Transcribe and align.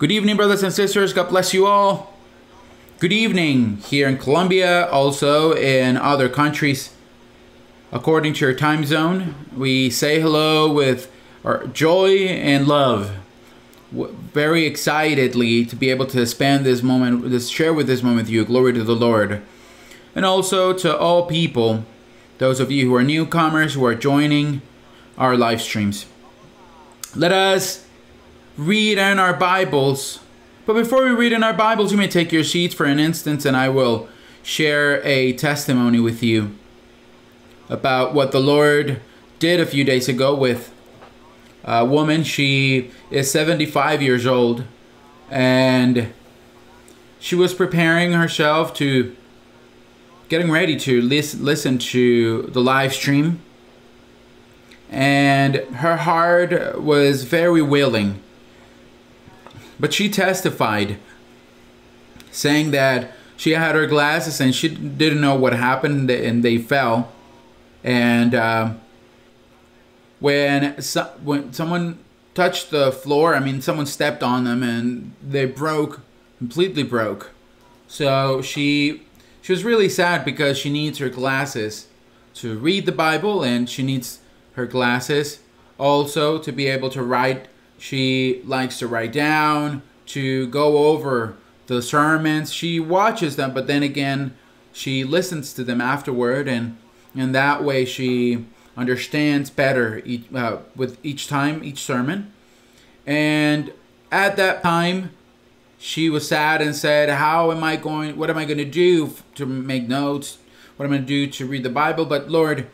Good 0.00 0.12
evening, 0.12 0.38
brothers 0.38 0.62
and 0.62 0.72
sisters. 0.72 1.12
God 1.12 1.28
bless 1.28 1.52
you 1.52 1.66
all. 1.66 2.14
Good 3.00 3.12
evening 3.12 3.76
here 3.84 4.08
in 4.08 4.16
Colombia, 4.16 4.88
also 4.88 5.52
in 5.52 5.98
other 5.98 6.30
countries. 6.30 6.94
According 7.92 8.32
to 8.32 8.46
your 8.46 8.54
time 8.54 8.86
zone, 8.86 9.34
we 9.54 9.90
say 9.90 10.18
hello 10.18 10.72
with 10.72 11.12
our 11.44 11.66
joy 11.66 12.14
and 12.28 12.66
love. 12.66 13.14
Very 13.92 14.64
excitedly 14.64 15.66
to 15.66 15.76
be 15.76 15.90
able 15.90 16.06
to 16.06 16.24
spend 16.24 16.64
this 16.64 16.82
moment, 16.82 17.28
this 17.28 17.50
share 17.50 17.74
with 17.74 17.86
this 17.86 18.02
moment 18.02 18.22
with 18.22 18.30
you. 18.30 18.46
Glory 18.46 18.72
to 18.72 18.82
the 18.82 18.96
Lord. 18.96 19.42
And 20.14 20.24
also 20.24 20.72
to 20.78 20.96
all 20.96 21.26
people, 21.26 21.84
those 22.38 22.58
of 22.58 22.70
you 22.70 22.88
who 22.88 22.94
are 22.94 23.04
newcomers, 23.04 23.74
who 23.74 23.84
are 23.84 23.94
joining 23.94 24.62
our 25.18 25.36
live 25.36 25.60
streams. 25.60 26.06
Let 27.14 27.32
us 27.32 27.84
read 28.56 28.98
in 28.98 29.18
our 29.18 29.32
Bibles. 29.32 30.20
But 30.66 30.74
before 30.74 31.04
we 31.04 31.10
read 31.10 31.32
in 31.32 31.42
our 31.42 31.54
Bibles, 31.54 31.92
you 31.92 31.98
may 31.98 32.08
take 32.08 32.32
your 32.32 32.44
seats 32.44 32.74
for 32.74 32.84
an 32.84 32.98
instant 32.98 33.44
and 33.44 33.56
I 33.56 33.68
will 33.68 34.08
share 34.42 35.02
a 35.04 35.32
testimony 35.34 36.00
with 36.00 36.22
you 36.22 36.56
about 37.68 38.14
what 38.14 38.32
the 38.32 38.40
Lord 38.40 39.00
did 39.38 39.60
a 39.60 39.66
few 39.66 39.84
days 39.84 40.08
ago 40.08 40.34
with 40.34 40.72
a 41.64 41.84
woman. 41.84 42.24
She 42.24 42.90
is 43.10 43.30
75 43.30 44.02
years 44.02 44.26
old 44.26 44.64
and 45.30 46.12
she 47.18 47.34
was 47.34 47.54
preparing 47.54 48.12
herself 48.12 48.74
to 48.74 49.16
getting 50.28 50.50
ready 50.50 50.76
to 50.80 51.00
lis- 51.00 51.34
listen 51.34 51.78
to 51.78 52.42
the 52.42 52.60
live 52.60 52.92
stream 52.92 53.40
and 54.90 55.56
her 55.56 55.98
heart 55.98 56.80
was 56.80 57.22
very 57.22 57.62
willing 57.62 58.20
but 59.80 59.92
she 59.92 60.08
testified 60.08 60.98
saying 62.30 62.70
that 62.70 63.12
she 63.36 63.52
had 63.52 63.74
her 63.74 63.86
glasses 63.86 64.40
and 64.40 64.54
she 64.54 64.68
didn't 64.68 65.20
know 65.20 65.34
what 65.34 65.54
happened 65.54 66.10
and 66.10 66.44
they 66.44 66.58
fell. 66.58 67.10
And 67.82 68.34
uh, 68.34 68.74
when 70.20 70.80
so- 70.82 71.12
when 71.22 71.52
someone 71.52 71.98
touched 72.32 72.70
the 72.70 72.92
floor 72.92 73.34
i 73.34 73.40
mean 73.40 73.60
someone 73.60 73.86
stepped 73.86 74.22
on 74.22 74.44
them 74.44 74.62
and 74.62 75.12
they 75.20 75.44
broke 75.44 76.00
completely 76.38 76.82
broke. 76.82 77.32
So 77.86 78.40
she 78.40 79.02
she 79.42 79.52
was 79.52 79.62
really 79.64 79.88
sad 79.88 80.24
because 80.24 80.56
she 80.56 80.70
needs 80.70 80.98
her 80.98 81.10
glasses 81.10 81.88
to 82.34 82.58
read 82.58 82.86
the 82.86 82.92
bible 82.92 83.42
and 83.42 83.68
she 83.68 83.82
needs 83.82 84.20
her 84.54 84.64
glasses 84.66 85.40
also 85.78 86.38
to 86.38 86.50
be 86.52 86.66
able 86.66 86.88
to 86.90 87.02
write 87.02 87.48
she 87.80 88.42
likes 88.44 88.78
to 88.78 88.86
write 88.86 89.10
down 89.10 89.80
to 90.04 90.46
go 90.48 90.90
over 90.90 91.34
the 91.66 91.80
sermons. 91.80 92.52
She 92.52 92.78
watches 92.78 93.36
them 93.36 93.54
but 93.54 93.66
then 93.66 93.82
again 93.82 94.36
she 94.70 95.02
listens 95.02 95.54
to 95.54 95.64
them 95.64 95.80
afterward 95.80 96.46
and 96.46 96.76
and 97.14 97.34
that 97.34 97.64
way 97.64 97.86
she 97.86 98.44
understands 98.76 99.50
better 99.50 100.02
each, 100.04 100.32
uh, 100.32 100.58
with 100.76 100.98
each 101.02 101.26
time 101.26 101.64
each 101.64 101.78
sermon. 101.78 102.32
And 103.06 103.72
at 104.12 104.36
that 104.36 104.62
time 104.62 105.12
she 105.78 106.10
was 106.10 106.28
sad 106.28 106.60
and 106.60 106.76
said 106.76 107.08
how 107.08 107.50
am 107.50 107.64
i 107.64 107.76
going 107.76 108.18
what 108.18 108.28
am 108.28 108.36
i 108.36 108.44
going 108.44 108.58
to 108.58 108.64
do 108.66 109.14
to 109.36 109.46
make 109.46 109.88
notes? 109.88 110.36
What 110.76 110.84
am 110.84 110.92
i 110.92 110.96
going 110.96 111.06
to 111.06 111.26
do 111.26 111.32
to 111.32 111.46
read 111.46 111.62
the 111.62 111.70
bible? 111.70 112.04
But 112.04 112.28
lord 112.28 112.66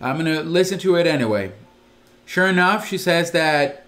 i'm 0.00 0.18
going 0.18 0.34
to 0.34 0.42
listen 0.42 0.80
to 0.80 0.96
it 0.96 1.06
anyway. 1.06 1.52
Sure 2.24 2.48
enough 2.48 2.88
she 2.88 2.98
says 2.98 3.30
that 3.30 3.85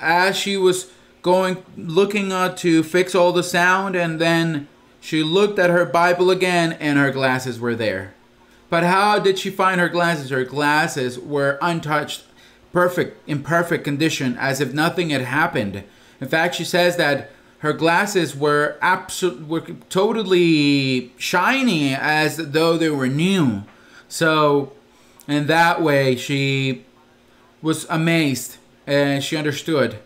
as 0.00 0.36
she 0.36 0.56
was 0.56 0.90
going 1.22 1.62
looking 1.76 2.32
uh, 2.32 2.54
to 2.56 2.82
fix 2.82 3.14
all 3.14 3.32
the 3.32 3.42
sound 3.42 3.94
and 3.94 4.20
then 4.20 4.66
she 5.00 5.22
looked 5.22 5.58
at 5.58 5.70
her 5.70 5.84
bible 5.84 6.30
again 6.30 6.72
and 6.74 6.98
her 6.98 7.10
glasses 7.10 7.60
were 7.60 7.74
there. 7.74 8.14
But 8.68 8.84
how 8.84 9.18
did 9.18 9.38
she 9.38 9.50
find 9.50 9.80
her 9.80 9.88
glasses? 9.88 10.30
Her 10.30 10.44
glasses 10.44 11.18
were 11.18 11.58
untouched 11.60 12.24
perfect 12.72 13.28
in 13.28 13.42
perfect 13.42 13.84
condition 13.84 14.36
as 14.38 14.60
if 14.60 14.72
nothing 14.72 15.10
had 15.10 15.22
happened. 15.22 15.82
In 16.20 16.28
fact 16.28 16.54
she 16.54 16.64
says 16.64 16.96
that 16.96 17.30
her 17.58 17.72
glasses 17.74 18.34
were 18.34 18.78
absolutely 18.80 19.44
were 19.44 19.60
totally 19.90 21.12
shiny 21.18 21.94
as 21.94 22.36
though 22.38 22.78
they 22.78 22.90
were 22.90 23.08
new. 23.08 23.64
So 24.08 24.72
in 25.28 25.46
that 25.48 25.82
way 25.82 26.16
she 26.16 26.86
was 27.60 27.84
amazed 27.90 28.56
and 28.90 29.22
she 29.22 29.36
understood 29.36 29.98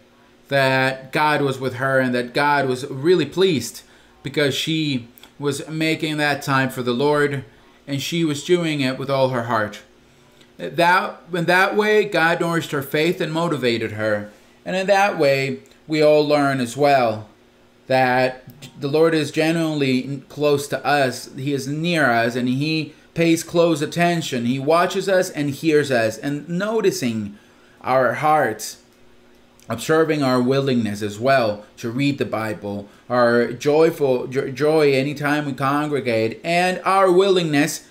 that 0.48 1.10
God 1.10 1.40
was 1.40 1.58
with 1.58 1.76
her 1.76 1.98
and 1.98 2.14
that 2.14 2.34
God 2.34 2.68
was 2.68 2.86
really 2.90 3.24
pleased 3.24 3.82
because 4.22 4.54
she 4.54 5.08
was 5.38 5.66
making 5.68 6.18
that 6.18 6.42
time 6.42 6.68
for 6.68 6.82
the 6.82 6.92
Lord 6.92 7.46
and 7.86 8.02
she 8.02 8.24
was 8.24 8.44
doing 8.44 8.82
it 8.82 8.98
with 8.98 9.08
all 9.08 9.30
her 9.30 9.44
heart. 9.44 9.80
That 10.58 11.22
in 11.32 11.46
that 11.46 11.74
way 11.76 12.04
God 12.04 12.40
nourished 12.40 12.72
her 12.72 12.82
faith 12.82 13.22
and 13.22 13.32
motivated 13.32 13.92
her. 13.92 14.30
And 14.66 14.76
in 14.76 14.86
that 14.88 15.18
way 15.18 15.60
we 15.86 16.02
all 16.02 16.26
learn 16.28 16.60
as 16.60 16.76
well 16.76 17.30
that 17.86 18.44
the 18.78 18.88
Lord 18.88 19.14
is 19.14 19.30
genuinely 19.30 20.22
close 20.28 20.68
to 20.68 20.84
us. 20.84 21.34
He 21.36 21.54
is 21.54 21.66
near 21.66 22.10
us 22.10 22.36
and 22.36 22.50
he 22.50 22.92
pays 23.14 23.42
close 23.42 23.80
attention. 23.80 24.44
He 24.44 24.58
watches 24.58 25.08
us 25.08 25.30
and 25.30 25.48
hears 25.48 25.90
us 25.90 26.18
and 26.18 26.46
noticing 26.50 27.38
our 27.84 28.14
hearts 28.14 28.78
observing 29.68 30.22
our 30.22 30.42
willingness 30.42 31.02
as 31.02 31.18
well 31.18 31.64
to 31.76 31.90
read 31.90 32.18
the 32.18 32.24
Bible, 32.24 32.88
our 33.08 33.52
joyful 33.52 34.26
jo- 34.26 34.50
joy 34.50 34.92
anytime 34.92 35.46
we 35.46 35.52
congregate, 35.52 36.40
and 36.44 36.80
our 36.84 37.10
willingness 37.10 37.88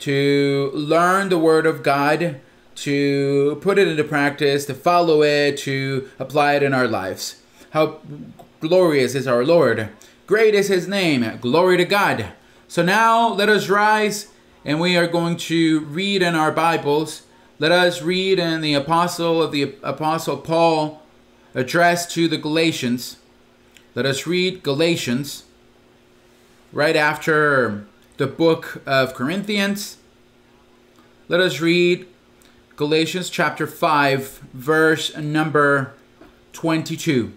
to 0.00 0.70
learn 0.74 1.28
the 1.28 1.38
Word 1.38 1.64
of 1.64 1.82
God, 1.82 2.40
to 2.74 3.58
put 3.60 3.78
it 3.78 3.88
into 3.88 4.04
practice, 4.04 4.66
to 4.66 4.74
follow 4.74 5.22
it, 5.22 5.56
to 5.58 6.08
apply 6.18 6.54
it 6.54 6.62
in 6.62 6.74
our 6.74 6.88
lives. 6.88 7.42
How 7.70 8.00
glorious 8.60 9.14
is 9.14 9.26
our 9.26 9.44
Lord! 9.44 9.88
Great 10.26 10.54
is 10.54 10.68
His 10.68 10.88
name! 10.88 11.38
Glory 11.40 11.76
to 11.76 11.84
God! 11.84 12.26
So 12.68 12.82
now 12.82 13.32
let 13.32 13.48
us 13.48 13.68
rise 13.68 14.28
and 14.64 14.80
we 14.80 14.96
are 14.96 15.06
going 15.06 15.36
to 15.36 15.80
read 15.80 16.22
in 16.22 16.34
our 16.34 16.52
Bibles. 16.52 17.22
Let 17.62 17.70
us 17.70 18.02
read 18.02 18.40
in 18.40 18.60
the 18.60 18.74
apostle 18.74 19.40
of 19.40 19.52
the 19.52 19.76
apostle 19.84 20.36
Paul 20.36 21.00
addressed 21.54 22.10
to 22.10 22.26
the 22.26 22.36
Galatians. 22.36 23.18
Let 23.94 24.04
us 24.04 24.26
read 24.26 24.64
Galatians 24.64 25.44
right 26.72 26.96
after 26.96 27.86
the 28.16 28.26
book 28.26 28.82
of 28.84 29.14
Corinthians. 29.14 29.98
Let 31.28 31.38
us 31.38 31.60
read 31.60 32.08
Galatians 32.74 33.30
chapter 33.30 33.68
5 33.68 34.40
verse 34.52 35.16
number 35.16 35.94
22. 36.54 37.32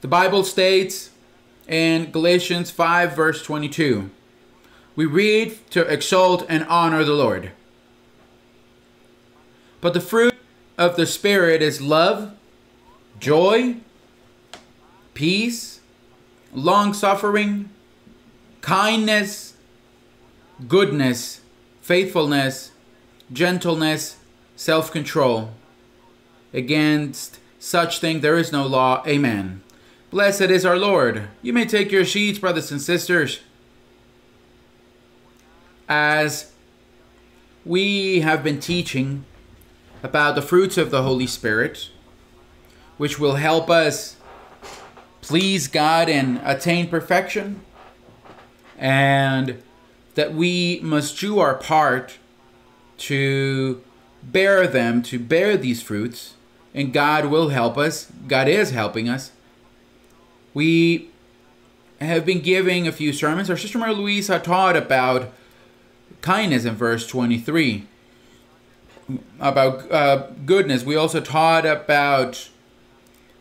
The 0.00 0.08
Bible 0.08 0.42
states 0.42 1.10
in 1.68 2.10
Galatians 2.10 2.72
5 2.72 3.14
verse 3.14 3.40
22 3.44 4.10
we 4.94 5.06
read 5.06 5.58
to 5.70 5.82
exalt 5.82 6.44
and 6.48 6.64
honor 6.64 7.04
the 7.04 7.12
Lord. 7.12 7.52
But 9.80 9.94
the 9.94 10.00
fruit 10.00 10.34
of 10.76 10.96
the 10.96 11.06
Spirit 11.06 11.62
is 11.62 11.80
love, 11.80 12.34
joy, 13.18 13.76
peace, 15.14 15.80
long 16.52 16.92
suffering, 16.92 17.70
kindness, 18.60 19.54
goodness, 20.68 21.40
faithfulness, 21.80 22.72
gentleness, 23.32 24.18
self 24.56 24.92
control. 24.92 25.52
Against 26.52 27.38
such 27.58 27.98
thing 27.98 28.20
there 28.20 28.36
is 28.36 28.52
no 28.52 28.66
law. 28.66 29.02
Amen. 29.06 29.62
Blessed 30.10 30.42
is 30.42 30.66
our 30.66 30.76
Lord. 30.76 31.28
You 31.40 31.54
may 31.54 31.64
take 31.64 31.90
your 31.90 32.04
seats, 32.04 32.38
brothers 32.38 32.70
and 32.70 32.80
sisters 32.80 33.40
as 35.88 36.52
we 37.64 38.20
have 38.20 38.42
been 38.42 38.60
teaching 38.60 39.24
about 40.02 40.34
the 40.34 40.42
fruits 40.42 40.76
of 40.76 40.90
the 40.90 41.02
Holy 41.02 41.26
Spirit, 41.26 41.90
which 42.96 43.18
will 43.18 43.36
help 43.36 43.70
us 43.70 44.16
please 45.20 45.68
God 45.68 46.08
and 46.08 46.40
attain 46.44 46.88
perfection, 46.88 47.60
and 48.76 49.62
that 50.14 50.34
we 50.34 50.80
must 50.82 51.18
do 51.18 51.38
our 51.38 51.54
part 51.54 52.18
to 52.98 53.82
bear 54.22 54.66
them, 54.66 55.02
to 55.02 55.18
bear 55.18 55.56
these 55.56 55.82
fruits, 55.82 56.34
and 56.74 56.92
God 56.92 57.26
will 57.26 57.50
help 57.50 57.78
us. 57.78 58.10
God 58.26 58.48
is 58.48 58.70
helping 58.70 59.08
us. 59.08 59.30
We 60.54 61.10
have 62.00 62.26
been 62.26 62.40
giving 62.40 62.86
a 62.86 62.92
few 62.92 63.12
sermons. 63.12 63.48
Our 63.48 63.56
sister 63.56 63.78
Maria 63.78 63.94
Luisa 63.94 64.38
taught 64.38 64.76
about 64.76 65.32
kindness 66.22 66.64
in 66.64 66.74
verse 66.74 67.06
23. 67.06 67.86
about 69.40 69.90
uh, 69.90 70.28
goodness. 70.46 70.84
We 70.84 70.96
also 70.96 71.20
taught 71.20 71.66
about 71.66 72.48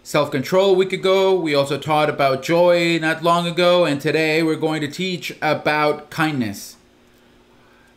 self 0.04 0.32
control 0.32 0.72
a 0.72 0.78
week 0.78 0.92
ago. 0.92 1.40
We 1.40 1.56
also 1.56 1.78
taught 1.78 2.10
about 2.10 2.44
joy 2.44 2.98
not 3.00 3.24
long 3.24 3.48
ago. 3.48 3.86
And 3.86 4.02
today 4.02 4.44
we're 4.44 4.56
going 4.56 4.82
to 4.82 4.88
teach 4.90 5.38
about 5.42 6.10
kindness. 6.10 6.76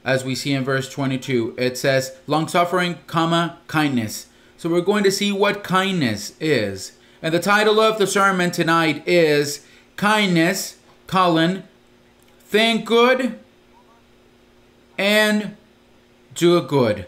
As 0.05 0.23
we 0.23 0.35
see 0.35 0.53
in 0.53 0.65
verse 0.65 0.91
22, 0.91 1.55
it 1.57 1.79
says, 1.79 2.15
long 2.27 2.47
suffering, 2.47 2.99
comma, 3.07 3.59
kindness. 3.67 4.27
So 4.59 4.69
we're 4.69 4.83
going 4.83 5.03
to 5.05 5.11
see 5.11 5.33
what 5.33 5.65
kindness 5.65 6.35
is. 6.39 6.93
And 7.23 7.35
the 7.35 7.41
title 7.41 7.81
of 7.81 7.99
the 7.99 8.07
sermon 8.07 8.51
tonight 8.51 9.03
is 9.09 9.67
Kindness, 9.97 10.77
colon, 11.07 11.63
think 12.41 12.85
good 12.85 13.39
and 14.99 15.57
do 16.35 16.57
a 16.57 16.63
good. 16.63 17.07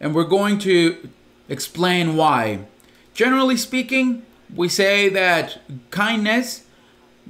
And 0.00 0.14
we're 0.14 0.24
going 0.24 0.58
to 0.60 1.10
explain 1.48 2.16
why. 2.16 2.60
Generally 3.14 3.56
speaking, 3.56 4.24
we 4.54 4.68
say 4.68 5.08
that 5.08 5.60
kindness 5.90 6.64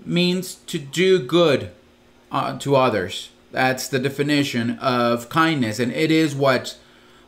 means 0.05 0.57
to 0.67 0.79
do 0.79 1.19
good 1.19 1.71
uh, 2.31 2.59
to 2.59 2.77
others. 2.77 3.31
That's 3.51 3.89
the 3.89 3.99
definition 3.99 4.79
of 4.79 5.29
kindness, 5.29 5.79
and 5.79 5.93
it 5.93 6.11
is 6.11 6.35
what 6.35 6.77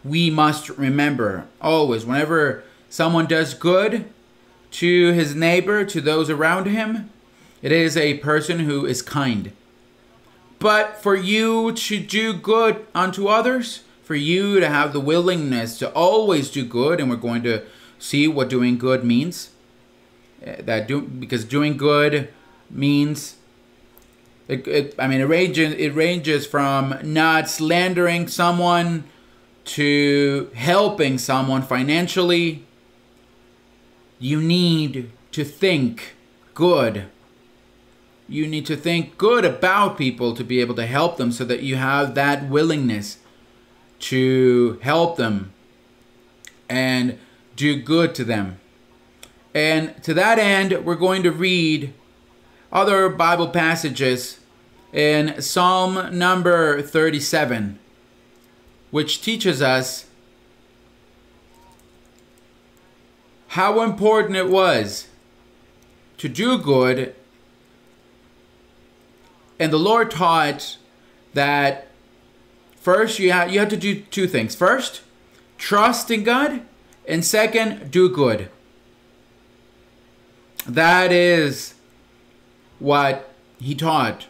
we 0.04 0.30
must 0.30 0.68
remember 0.68 1.46
always. 1.60 2.04
Whenever 2.04 2.62
someone 2.88 3.26
does 3.26 3.54
good 3.54 4.04
to 4.72 5.12
his 5.12 5.34
neighbor, 5.34 5.84
to 5.84 6.00
those 6.00 6.28
around 6.28 6.66
him, 6.66 7.10
it 7.62 7.72
is 7.72 7.96
a 7.96 8.18
person 8.18 8.60
who 8.60 8.84
is 8.86 9.02
kind. 9.02 9.52
But 10.60 11.02
for 11.02 11.16
you 11.16 11.72
to 11.72 11.98
do 11.98 12.34
good 12.34 12.86
unto 12.94 13.26
others, 13.26 13.82
for 14.04 14.14
you 14.14 14.60
to 14.60 14.68
have 14.68 14.92
the 14.92 15.00
willingness 15.00 15.78
to 15.78 15.90
always 15.92 16.50
do 16.50 16.64
good, 16.64 17.00
and 17.00 17.10
we're 17.10 17.16
going 17.16 17.42
to 17.44 17.64
see 17.98 18.28
what 18.28 18.48
doing 18.48 18.78
good 18.78 19.02
means. 19.02 19.50
Eh, 20.42 20.60
that 20.62 20.86
do 20.86 21.02
because 21.02 21.44
doing 21.44 21.76
good 21.76 22.32
means 22.70 23.36
it, 24.48 24.66
it, 24.66 24.94
I 24.98 25.06
mean 25.06 25.20
it 25.20 25.24
ranges 25.24 25.74
it 25.74 25.94
ranges 25.94 26.46
from 26.46 26.98
not 27.02 27.48
slandering 27.48 28.26
someone 28.26 29.04
to 29.64 30.50
helping 30.54 31.18
someone 31.18 31.62
financially. 31.62 32.64
You 34.18 34.40
need 34.40 35.10
to 35.32 35.44
think 35.44 36.14
good. 36.54 37.06
You 38.30 38.46
need 38.46 38.64
to 38.66 38.76
think 38.76 39.18
good 39.18 39.44
about 39.44 39.98
people 39.98 40.36
to 40.36 40.44
be 40.44 40.60
able 40.60 40.76
to 40.76 40.86
help 40.86 41.16
them 41.16 41.32
so 41.32 41.44
that 41.46 41.64
you 41.64 41.74
have 41.74 42.14
that 42.14 42.48
willingness 42.48 43.18
to 43.98 44.78
help 44.82 45.16
them 45.16 45.52
and 46.68 47.18
do 47.56 47.74
good 47.82 48.14
to 48.14 48.24
them. 48.24 48.60
And 49.52 50.00
to 50.04 50.14
that 50.14 50.38
end, 50.38 50.84
we're 50.84 50.94
going 50.94 51.24
to 51.24 51.32
read 51.32 51.92
other 52.72 53.08
Bible 53.08 53.48
passages 53.48 54.38
in 54.92 55.42
Psalm 55.42 56.16
number 56.16 56.80
37, 56.82 57.80
which 58.92 59.22
teaches 59.22 59.60
us 59.60 60.06
how 63.48 63.82
important 63.82 64.36
it 64.36 64.48
was 64.48 65.08
to 66.18 66.28
do 66.28 66.56
good. 66.56 67.16
And 69.60 69.70
the 69.70 69.78
Lord 69.78 70.10
taught 70.10 70.78
that 71.34 71.88
first 72.76 73.18
you 73.18 73.30
have, 73.30 73.52
you 73.52 73.60
have 73.60 73.68
to 73.68 73.76
do 73.76 74.00
two 74.00 74.26
things. 74.26 74.54
First, 74.54 75.02
trust 75.58 76.10
in 76.10 76.24
God 76.24 76.62
and 77.06 77.22
second, 77.22 77.90
do 77.90 78.08
good. 78.08 78.48
That 80.66 81.12
is 81.12 81.74
what 82.78 83.30
he 83.60 83.74
taught 83.74 84.26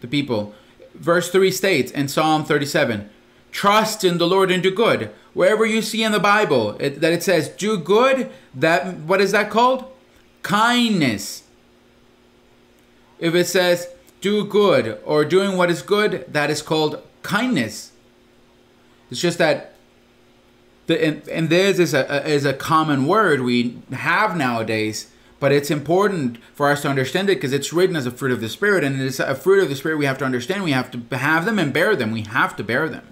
the 0.00 0.08
people. 0.08 0.54
Verse 0.94 1.30
3 1.30 1.52
states 1.52 1.92
in 1.92 2.08
Psalm 2.08 2.44
37 2.44 3.10
Trust 3.52 4.02
in 4.02 4.18
the 4.18 4.26
Lord 4.26 4.50
and 4.50 4.60
do 4.60 4.72
good. 4.72 5.10
Wherever 5.34 5.64
you 5.64 5.82
see 5.82 6.02
in 6.02 6.10
the 6.10 6.18
Bible 6.18 6.76
it, 6.80 7.00
that 7.00 7.12
it 7.12 7.22
says 7.22 7.48
do 7.48 7.78
good, 7.78 8.28
that 8.52 8.96
what 8.96 9.20
is 9.20 9.30
that 9.30 9.50
called? 9.50 9.84
Kindness. 10.42 11.44
If 13.20 13.36
it 13.36 13.46
says 13.46 13.93
do 14.24 14.42
good 14.42 14.98
or 15.04 15.22
doing 15.22 15.54
what 15.58 15.70
is 15.70 15.82
good, 15.82 16.24
that 16.32 16.48
is 16.48 16.62
called 16.62 17.02
kindness. 17.22 17.92
It's 19.10 19.20
just 19.20 19.36
that 19.36 19.74
the, 20.86 21.04
and, 21.04 21.28
and 21.28 21.48
this 21.50 21.78
is 21.78 21.92
a, 21.92 22.26
is 22.26 22.46
a 22.46 22.54
common 22.54 23.06
word 23.06 23.42
we 23.42 23.82
have 23.92 24.34
nowadays 24.34 25.10
but 25.40 25.52
it's 25.52 25.70
important 25.70 26.38
for 26.54 26.70
us 26.70 26.80
to 26.82 26.88
understand 26.88 27.28
it 27.28 27.36
because 27.36 27.52
it's 27.52 27.70
written 27.70 27.96
as 27.96 28.06
a 28.06 28.10
fruit 28.10 28.32
of 28.32 28.40
the 28.40 28.48
spirit 28.48 28.82
and 28.82 28.98
it's 28.98 29.20
a 29.20 29.34
fruit 29.34 29.62
of 29.62 29.68
the 29.68 29.76
spirit 29.76 29.98
we 29.98 30.06
have 30.06 30.16
to 30.16 30.24
understand. 30.24 30.64
We 30.64 30.70
have 30.70 30.90
to 30.92 31.18
have 31.18 31.44
them 31.44 31.58
and 31.58 31.70
bear 31.70 31.94
them. 31.94 32.12
We 32.12 32.22
have 32.22 32.56
to 32.56 32.64
bear 32.64 32.88
them. 32.88 33.06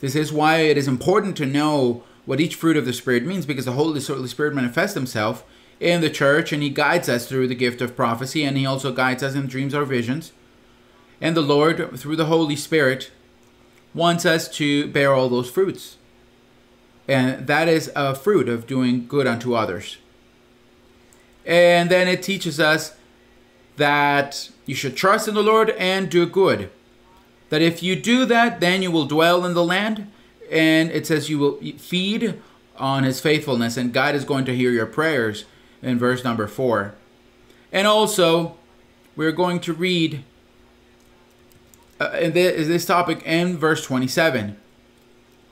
This 0.00 0.16
is 0.16 0.32
why 0.32 0.62
it 0.62 0.76
is 0.76 0.88
important 0.88 1.36
to 1.36 1.46
know 1.46 2.02
what 2.24 2.40
each 2.40 2.56
fruit 2.56 2.76
of 2.76 2.86
the 2.86 2.92
spirit 2.92 3.24
means 3.24 3.46
because 3.46 3.66
the 3.66 3.72
holy 3.72 4.00
spirit 4.00 4.52
manifests 4.52 4.94
himself 4.94 5.44
in 5.80 6.00
the 6.00 6.10
church 6.10 6.52
and 6.52 6.62
he 6.62 6.70
guides 6.70 7.08
us 7.08 7.28
through 7.28 7.46
the 7.46 7.54
gift 7.54 7.80
of 7.80 7.96
prophecy 7.96 8.44
and 8.44 8.56
he 8.56 8.66
also 8.66 8.92
guides 8.92 9.22
us 9.22 9.34
in 9.34 9.46
dreams 9.46 9.74
or 9.74 9.84
visions 9.84 10.32
and 11.20 11.36
the 11.36 11.40
lord 11.40 11.98
through 11.98 12.16
the 12.16 12.26
holy 12.26 12.56
spirit 12.56 13.10
wants 13.94 14.26
us 14.26 14.48
to 14.48 14.88
bear 14.88 15.14
all 15.14 15.28
those 15.28 15.50
fruits 15.50 15.98
and 17.08 17.46
that 17.46 17.68
is 17.68 17.90
a 17.96 18.14
fruit 18.14 18.50
of 18.50 18.66
doing 18.66 19.06
good 19.08 19.26
unto 19.26 19.54
others. 19.54 19.96
And 21.46 21.88
then 21.88 22.06
it 22.06 22.22
teaches 22.22 22.60
us 22.60 22.94
that 23.76 24.50
you 24.66 24.74
should 24.74 24.94
trust 24.94 25.26
in 25.26 25.34
the 25.34 25.42
Lord 25.42 25.70
and 25.70 26.10
do 26.10 26.26
good. 26.26 26.70
That 27.48 27.62
if 27.62 27.82
you 27.82 27.96
do 27.96 28.26
that, 28.26 28.60
then 28.60 28.82
you 28.82 28.90
will 28.90 29.06
dwell 29.06 29.46
in 29.46 29.54
the 29.54 29.64
land. 29.64 30.12
And 30.52 30.90
it 30.90 31.06
says 31.06 31.30
you 31.30 31.38
will 31.38 31.58
feed 31.78 32.40
on 32.76 33.04
his 33.04 33.20
faithfulness, 33.20 33.76
and 33.76 33.92
God 33.92 34.14
is 34.14 34.24
going 34.24 34.44
to 34.44 34.54
hear 34.54 34.70
your 34.70 34.86
prayers 34.86 35.46
in 35.82 35.98
verse 35.98 36.24
number 36.24 36.46
four. 36.46 36.94
And 37.72 37.86
also, 37.86 38.56
we're 39.16 39.32
going 39.32 39.60
to 39.60 39.72
read 39.72 40.24
uh, 42.00 42.10
in 42.20 42.32
this, 42.32 42.68
this 42.68 42.86
topic 42.86 43.22
in 43.24 43.56
verse 43.56 43.84
27. 43.84 44.56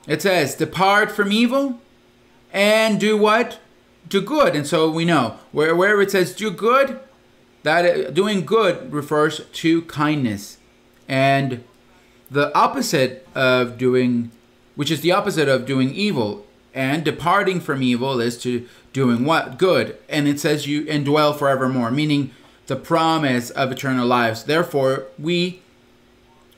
It 0.07 0.21
says, 0.21 0.55
Depart 0.55 1.11
from 1.11 1.31
evil 1.31 1.79
and 2.53 2.99
do 2.99 3.17
what? 3.17 3.59
Do 4.07 4.21
good. 4.21 4.55
And 4.55 4.65
so 4.65 4.89
we 4.89 5.03
know 5.03 5.37
where, 5.51 5.75
wherever 5.75 6.01
it 6.01 6.11
says 6.11 6.33
do 6.33 6.49
good, 6.49 6.99
that 7.63 7.85
uh, 7.85 8.09
doing 8.11 8.45
good 8.45 8.93
refers 8.93 9.41
to 9.41 9.81
kindness. 9.83 10.57
And 11.09 11.65
the 12.31 12.55
opposite 12.57 13.27
of 13.35 13.77
doing, 13.77 14.31
which 14.75 14.89
is 14.89 15.01
the 15.01 15.11
opposite 15.11 15.49
of 15.49 15.65
doing 15.65 15.93
evil, 15.93 16.46
and 16.77 17.03
departing 17.03 17.59
from 17.59 17.81
evil 17.81 18.21
is 18.21 18.37
to 18.43 18.67
doing 18.93 19.25
what? 19.25 19.57
Good. 19.57 19.97
And 20.07 20.27
it 20.27 20.39
says 20.39 20.67
you 20.67 20.85
indwell 20.85 21.35
forevermore, 21.35 21.89
meaning 21.89 22.29
the 22.67 22.75
promise 22.75 23.49
of 23.49 23.71
eternal 23.71 24.05
lives. 24.05 24.43
Therefore, 24.43 25.07
we 25.17 25.61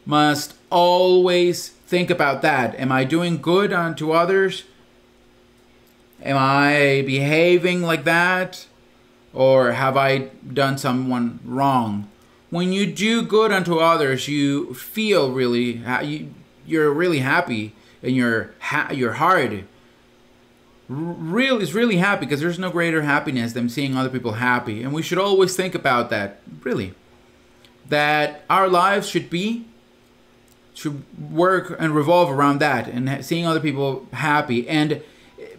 must 0.06 0.56
always 0.70 1.70
think 1.70 2.10
about 2.10 2.42
that. 2.42 2.78
Am 2.78 2.92
I 2.92 3.06
doing 3.06 3.42
good 3.42 3.72
unto 3.72 4.12
others? 4.12 4.66
Am 6.22 6.36
I 6.38 7.02
behaving 7.06 7.82
like 7.82 8.04
that? 8.04 8.68
Or 9.34 9.72
have 9.72 9.96
I 9.96 10.30
done 10.52 10.78
someone 10.78 11.40
wrong? 11.46 12.10
When 12.50 12.74
you 12.74 12.92
do 12.92 13.22
good 13.22 13.54
unto 13.54 13.78
others, 13.78 14.28
you 14.28 14.74
feel 14.74 15.32
really 15.32 15.82
you 16.04 16.34
you're 16.66 16.92
really 16.92 17.20
happy 17.20 17.74
in 18.02 18.16
your 18.16 18.54
ha- 18.60 18.92
your 18.92 19.14
heart. 19.14 19.64
Real 20.90 21.60
is 21.60 21.76
really 21.76 21.98
happy 21.98 22.26
because 22.26 22.40
there's 22.40 22.58
no 22.58 22.72
greater 22.72 23.04
happiness 23.04 23.54
than 23.54 23.70
seeing 23.70 23.96
other 23.96 24.10
people 24.10 24.34
happy, 24.34 24.82
and 24.82 24.92
we 24.92 25.04
should 25.04 25.20
always 25.20 25.56
think 25.56 25.76
about 25.76 26.10
that. 26.10 26.42
Really, 26.64 26.96
that 27.88 28.44
our 28.50 28.68
lives 28.68 29.08
should 29.08 29.30
be 29.30 29.66
should 30.74 31.04
work 31.32 31.76
and 31.78 31.94
revolve 31.94 32.32
around 32.32 32.60
that 32.60 32.88
and 32.88 33.24
seeing 33.24 33.46
other 33.46 33.60
people 33.60 34.08
happy. 34.14 34.68
And 34.68 35.02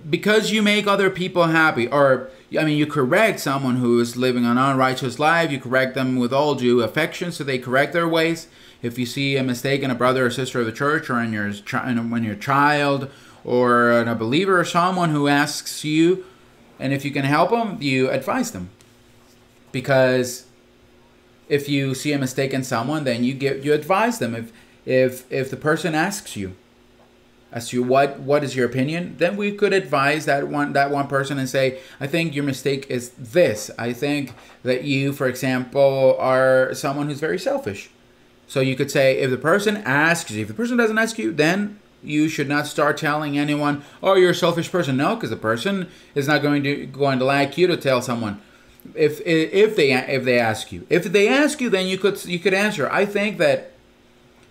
because 0.08 0.50
you 0.50 0.62
make 0.62 0.87
other 0.87 1.10
people 1.10 1.44
happy 1.44 1.87
or 1.87 2.30
i 2.58 2.64
mean 2.64 2.78
you 2.78 2.87
correct 2.87 3.38
someone 3.38 3.76
who 3.76 4.00
is 4.00 4.16
living 4.16 4.46
an 4.46 4.56
unrighteous 4.56 5.18
life 5.18 5.50
you 5.50 5.60
correct 5.60 5.94
them 5.94 6.16
with 6.16 6.32
all 6.32 6.54
due 6.54 6.80
affection 6.80 7.30
so 7.30 7.44
they 7.44 7.58
correct 7.58 7.92
their 7.92 8.08
ways. 8.08 8.49
If 8.82 8.99
you 8.99 9.04
see 9.04 9.37
a 9.37 9.42
mistake 9.42 9.82
in 9.82 9.90
a 9.90 9.94
brother 9.94 10.25
or 10.25 10.30
sister 10.30 10.60
of 10.60 10.66
the 10.66 10.72
church 10.72 11.10
or 11.10 11.20
in 11.20 11.32
your 11.32 11.52
when 11.52 12.25
your 12.25 12.34
child 12.34 13.10
or 13.44 13.90
a 13.90 14.14
believer 14.14 14.61
or 14.61 14.64
someone 14.64 15.11
who 15.11 15.28
asks 15.28 15.85
you 15.85 16.25
and 16.78 16.92
if 16.92 17.04
you 17.04 17.11
can 17.11 17.25
help 17.25 17.50
them 17.50 17.76
you 17.80 18.11
advise 18.11 18.50
them 18.52 18.70
because 19.73 20.47
if 21.49 21.68
you 21.68 21.94
see 21.94 22.12
a 22.12 22.18
mistake 22.18 22.52
in 22.52 22.62
someone 22.62 23.04
then 23.04 23.25
you 23.25 23.35
give 23.35 23.64
you 23.64 23.73
advise 23.73 24.18
them 24.18 24.35
if 24.35 24.52
if 24.85 25.30
if 25.32 25.50
the 25.50 25.56
person 25.56 25.94
asks 25.94 26.37
you 26.37 26.54
as 27.52 27.68
to 27.68 27.82
what 27.82 28.20
what 28.20 28.44
is 28.44 28.54
your 28.54 28.66
opinion, 28.66 29.16
then 29.18 29.37
we 29.37 29.52
could 29.52 29.73
advise 29.73 30.25
that 30.26 30.49
one 30.49 30.73
that 30.73 30.90
one 30.90 31.09
person 31.09 31.38
and 31.38 31.49
say, 31.49 31.80
I 31.99 32.06
think 32.06 32.35
your 32.35 32.44
mistake 32.44 32.87
is 32.88 33.11
this. 33.11 33.70
I 33.78 33.92
think 33.92 34.35
that 34.62 34.85
you, 34.85 35.12
for 35.12 35.26
example, 35.26 36.16
are 36.18 36.73
someone 36.75 37.09
who's 37.09 37.20
very 37.20 37.38
selfish. 37.38 37.90
So 38.47 38.61
you 38.61 38.76
could 38.76 38.90
say, 38.90 39.18
if 39.18 39.30
the 39.30 39.37
person 39.37 39.78
asks 39.78 40.30
you, 40.30 40.42
if 40.42 40.49
the 40.49 40.54
person 40.54 40.76
doesn't 40.76 40.99
ask 40.99 41.18
you, 41.18 41.32
then 41.32 41.78
you 42.02 42.28
should 42.28 42.49
not 42.49 42.66
start 42.66 42.97
telling 42.97 43.38
anyone, 43.38 43.83
"Oh, 44.02 44.14
you're 44.14 44.30
a 44.30 44.35
selfish 44.35 44.71
person." 44.71 44.97
No, 44.97 45.14
because 45.14 45.30
the 45.30 45.37
person 45.37 45.88
is 46.14 46.26
not 46.26 46.42
going 46.42 46.62
to 46.64 46.87
going 46.87 47.19
to 47.19 47.25
like 47.25 47.59
you 47.59 47.66
to 47.66 47.76
tell 47.76 48.02
someone. 48.02 48.40
If 48.95 49.21
if 49.26 49.76
they 49.76 49.92
if 49.92 50.25
they 50.25 50.38
ask 50.38 50.73
you, 50.73 50.87
if 50.88 51.04
they 51.04 51.28
ask 51.28 51.61
you, 51.61 51.71
then 51.71 51.87
you 51.87 51.99
could 51.99 52.25
you 52.25 52.38
could 52.38 52.54
answer. 52.54 52.90
I 52.90 53.04
think 53.04 53.38
that 53.38 53.73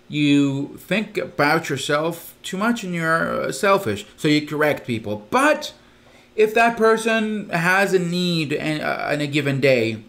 you 0.07 0.75
think 0.77 1.17
about 1.17 1.69
yourself 1.69 2.35
too 2.41 2.57
much 2.57 2.83
and 2.83 2.93
you're 2.93 3.43
uh, 3.43 3.51
selfish, 3.51 4.05
so 4.17 4.27
you 4.27 4.45
correct 4.45 4.85
people. 4.85 5.27
But 5.29 5.73
if 6.35 6.53
that 6.55 6.77
person 6.77 7.49
has 7.49 7.93
a 7.93 7.99
need 7.99 8.51
in, 8.51 8.81
uh, 8.81 9.17
a 9.19 9.27
given 9.27 9.59
day, 9.59 10.03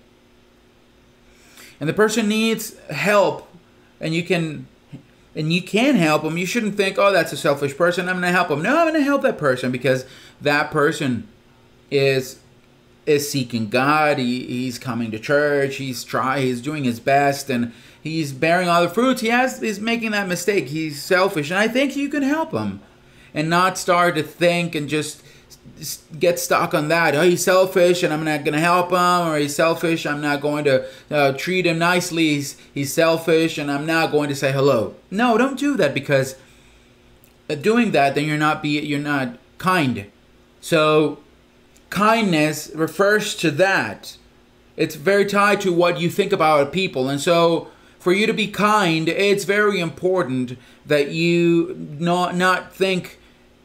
and 1.79 1.89
the 1.89 1.93
person 1.95 2.29
needs 2.29 2.79
help, 2.89 3.49
and 4.01 4.15
you 4.15 4.23
can 4.23 4.67
and 5.35 5.53
you 5.53 5.63
can 5.63 5.95
help 5.95 6.23
them, 6.23 6.37
you 6.37 6.47
shouldn't 6.47 6.77
think, 6.77 6.99
oh, 6.99 7.13
that's 7.13 7.33
a 7.33 7.37
selfish 7.37 7.77
person. 7.77 8.09
I'm 8.09 8.17
going 8.17 8.23
to 8.23 8.33
help 8.33 8.49
them. 8.49 8.63
No, 8.63 8.77
I'm 8.79 8.89
going 8.89 9.01
to 9.01 9.05
help 9.05 9.23
that 9.23 9.39
person 9.39 9.71
because 9.71 10.05
that 10.41 10.71
person 10.71 11.29
is 11.91 12.41
is 13.07 13.31
seeking 13.31 13.69
God. 13.69 14.19
He, 14.19 14.47
he's 14.47 14.79
coming 14.79 15.11
to 15.11 15.19
church. 15.19 15.77
He's 15.77 16.05
try. 16.05 16.41
He's 16.41 16.61
doing 16.61 16.85
his 16.85 17.01
best, 17.01 17.51
and 17.51 17.73
he's 18.01 18.33
bearing 18.33 18.69
all 18.69 18.83
the 18.83 18.89
fruits. 18.89 19.21
He 19.21 19.29
has. 19.29 19.61
He's 19.61 19.81
making 19.81 20.11
that 20.13 20.29
mistake. 20.29 20.69
He's 20.69 21.03
selfish, 21.03 21.51
and 21.51 21.59
I 21.59 21.69
think 21.69 21.97
you 21.97 22.09
can 22.09 22.23
help 22.23 22.53
him, 22.53 22.81
and 23.35 23.49
not 23.49 23.79
start 23.79 24.15
to 24.17 24.23
think 24.23 24.75
and 24.75 24.89
just 24.89 25.23
get 26.19 26.39
stuck 26.39 26.75
on 26.75 26.89
that. 26.89 27.15
Oh, 27.15 27.23
he's 27.23 27.45
selfish, 27.45 28.03
and 28.03 28.13
I'm 28.13 28.25
not 28.25 28.45
going 28.45 28.55
to 28.55 28.61
help 28.61 28.91
him, 28.91 29.29
or 29.29 29.39
he's 29.39 29.55
selfish. 29.55 30.07
I'm 30.07 30.21
not 30.21 30.41
going 30.41 30.65
to 30.65 30.87
uh, 31.11 31.33
treat 31.33 31.67
him 31.67 31.79
nicely. 31.79 32.35
He's, 32.35 32.57
he's 32.73 32.93
selfish, 32.93 33.59
and 33.59 33.71
I'm 33.71 33.87
not 33.87 34.13
going 34.13 34.29
to 34.29 34.35
say 34.35 34.53
hello. 34.53 34.95
No, 35.11 35.39
don't 35.39 35.59
do 35.59 35.77
that 35.77 35.95
because 35.95 36.37
uh, 37.49 37.55
doing 37.55 37.93
that, 37.93 38.15
then 38.15 38.27
you're 38.27 38.39
not 38.39 38.63
be 38.63 38.81
you're 38.81 38.99
not 38.99 39.39
kind. 39.59 40.11
So 40.61 41.19
kindness 41.89 42.71
refers 42.75 43.35
to 43.37 43.51
that. 43.53 44.17
It's 44.77 44.95
very 44.95 45.27
tied 45.27 45.61
to 45.63 45.73
what 45.73 46.01
you 46.01 46.11
think 46.11 46.33
about 46.33 46.73
people, 46.73 47.09
and 47.09 47.21
so 47.21 47.69
for 47.99 48.13
you 48.13 48.27
to 48.27 48.33
be 48.33 48.49
kind, 48.49 49.09
it's 49.09 49.45
very 49.45 49.79
important 49.79 50.57
that 50.87 51.11
you 51.11 51.77
not 51.99 52.35
not 52.35 52.75
think 52.75 53.20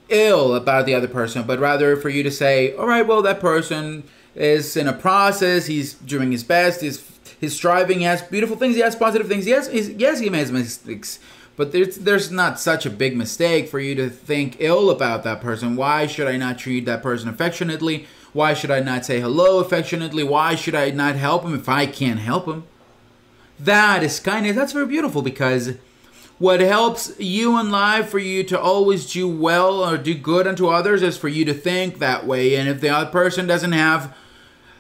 ill 0.10 0.56
about 0.56 0.86
the 0.86 0.94
other 0.94 1.08
person, 1.08 1.44
but 1.44 1.60
rather 1.60 1.96
for 1.98 2.10
you 2.10 2.24
to 2.24 2.32
say, 2.32 2.76
all 2.76 2.88
right, 2.88 3.06
well, 3.06 3.22
that 3.22 3.40
person 3.40 4.04
is 4.36 4.76
in 4.76 4.88
a 4.88 4.94
process. 4.94 5.66
He's 5.68 5.94
doing 5.94 6.32
his 6.32 6.44
best. 6.44 6.82
He's 6.82 7.04
he's 7.40 7.56
striving. 7.56 8.00
He 8.00 8.06
has 8.06 8.22
beautiful 8.22 8.58
things. 8.58 8.76
He 8.76 8.82
has 8.82 8.96
positive 8.96 9.28
things. 9.28 9.48
Yes, 9.48 9.70
he's, 9.70 9.90
yes, 9.90 10.20
he 10.20 10.30
makes 10.30 10.52
mistakes. 10.52 11.20
But 11.58 11.72
there's 11.72 11.98
there's 11.98 12.32
not 12.32 12.60
such 12.60 12.86
a 12.86 12.90
big 12.90 13.16
mistake 13.16 13.70
for 13.70 13.80
you 13.80 13.96
to 13.96 14.10
think 14.10 14.58
ill 14.60 14.90
about 14.90 15.24
that 15.24 15.42
person. 15.42 15.76
Why 15.76 16.06
should 16.06 16.28
I 16.28 16.38
not 16.38 16.58
treat 16.58 16.86
that 16.86 17.02
person 17.02 17.30
affectionately? 17.30 18.08
Why 18.34 18.54
should 18.54 18.72
I 18.72 18.82
not 18.82 19.06
say 19.06 19.22
hello 19.22 19.60
affectionately? 19.60 20.24
Why 20.24 20.56
should 20.56 20.76
I 20.76 20.90
not 20.90 21.16
help 21.16 21.46
him 21.46 21.56
if 21.56 21.70
I 21.70 21.86
can't 21.86 22.20
help 22.20 22.46
him? 22.46 22.66
That 23.58 24.04
is 24.04 24.20
kindness. 24.20 24.58
That's 24.58 24.74
very 24.74 24.86
beautiful 24.86 25.22
because 25.22 25.76
what 26.38 26.60
helps 26.60 27.18
you 27.18 27.58
in 27.60 27.72
life 27.72 28.10
for 28.10 28.20
you 28.20 28.44
to 28.44 28.60
always 28.60 29.12
do 29.12 29.28
well 29.28 29.84
or 29.84 29.98
do 29.98 30.14
good 30.14 30.48
unto 30.48 30.68
others 30.68 31.02
is 31.02 31.18
for 31.18 31.30
you 31.30 31.46
to 31.46 31.54
think 31.54 32.00
that 32.00 32.28
way. 32.28 32.56
And 32.56 32.68
if 32.68 32.82
the 32.82 32.90
other 32.90 33.10
person 33.10 33.48
doesn't 33.48 33.72
have 33.72 34.16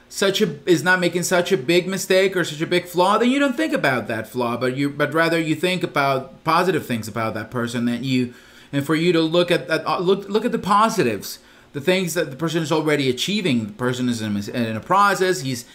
such 0.10 0.42
a 0.42 0.60
is 0.70 0.84
not 0.84 1.00
making 1.00 1.24
such 1.24 1.52
a 1.52 1.58
big 1.58 1.88
mistake 1.88 2.36
or 2.36 2.44
such 2.44 2.62
a 2.62 2.68
big 2.68 2.86
flaw, 2.86 3.18
then 3.18 3.32
you 3.32 3.40
don't 3.40 3.56
think 3.56 3.74
about 3.74 4.08
that 4.08 4.28
flaw, 4.28 4.58
but 4.58 4.76
you 4.76 4.90
but 4.90 5.14
rather 5.14 5.40
you 5.40 5.56
think 5.56 5.84
about 5.84 6.44
positive 6.44 6.86
things 6.86 7.08
about 7.08 7.34
that 7.34 7.52
person 7.52 7.86
that 7.86 8.04
you 8.04 8.34
and 8.72 8.86
for 8.86 8.96
you 8.96 9.12
to 9.14 9.22
look 9.22 9.50
at 9.50 9.68
that 9.68 9.86
uh, 9.88 10.00
look 10.00 10.28
look 10.30 10.46
at 10.46 10.52
the 10.52 10.60
positives, 10.60 11.40
the 11.74 11.82
things 11.82 12.14
that 12.14 12.32
the 12.32 12.38
person 12.38 12.62
is 12.62 12.72
already 12.72 13.10
achieving. 13.10 13.68
The 13.68 13.74
person 13.74 14.10
is 14.10 14.22
in, 14.22 14.38
in 14.38 14.76
a 14.76 14.82
process. 14.82 15.42
He's 15.42 15.66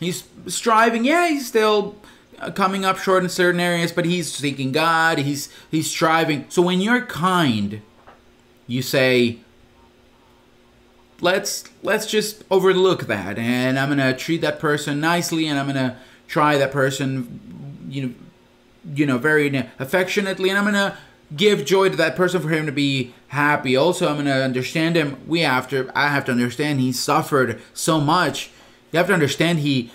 he's 0.00 0.24
striving. 0.46 1.04
Yeah, 1.04 1.28
he's 1.28 1.46
still 1.46 1.96
Uh, 2.38 2.50
coming 2.50 2.84
up 2.84 2.98
short 2.98 3.22
in 3.22 3.28
certain 3.30 3.60
areas, 3.60 3.92
but 3.92 4.04
he's 4.04 4.30
seeking 4.30 4.70
God. 4.70 5.18
He's 5.18 5.48
he's 5.70 5.90
striving. 5.90 6.44
So 6.50 6.60
when 6.60 6.80
you're 6.80 7.00
kind, 7.00 7.80
you 8.66 8.82
say, 8.82 9.38
"Let's 11.20 11.64
let's 11.82 12.06
just 12.06 12.44
overlook 12.50 13.06
that, 13.06 13.38
and 13.38 13.78
I'm 13.78 13.88
gonna 13.88 14.14
treat 14.14 14.42
that 14.42 14.58
person 14.58 15.00
nicely, 15.00 15.46
and 15.46 15.58
I'm 15.58 15.66
gonna 15.66 15.98
try 16.28 16.58
that 16.58 16.72
person, 16.72 17.86
you 17.88 18.02
know, 18.02 18.14
you 18.94 19.06
know, 19.06 19.16
very 19.18 19.70
affectionately, 19.78 20.50
and 20.50 20.58
I'm 20.58 20.64
gonna." 20.64 20.98
give 21.34 21.64
joy 21.64 21.88
to 21.88 21.96
that 21.96 22.14
person 22.14 22.40
for 22.40 22.50
him 22.50 22.66
to 22.66 22.70
be 22.72 23.12
happy 23.28 23.74
also 23.74 24.08
i'm 24.08 24.24
to 24.24 24.32
understand 24.32 24.94
him 24.94 25.16
we 25.26 25.40
have 25.40 25.68
to 25.68 25.90
i 25.92 26.06
have 26.06 26.24
to 26.24 26.30
understand 26.30 26.78
he 26.78 26.92
suffered 26.92 27.60
so 27.74 28.00
much 28.00 28.48
you 28.92 28.98
have 28.98 29.06
to 29.08 29.12
understand 29.12 29.60
he 29.60 29.90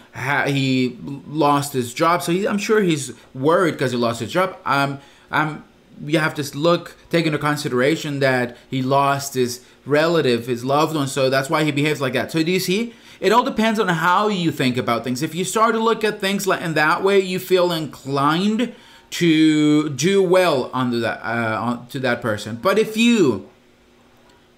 he 0.45 0.97
lost 1.27 1.73
his 1.73 1.93
job, 1.93 2.21
so 2.21 2.31
he, 2.31 2.47
I'm 2.47 2.57
sure 2.57 2.81
he's 2.81 3.13
worried 3.33 3.73
because 3.73 3.91
he 3.91 3.97
lost 3.97 4.19
his 4.19 4.31
job. 4.31 4.57
Um, 4.65 4.99
um, 5.31 5.63
you 6.03 6.19
have 6.19 6.35
to 6.35 6.57
look 6.57 6.95
take 7.09 7.25
into 7.25 7.37
consideration 7.37 8.19
that 8.19 8.57
he 8.69 8.81
lost 8.81 9.33
his 9.35 9.63
relative, 9.85 10.47
his 10.47 10.63
loved 10.63 10.95
one, 10.95 11.07
so 11.07 11.29
that's 11.29 11.49
why 11.49 11.63
he 11.63 11.71
behaves 11.71 12.01
like 12.01 12.13
that. 12.13 12.31
So 12.31 12.43
do 12.43 12.51
you 12.51 12.59
see? 12.59 12.93
It 13.19 13.31
all 13.31 13.43
depends 13.43 13.79
on 13.79 13.87
how 13.87 14.29
you 14.29 14.51
think 14.51 14.77
about 14.77 15.03
things. 15.03 15.21
If 15.21 15.35
you 15.35 15.45
start 15.45 15.73
to 15.75 15.79
look 15.79 16.03
at 16.03 16.19
things 16.19 16.47
like 16.47 16.61
in 16.61 16.73
that 16.73 17.03
way, 17.03 17.19
you 17.19 17.37
feel 17.37 17.71
inclined 17.71 18.73
to 19.11 19.89
do 19.89 20.23
well 20.23 20.71
under 20.73 20.99
that 20.99 21.19
uh, 21.23 21.79
to 21.89 21.99
that 21.99 22.21
person. 22.21 22.55
But 22.55 22.79
if 22.79 22.97
you 22.97 23.47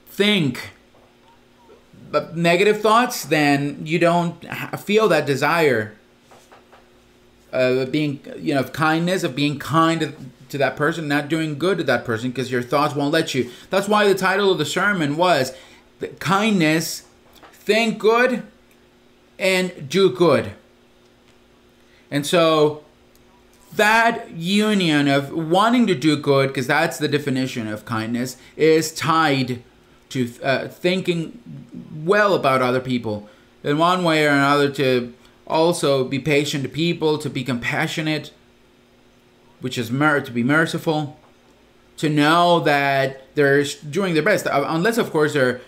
think 0.08 0.73
but 2.14 2.38
negative 2.38 2.80
thoughts, 2.80 3.26
then 3.26 3.88
you 3.88 3.98
don't 3.98 4.46
feel 4.80 5.08
that 5.08 5.26
desire 5.26 5.96
of 7.52 7.92
being, 7.92 8.20
you 8.38 8.54
know, 8.54 8.60
of 8.60 8.72
kindness, 8.72 9.24
of 9.24 9.36
being 9.36 9.58
kind 9.58 10.16
to 10.50 10.58
that 10.60 10.76
person, 10.76 11.08
not 11.08 11.28
doing 11.28 11.58
good 11.58 11.80
to 11.80 11.84
that 11.86 12.06
person 12.06 12.30
because 12.30 12.52
your 12.52 12.62
thoughts 12.62 12.94
won't 12.94 13.12
let 13.12 13.34
you. 13.34 13.50
That's 13.72 13.88
why 13.88 14.08
the 14.08 14.14
title 14.14 14.52
of 14.52 14.60
the 14.60 14.66
sermon 14.66 15.18
was 15.18 15.56
kindness, 16.20 17.08
think 17.52 17.98
good, 17.98 18.44
and 19.40 19.90
do 19.90 20.12
good. 20.12 20.52
And 22.12 22.28
so 22.28 22.84
that 23.76 24.30
union 24.30 25.08
of 25.08 25.32
wanting 25.32 25.88
to 25.88 25.96
do 25.96 26.16
good, 26.16 26.50
because 26.50 26.68
that's 26.68 27.00
the 27.00 27.08
definition 27.08 27.68
of 27.68 27.86
kindness, 27.86 28.38
is 28.56 28.94
tied 28.94 29.64
to 30.14 30.32
uh, 30.44 30.68
thinking 30.68 31.40
well 32.04 32.34
about 32.34 32.62
other 32.62 32.80
people. 32.80 33.30
In 33.64 33.78
one 33.78 34.04
way 34.04 34.26
or 34.26 34.30
another 34.30 34.70
to 34.72 35.14
also 35.48 36.04
be 36.04 36.20
patient 36.20 36.64
to 36.64 36.70
people 36.70 37.18
to 37.18 37.30
be 37.30 37.44
compassionate 37.44 38.32
which 39.64 39.78
is 39.78 39.90
mer- 39.90 40.20
to 40.20 40.32
be 40.32 40.44
merciful 40.44 41.18
to 41.96 42.10
know 42.10 42.60
that 42.60 43.34
they're 43.36 43.64
doing 43.90 44.14
their 44.14 44.24
best. 44.24 44.46
Uh, 44.46 44.66
unless 44.68 44.98
of 44.98 45.10
course 45.10 45.34
they're 45.34 45.62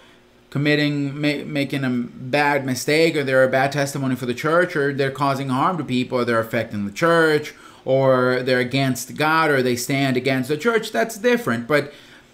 committing 0.50 1.14
ma- 1.20 1.46
making 1.46 1.84
a 1.86 1.90
bad 1.90 2.66
mistake 2.66 3.16
or 3.16 3.24
they're 3.24 3.46
a 3.46 3.50
bad 3.50 3.72
testimony 3.72 4.16
for 4.16 4.26
the 4.26 4.34
church 4.34 4.76
or 4.76 4.94
they're 4.94 5.12
causing 5.12 5.48
harm 5.48 5.78
to 5.78 5.84
people 5.84 6.20
or 6.20 6.26
they're 6.26 6.40
affecting 6.40 6.86
the 6.86 6.92
church 6.92 7.54
or 7.86 8.42
they're 8.44 8.60
against 8.60 9.16
god 9.16 9.50
or 9.50 9.62
they 9.62 9.78
stand 9.78 10.18
against 10.18 10.50
the 10.50 10.58
church. 10.58 10.92
That's 10.92 11.18
different. 11.18 11.68
But 11.68 11.94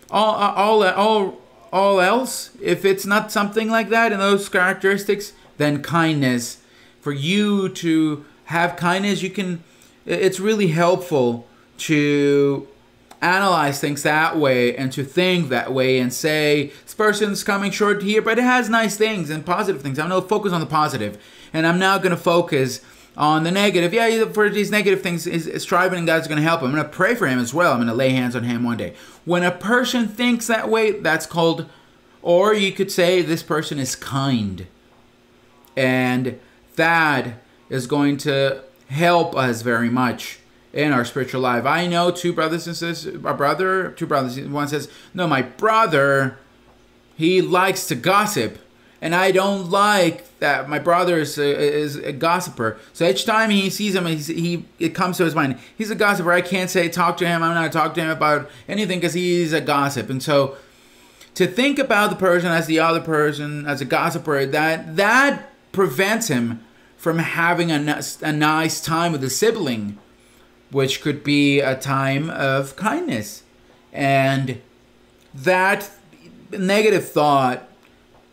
all 0.10 0.34
all 0.36 0.84
all 0.84 1.42
all 1.72 2.02
else, 2.02 2.52
if 2.62 2.84
it's 2.84 3.06
not 3.06 3.32
something 3.32 3.70
like 3.70 3.90
that 3.90 4.12
and 4.12 4.22
those 4.22 4.50
characteristics, 4.50 5.34
then 5.58 5.82
kindness. 5.82 6.58
For 7.00 7.12
you 7.12 7.70
to 7.70 8.26
have 8.46 8.76
kindness, 8.76 9.22
you 9.22 9.30
can, 9.30 9.64
it's 10.06 10.40
really 10.40 10.68
helpful 10.68 11.48
to 11.80 12.68
analyze 13.22 13.80
things 13.80 14.04
that 14.04 14.38
way 14.38 14.76
and 14.76 14.92
to 14.92 15.04
think 15.04 15.50
that 15.50 15.72
way 15.72 16.00
and 16.00 16.12
say 16.12 16.72
this 16.84 16.96
person's 16.96 17.44
coming 17.44 17.70
short 17.70 18.02
here 18.02 18.20
but 18.20 18.40
it 18.40 18.44
has 18.44 18.68
nice 18.68 18.98
things 18.98 19.30
and 19.30 19.46
positive 19.46 19.80
things 19.80 20.00
i'm 20.00 20.10
going 20.10 20.20
to 20.20 20.28
focus 20.28 20.52
on 20.52 20.60
the 20.60 20.66
positive 20.66 21.24
and 21.54 21.68
i'm 21.68 21.78
now 21.78 22.00
going 22.00 22.10
to 22.10 22.18
focus 22.18 22.82
on 23.18 23.44
the 23.44 23.52
negative. 23.52 23.94
Yeah, 23.94 24.26
for 24.32 24.50
these 24.50 24.72
negative 24.72 25.02
things, 25.02 25.28
is, 25.28 25.48
is 25.48 25.64
striving 25.64 26.00
and 26.00 26.08
God's 26.08 26.28
going 26.28 26.38
to 26.38 26.48
help 26.48 26.62
him. 26.62 26.68
I'm 26.68 26.76
going 26.76 26.84
to 26.84 26.90
pray 26.90 27.16
for 27.16 27.28
him 27.28 27.40
as 27.40 27.54
well. 27.54 27.72
I'm 27.72 27.80
going 27.80 27.88
to 27.88 27.94
lay 27.94 28.10
hands 28.10 28.36
on 28.36 28.44
him 28.44 28.64
one 28.64 28.78
day. 28.78 28.96
When 29.26 29.44
a 29.44 29.52
person 29.52 30.08
thinks 30.08 30.48
that 30.48 30.70
way, 30.70 30.92
that's 30.92 31.26
called, 31.26 31.68
or 32.22 32.54
you 32.54 32.72
could 32.72 32.92
say 32.92 33.22
this 33.22 33.44
person 33.44 33.80
is 33.80 33.96
kind. 33.96 34.68
And 35.76 36.40
that 36.76 37.42
is 37.70 37.88
going 37.88 38.18
to 38.18 38.64
help 38.90 39.36
us 39.36 39.62
very 39.62 39.90
much 39.90 40.40
in 40.74 40.92
our 40.92 41.06
spiritual 41.06 41.42
life. 41.42 41.66
I 41.66 41.88
know 41.88 42.12
two 42.12 42.34
brothers 42.34 42.68
and 42.68 42.76
sisters, 42.76 43.14
a 43.16 43.34
brother, 43.34 43.92
two 43.92 44.06
brothers. 44.06 44.40
One 44.40 44.68
says, 44.68 44.90
"No, 45.14 45.28
my 45.28 45.42
brother, 45.42 46.38
he 47.16 47.42
likes 47.42 47.88
to 47.88 47.96
gossip." 47.96 48.58
And 49.02 49.16
I 49.16 49.32
don't 49.32 49.72
like 49.72 50.40
that 50.40 50.70
my 50.70 50.78
brother 50.78 51.20
is 51.20 51.38
a, 51.40 51.60
is 51.60 51.96
a 51.96 52.14
gossiper. 52.14 52.78
So 52.94 53.08
each 53.08 53.26
time 53.26 53.50
he 53.50 53.70
sees 53.72 53.96
him, 53.96 54.06
he 54.06 54.66
it 54.78 54.90
comes 54.90 55.18
to 55.18 55.26
his 55.26 55.34
mind. 55.34 55.58
He's 55.76 55.90
a 55.90 55.96
gossiper. 55.96 56.32
I 56.32 56.42
can't 56.42 56.70
say 56.70 56.88
talk 56.88 57.18
to 57.18 57.28
him. 57.28 57.42
I'm 57.42 57.56
not 57.56 57.72
talk 57.72 57.96
to 57.96 58.02
him 58.02 58.12
about 58.12 58.50
anything 58.68 59.00
because 59.00 59.16
he's 59.16 59.54
a 59.54 59.62
gossip. 59.62 60.10
And 60.10 60.22
so 60.22 60.56
to 61.34 61.48
think 61.48 61.80
about 61.80 62.12
the 62.12 62.16
person 62.16 62.50
as 62.52 62.68
the 62.68 62.80
other 62.80 63.02
person 63.02 63.66
as 63.68 63.82
a 63.82 63.86
gossiper 63.86 64.46
that 64.46 64.96
that 64.96 65.50
prevents 65.72 66.28
him 66.28 66.64
from 66.96 67.18
having 67.18 67.72
a, 67.72 68.04
a 68.22 68.32
nice 68.32 68.80
time 68.80 69.12
with 69.12 69.24
a 69.24 69.30
sibling, 69.30 69.98
which 70.70 71.02
could 71.02 71.24
be 71.24 71.60
a 71.60 71.76
time 71.76 72.30
of 72.30 72.76
kindness, 72.76 73.42
and 73.92 74.62
that 75.34 75.90
negative 76.52 77.10
thought 77.10 77.68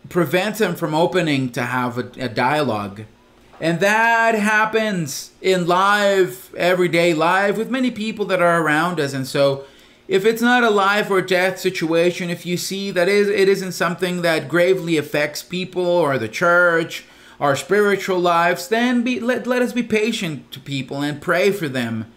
prevents 0.08 0.60
him 0.60 0.74
from 0.74 0.94
opening 0.94 1.50
to 1.52 1.62
have 1.62 1.98
a, 1.98 2.10
a 2.18 2.28
dialogue. 2.28 3.02
And 3.60 3.80
that 3.80 4.34
happens 4.36 5.32
in 5.40 5.66
live, 5.66 6.54
everyday 6.56 7.12
life 7.12 7.56
with 7.56 7.70
many 7.70 7.90
people 7.90 8.24
that 8.26 8.40
are 8.40 8.62
around 8.62 9.00
us. 9.00 9.12
And 9.12 9.26
so, 9.26 9.64
if 10.06 10.24
it's 10.24 10.40
not 10.40 10.64
a 10.64 10.70
life 10.70 11.10
or 11.10 11.20
death 11.20 11.58
situation, 11.58 12.30
if 12.30 12.46
you 12.46 12.56
see 12.56 12.90
that 12.92 13.08
it 13.08 13.48
isn't 13.48 13.72
something 13.72 14.22
that 14.22 14.48
gravely 14.48 14.96
affects 14.96 15.42
people 15.42 15.84
or 15.84 16.16
the 16.16 16.28
church, 16.28 17.04
our 17.38 17.54
spiritual 17.54 18.18
lives, 18.18 18.68
then 18.68 19.02
be, 19.02 19.20
let, 19.20 19.46
let 19.46 19.60
us 19.60 19.74
be 19.74 19.82
patient 19.82 20.50
to 20.52 20.60
people 20.60 21.02
and 21.02 21.20
pray 21.20 21.52
for 21.52 21.68
them. 21.68 22.10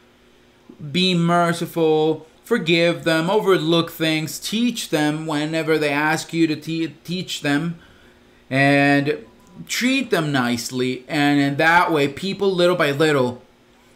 Be 0.91 1.13
merciful, 1.13 2.25
forgive 2.51 3.05
them, 3.05 3.29
overlook 3.29 3.89
things, 3.89 4.37
teach 4.37 4.89
them 4.89 5.25
whenever 5.25 5.77
they 5.77 5.87
ask 5.87 6.33
you 6.33 6.47
to 6.47 6.55
te- 6.57 6.93
teach 7.05 7.39
them, 7.43 7.79
and 8.49 9.25
treat 9.69 10.09
them 10.09 10.33
nicely. 10.33 11.05
And 11.07 11.39
in 11.39 11.55
that 11.55 11.93
way, 11.93 12.09
people 12.09 12.53
little 12.53 12.75
by 12.75 12.91
little 12.91 13.41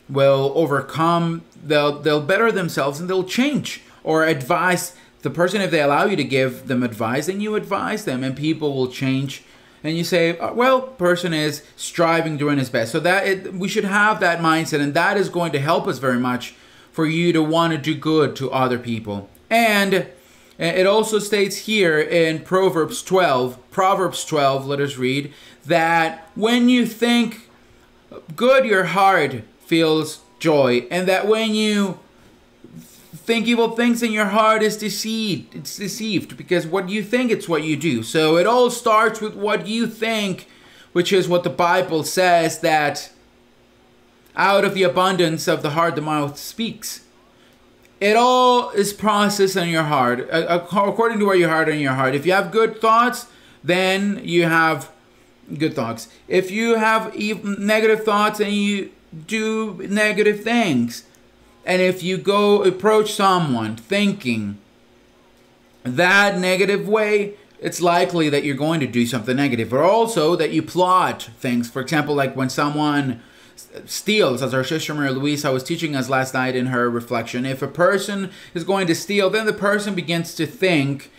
will 0.08 0.54
overcome. 0.56 1.44
They'll 1.62 2.00
they'll 2.00 2.22
better 2.22 2.50
themselves 2.50 3.02
and 3.02 3.10
they'll 3.10 3.26
change 3.26 3.82
or 4.06 4.24
advise 4.24 4.96
the 5.22 5.30
person 5.30 5.60
if 5.60 5.70
they 5.70 5.82
allow 5.82 6.06
you 6.06 6.16
to 6.16 6.24
give 6.24 6.70
them 6.70 6.82
advice. 6.82 7.26
Then 7.26 7.42
you 7.42 7.56
advise 7.56 8.06
them, 8.06 8.24
and 8.24 8.38
people 8.38 8.74
will 8.74 8.88
change. 8.88 9.44
And 9.84 9.98
you 9.98 10.06
say, 10.06 10.38
uh, 10.38 10.54
well, 10.54 10.82
person 10.82 11.34
is 11.34 11.62
striving, 11.76 12.38
doing 12.38 12.58
his 12.58 12.70
best. 12.70 12.94
So 12.94 13.02
that 13.02 13.28
it, 13.28 13.54
we 13.54 13.68
should 13.68 13.84
have 13.84 14.22
that 14.22 14.40
mindset, 14.40 14.80
and 14.80 14.94
that 14.94 15.18
is 15.18 15.28
going 15.28 15.52
to 15.52 15.60
help 15.60 15.88
us 15.88 15.98
very 15.98 16.22
much 16.22 16.56
for 16.96 17.06
you 17.06 17.34
to 17.34 17.44
want 17.44 17.74
to 17.74 17.78
do 17.78 17.94
good 17.94 18.38
to 18.38 18.50
other 18.52 18.80
people. 18.80 19.30
And 19.50 19.94
eh, 19.94 20.08
it 20.58 20.88
also 20.88 21.20
states 21.20 21.58
here 21.58 22.00
in 22.00 22.40
Proverbs 22.40 23.04
12, 23.04 23.70
Proverbs 23.70 24.24
12, 24.24 24.66
let 24.66 24.80
us 24.80 24.96
read, 24.96 25.34
that 25.66 26.32
when 26.36 26.70
you 26.70 26.86
think 26.86 27.50
good, 28.38 28.64
your 28.64 28.86
heart 28.86 29.44
feels 29.66 30.22
joy, 30.40 30.88
and 30.90 31.06
that 31.10 31.28
when 31.28 31.54
you 31.54 32.00
think 33.14 33.46
evil 33.46 33.72
things 33.72 34.02
in 34.02 34.14
your 34.14 34.28
heart 34.28 34.64
is 34.64 34.78
deceived. 34.78 35.54
It's 35.54 35.76
deceived 35.76 36.38
because 36.38 36.66
what 36.66 36.88
you 36.88 37.04
think, 37.04 37.30
it's 37.30 37.50
what 37.50 37.64
you 37.64 37.76
do. 37.76 38.04
So 38.04 38.38
it 38.38 38.48
all 38.48 38.70
starts 38.70 39.20
with 39.20 39.36
what 39.36 39.68
you 39.68 39.86
think, 39.86 40.48
which 40.94 41.12
is 41.12 41.28
what 41.28 41.44
the 41.44 41.50
Bible 41.50 42.06
says 42.06 42.60
that 42.60 43.12
out 44.36 44.66
of 44.66 44.74
the 44.74 44.84
abundance 44.84 45.48
of 45.48 45.62
the 45.62 45.72
heart, 45.72 45.96
the 45.96 46.02
mouth 46.02 46.38
speaks. 46.38 47.02
It 48.02 48.16
all 48.16 48.72
is 48.72 48.92
processed 48.92 49.56
in 49.56 49.70
your 49.70 49.84
heart, 49.84 50.28
uh, 50.30 50.60
according 50.62 51.20
to 51.20 51.26
where 51.26 51.36
your 51.36 51.50
heart 51.50 51.70
and 51.70 51.80
your 51.80 51.94
heart. 51.94 52.14
If 52.14 52.26
you 52.26 52.34
have 52.34 52.52
good 52.52 52.82
thoughts, 52.82 53.28
then 53.64 54.20
you 54.24 54.44
have 54.44 54.92
good 55.58 55.74
thoughts. 55.74 56.10
If 56.28 56.52
you 56.52 56.76
have 56.76 57.16
negative 57.16 58.04
thoughts 58.04 58.40
and 58.40 58.52
you 58.52 58.92
do 59.26 59.80
negative 59.90 60.44
things, 60.44 61.04
and 61.66 61.82
if 61.82 62.04
you 62.04 62.18
go 62.18 62.64
approach 62.64 63.14
someone 63.14 63.76
thinking 63.78 64.58
that 65.84 66.38
negative 66.38 66.88
way, 66.88 67.36
it's 67.62 67.82
likely 67.82 68.30
that 68.30 68.44
you're 68.44 68.56
going 68.56 68.82
to 68.82 68.88
do 68.88 69.06
something 69.06 69.38
negative, 69.38 69.74
or 69.74 69.82
also 69.82 70.36
that 70.36 70.52
you 70.52 70.62
plot 70.62 71.30
things. 71.40 71.70
For 71.70 71.82
example, 71.82 72.14
like 72.14 72.36
when 72.36 72.50
someone 72.50 73.22
steals, 73.86 74.42
as 74.42 74.54
our 74.54 74.64
sister 74.64 74.94
Maria 74.94 75.12
Luisa 75.12 75.52
was 75.52 75.64
teaching 75.64 75.96
us 75.96 76.10
last 76.10 76.34
night 76.34 76.56
in 76.56 76.68
her 76.68 76.90
reflection. 76.90 77.46
If 77.46 77.62
a 77.62 77.68
person 77.68 78.32
is 78.54 78.64
going 78.64 78.88
to 78.88 78.96
steal, 78.96 79.30
then 79.30 79.46
the 79.46 79.54
person 79.54 79.96
begins 79.96 80.36
to 80.36 80.46
think 80.46 81.12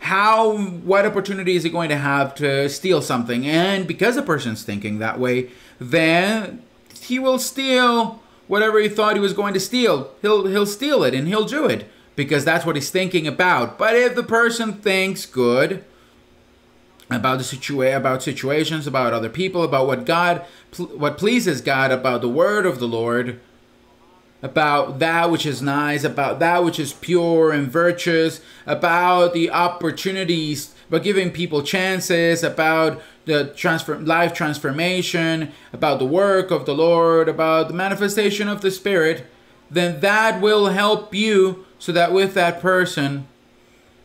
how 0.00 0.56
what 0.56 1.06
opportunity 1.06 1.54
is 1.54 1.62
he 1.62 1.70
going 1.70 1.88
to 1.88 1.96
have 1.96 2.34
to 2.34 2.68
steal 2.68 3.00
something 3.00 3.46
and 3.46 3.86
because 3.86 4.16
the 4.16 4.22
person's 4.22 4.64
thinking 4.64 4.98
that 4.98 5.18
way 5.18 5.48
then 5.78 6.60
he 7.00 7.20
will 7.20 7.38
steal 7.38 8.20
whatever 8.48 8.80
he 8.80 8.88
thought 8.88 9.14
he 9.14 9.20
was 9.20 9.32
going 9.32 9.54
to 9.54 9.60
steal 9.60 10.12
he'll 10.20 10.46
he'll 10.46 10.66
steal 10.66 11.04
it 11.04 11.14
and 11.14 11.28
he'll 11.28 11.44
do 11.44 11.66
it 11.66 11.88
because 12.16 12.44
that's 12.44 12.66
what 12.66 12.74
he's 12.74 12.90
thinking 12.90 13.28
about 13.28 13.78
but 13.78 13.94
if 13.94 14.16
the 14.16 14.24
person 14.24 14.72
thinks 14.72 15.24
good 15.24 15.84
about 17.12 17.38
the 17.38 17.44
situa- 17.44 17.96
about 17.96 18.22
situations, 18.22 18.86
about 18.86 19.12
other 19.12 19.28
people, 19.28 19.62
about 19.62 19.86
what 19.86 20.04
God, 20.04 20.44
what 20.76 21.18
pleases 21.18 21.60
God, 21.60 21.90
about 21.90 22.20
the 22.20 22.28
word 22.28 22.66
of 22.66 22.78
the 22.78 22.88
Lord, 22.88 23.40
about 24.42 24.98
that 24.98 25.30
which 25.30 25.46
is 25.46 25.62
nice, 25.62 26.04
about 26.04 26.40
that 26.40 26.64
which 26.64 26.78
is 26.78 26.92
pure 26.92 27.52
and 27.52 27.70
virtuous, 27.70 28.40
about 28.66 29.32
the 29.32 29.50
opportunities, 29.50 30.74
about 30.88 31.04
giving 31.04 31.30
people 31.30 31.62
chances, 31.62 32.42
about 32.42 33.00
the 33.24 33.52
transfer, 33.56 33.96
life 33.98 34.34
transformation, 34.34 35.52
about 35.72 35.98
the 36.00 36.04
work 36.04 36.50
of 36.50 36.66
the 36.66 36.74
Lord, 36.74 37.28
about 37.28 37.68
the 37.68 37.74
manifestation 37.74 38.48
of 38.48 38.60
the 38.60 38.70
Spirit, 38.70 39.26
then 39.70 40.00
that 40.00 40.40
will 40.40 40.66
help 40.66 41.14
you 41.14 41.64
so 41.78 41.92
that 41.92 42.12
with 42.12 42.34
that 42.34 42.60
person 42.60 43.26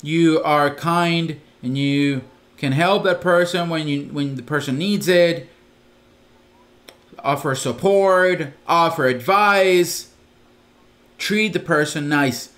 you 0.01 0.41
are 0.43 0.73
kind 0.73 1.39
and 1.61 1.77
you 1.77 2.21
can 2.57 2.71
help 2.71 3.03
that 3.03 3.21
person 3.21 3.69
when 3.69 3.87
you 3.87 4.05
when 4.05 4.35
the 4.35 4.43
person 4.43 4.77
needs 4.77 5.07
it 5.07 5.49
offer 7.19 7.55
support 7.55 8.53
offer 8.67 9.05
advice 9.05 10.11
treat 11.17 11.53
the 11.53 11.59
person 11.59 12.09
nice 12.09 12.49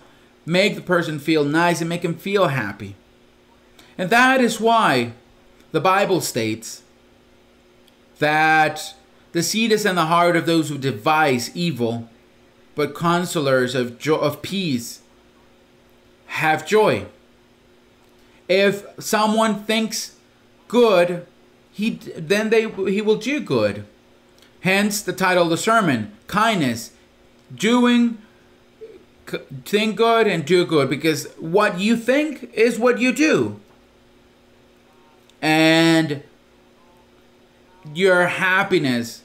make 0.49 0.75
the 0.75 0.81
person 0.81 1.19
feel 1.19 1.43
nice 1.45 1.79
and 1.79 1.87
make 1.87 2.03
him 2.03 2.15
feel 2.15 2.47
happy. 2.47 2.95
And 3.97 4.09
that 4.09 4.41
is 4.41 4.59
why 4.59 5.13
the 5.71 5.79
bible 5.79 6.21
states 6.21 6.81
that 8.17 8.95
the 9.31 9.43
seed 9.43 9.71
is 9.71 9.85
in 9.85 9.95
the 9.95 10.07
heart 10.07 10.35
of 10.35 10.45
those 10.45 10.69
who 10.69 10.77
devise 10.77 11.55
evil 11.55 12.09
but 12.75 12.95
counselors 12.95 13.75
of, 13.75 13.99
jo- 13.99 14.17
of 14.17 14.41
peace 14.41 15.01
have 16.27 16.65
joy 16.65 17.05
if 18.49 18.83
someone 18.99 19.63
thinks 19.63 20.15
good, 20.67 21.25
he 21.71 21.91
then 21.91 22.49
they 22.49 22.69
he 22.69 23.01
will 23.01 23.15
do 23.15 23.39
good. 23.39 23.85
Hence 24.61 25.01
the 25.01 25.13
title 25.13 25.43
of 25.43 25.49
the 25.49 25.57
sermon, 25.57 26.11
kindness, 26.27 26.91
doing 27.53 28.17
think 29.63 29.95
good 29.95 30.27
and 30.27 30.43
do 30.43 30.65
good 30.65 30.89
because 30.89 31.27
what 31.37 31.79
you 31.79 31.95
think 31.95 32.51
is 32.53 32.79
what 32.79 32.99
you 32.99 33.13
do. 33.13 33.59
And 35.41 36.23
your 37.93 38.27
happiness 38.27 39.21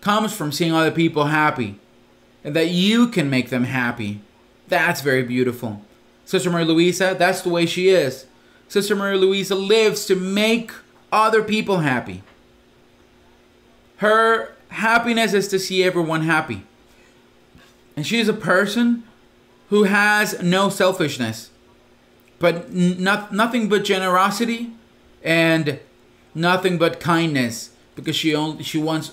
comes 0.00 0.34
from 0.34 0.52
seeing 0.52 0.72
other 0.72 0.90
people 0.90 1.26
happy 1.26 1.78
and 2.44 2.54
that 2.54 2.68
you 2.68 3.08
can 3.08 3.30
make 3.30 3.48
them 3.48 3.64
happy. 3.64 4.20
That's 4.68 5.00
very 5.00 5.22
beautiful. 5.22 5.82
Sister 6.24 6.50
Maria 6.50 6.66
Luisa, 6.66 7.14
that's 7.16 7.42
the 7.42 7.48
way 7.48 7.66
she 7.66 7.88
is. 7.88 8.26
Sister 8.68 8.96
Maria 8.96 9.18
Luisa 9.18 9.54
lives 9.54 10.06
to 10.06 10.16
make 10.16 10.72
other 11.12 11.42
people 11.42 11.78
happy. 11.78 12.22
Her 13.98 14.54
happiness 14.68 15.32
is 15.32 15.48
to 15.48 15.58
see 15.58 15.84
everyone 15.84 16.22
happy. 16.22 16.64
And 17.96 18.06
she 18.06 18.20
is 18.20 18.28
a 18.28 18.34
person 18.34 19.04
who 19.70 19.84
has 19.84 20.42
no 20.42 20.68
selfishness, 20.68 21.50
but 22.38 22.72
not, 22.72 23.32
nothing 23.32 23.68
but 23.68 23.84
generosity 23.84 24.72
and 25.22 25.80
nothing 26.34 26.76
but 26.76 27.00
kindness 27.00 27.70
because 27.94 28.14
she 28.14 28.34
only 28.34 28.62
she 28.62 28.78
wants 28.78 29.12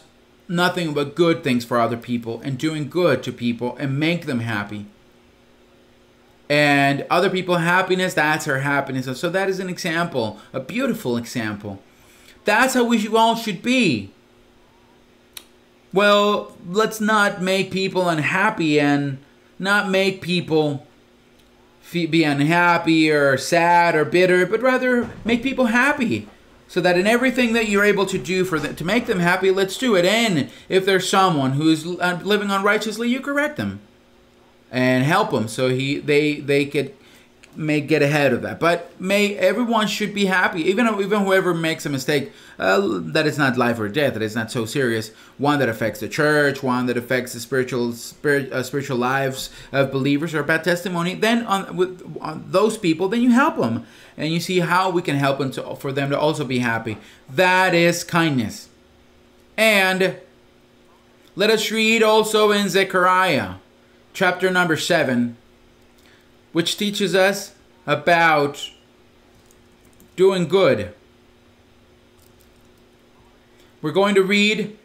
nothing 0.50 0.94
but 0.94 1.16
good 1.16 1.44
things 1.44 1.64
for 1.64 1.80
other 1.80 1.98
people 1.98 2.42
and 2.42 2.58
doing 2.58 2.90
good 2.90 3.24
to 3.24 3.32
people 3.32 3.78
and 3.78 3.98
make 3.98 4.26
them 4.26 4.42
happy 4.42 4.86
and 6.50 7.06
other 7.10 7.30
people 7.30 7.58
happiness 7.58 8.14
that's 8.14 8.46
her 8.46 8.60
happiness 8.60 9.20
so 9.20 9.30
that 9.30 9.50
is 9.50 9.60
an 9.60 9.70
example 9.70 10.40
a 10.52 10.60
beautiful 10.60 11.18
example 11.18 11.82
that's 12.46 12.74
how 12.74 12.84
we 12.84 13.08
all 13.08 13.36
should 13.36 13.62
be 13.62 14.12
well, 15.94 16.58
let's 16.68 17.00
not 17.00 17.42
make 17.42 17.70
people 17.72 18.10
unhappy 18.10 18.80
and 18.80 19.20
not 19.60 19.90
make 19.90 20.22
people 20.22 20.86
be 21.92 22.24
unhappy 22.24 23.12
or 23.12 23.38
sad 23.38 23.96
or 23.96 24.04
bitter, 24.04 24.48
but 24.48 24.62
rather 24.62 25.12
make 25.24 25.44
people 25.44 25.68
happy. 25.68 26.28
So 26.68 26.82
that 26.82 26.98
in 26.98 27.06
everything 27.06 27.54
that 27.54 27.70
you're 27.70 27.84
able 27.84 28.08
to 28.08 28.18
do 28.18 28.44
for 28.44 28.58
them 28.58 28.76
to 28.76 28.84
make 28.84 29.06
them 29.06 29.20
happy, 29.20 29.52
let's 29.52 29.78
do 29.78 29.96
it. 29.96 30.06
And 30.06 30.50
if 30.68 30.88
there's 30.88 31.08
someone 31.08 31.52
who's 31.52 31.86
uh, 31.86 32.20
living 32.24 32.50
unrighteously, 32.50 33.10
you 33.10 33.22
correct 33.22 33.58
them 33.58 33.80
and 34.74 35.06
help 35.06 35.30
them 35.30 35.48
so 35.48 35.70
he 35.70 36.00
they 36.00 36.34
they 36.40 36.66
could 36.66 36.94
may 37.56 37.80
get 37.80 38.02
ahead 38.02 38.34
of 38.34 38.42
that. 38.42 38.60
But 38.60 39.00
may 39.00 39.36
everyone 39.36 39.86
should 39.86 40.14
be 40.14 40.26
happy, 40.26 40.62
even 40.64 40.88
even 41.00 41.24
whoever 41.24 41.54
makes 41.54 41.86
a 41.86 41.90
mistake. 41.90 42.32
Uh, 42.58 43.00
that 43.14 43.28
is 43.28 43.38
not 43.38 43.58
life 43.58 43.80
or 43.80 43.88
death. 43.88 44.14
That 44.14 44.24
is 44.24 44.36
not 44.36 44.52
so 44.52 44.66
serious. 44.66 45.10
One 45.38 45.60
that 45.60 45.70
affects 45.70 46.00
the 46.00 46.10
church, 46.10 46.64
one 46.64 46.88
that 46.88 46.98
affects 46.98 47.34
the 47.34 47.40
spiritual 47.40 47.94
spirit, 47.94 48.52
uh, 48.52 48.64
spiritual 48.64 48.98
lives 48.98 49.52
of 49.72 49.92
believers 49.92 50.34
or 50.34 50.42
bad 50.44 50.64
testimony. 50.64 51.14
Then 51.14 51.46
on 51.46 51.78
with 51.78 52.18
on 52.20 52.46
those 52.48 52.76
people, 52.76 53.08
then 53.08 53.22
you 53.22 53.32
help 53.32 53.58
them, 53.58 53.86
and 54.18 54.34
you 54.34 54.40
see 54.40 54.60
how 54.60 54.90
we 54.90 55.04
can 55.04 55.18
help 55.18 55.38
them 55.38 55.52
to, 55.52 55.76
for 55.76 55.92
them 55.92 56.10
to 56.10 56.20
also 56.20 56.44
be 56.44 56.60
happy. 56.60 56.98
That 57.30 57.76
is 57.76 58.04
kindness. 58.04 58.70
And 59.56 60.18
let 61.36 61.52
us 61.52 61.70
read 61.70 62.02
also 62.02 62.52
in 62.52 62.70
Zechariah, 62.70 63.56
chapter 64.14 64.50
number 64.50 64.78
seven 64.78 65.36
which 66.54 66.78
teaches 66.78 67.14
us 67.16 67.54
about 67.86 68.70
doing 70.16 70.48
good. 70.48 70.94
We're 73.82 73.92
going 73.92 74.16
to 74.16 74.24
read 74.24 74.78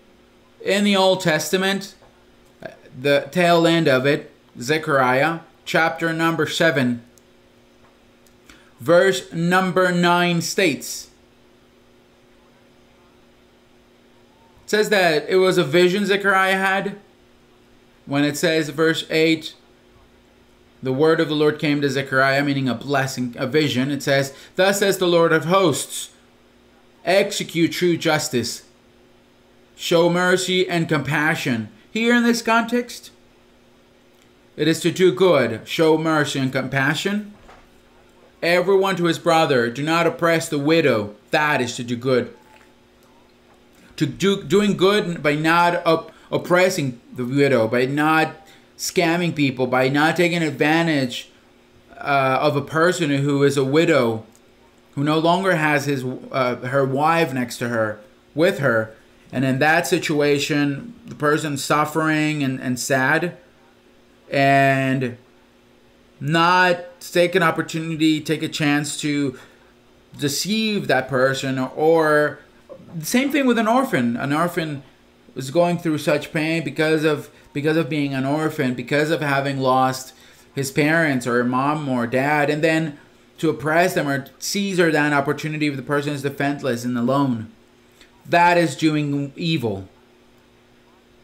in 0.64 0.82
the 0.82 0.96
Old 0.96 1.20
Testament, 1.20 1.94
the 3.00 3.28
tail 3.30 3.66
end 3.66 3.86
of 3.86 4.06
it, 4.06 4.32
Zechariah, 4.60 5.40
chapter 5.64 6.12
number 6.12 6.46
7, 6.46 7.04
verse 8.80 9.32
number 9.32 9.92
9 9.92 10.40
states. 10.40 11.10
It 14.64 14.70
says 14.70 14.88
that 14.88 15.28
it 15.28 15.36
was 15.36 15.58
a 15.58 15.64
vision 15.64 16.06
Zechariah 16.06 16.56
had. 16.56 16.98
When 18.08 18.24
it 18.24 18.38
says, 18.38 18.70
verse 18.70 19.04
8, 19.10 19.52
the 20.82 20.94
word 20.94 21.20
of 21.20 21.28
the 21.28 21.34
Lord 21.34 21.58
came 21.58 21.82
to 21.82 21.90
Zechariah, 21.90 22.42
meaning 22.42 22.66
a 22.66 22.74
blessing, 22.74 23.34
a 23.36 23.46
vision. 23.46 23.90
It 23.90 24.02
says, 24.02 24.32
Thus 24.56 24.78
says 24.78 24.96
the 24.96 25.06
Lord 25.06 25.30
of 25.30 25.44
hosts, 25.44 26.08
execute 27.04 27.72
true 27.72 27.98
justice, 27.98 28.62
show 29.76 30.08
mercy 30.08 30.66
and 30.66 30.88
compassion. 30.88 31.68
Here 31.90 32.14
in 32.14 32.22
this 32.22 32.40
context, 32.40 33.10
it 34.56 34.66
is 34.66 34.80
to 34.80 34.90
do 34.90 35.12
good, 35.12 35.68
show 35.68 35.98
mercy 35.98 36.38
and 36.38 36.50
compassion. 36.50 37.34
Everyone 38.42 38.96
to 38.96 39.04
his 39.04 39.18
brother, 39.18 39.68
do 39.68 39.82
not 39.82 40.06
oppress 40.06 40.48
the 40.48 40.58
widow. 40.58 41.14
That 41.30 41.60
is 41.60 41.76
to 41.76 41.84
do 41.84 41.94
good. 41.94 42.34
To 43.96 44.06
do 44.06 44.42
doing 44.42 44.78
good 44.78 45.22
by 45.22 45.34
not 45.34 45.86
op- 45.86 46.12
oppressing 46.30 47.00
the 47.14 47.24
widow, 47.24 47.68
by 47.68 47.86
not 47.86 48.46
scamming 48.76 49.34
people, 49.34 49.66
by 49.66 49.88
not 49.88 50.16
taking 50.16 50.42
advantage 50.42 51.30
uh, 51.96 52.38
of 52.40 52.56
a 52.56 52.62
person 52.62 53.10
who 53.10 53.42
is 53.42 53.56
a 53.56 53.64
widow, 53.64 54.24
who 54.94 55.02
no 55.04 55.18
longer 55.18 55.56
has 55.56 55.86
his 55.86 56.04
uh, 56.30 56.56
her 56.56 56.84
wife 56.84 57.32
next 57.32 57.58
to 57.58 57.68
her 57.68 58.00
with 58.34 58.58
her, 58.58 58.94
and 59.32 59.44
in 59.44 59.58
that 59.58 59.86
situation, 59.86 60.94
the 61.06 61.14
person 61.14 61.56
suffering 61.56 62.42
and, 62.42 62.60
and 62.60 62.78
sad, 62.78 63.36
and 64.30 65.16
not 66.20 67.00
take 67.00 67.34
an 67.34 67.42
opportunity, 67.42 68.20
take 68.20 68.42
a 68.42 68.48
chance 68.48 69.00
to 69.00 69.38
deceive 70.18 70.88
that 70.88 71.08
person, 71.08 71.58
or 71.58 72.38
the 72.94 73.04
same 73.06 73.30
thing 73.30 73.46
with 73.46 73.58
an 73.58 73.68
orphan. 73.68 74.16
An 74.16 74.32
orphan 74.32 74.82
is 75.38 75.50
going 75.52 75.78
through 75.78 75.98
such 75.98 76.32
pain 76.32 76.62
because 76.64 77.04
of 77.04 77.30
because 77.54 77.78
of 77.78 77.88
being 77.88 78.12
an 78.12 78.26
orphan, 78.26 78.74
because 78.74 79.10
of 79.10 79.22
having 79.22 79.58
lost 79.58 80.12
his 80.54 80.70
parents 80.70 81.26
or 81.26 81.42
mom 81.44 81.88
or 81.88 82.06
dad, 82.06 82.50
and 82.50 82.62
then 82.62 82.98
to 83.38 83.48
oppress 83.48 83.94
them 83.94 84.08
or 84.08 84.26
seize 84.38 84.78
or 84.78 84.90
that 84.90 85.12
opportunity 85.12 85.68
if 85.68 85.76
the 85.76 85.82
person 85.82 86.12
is 86.12 86.22
defenseless 86.22 86.84
and 86.84 86.98
alone. 86.98 87.50
That 88.26 88.58
is 88.58 88.76
doing 88.76 89.32
evil. 89.36 89.88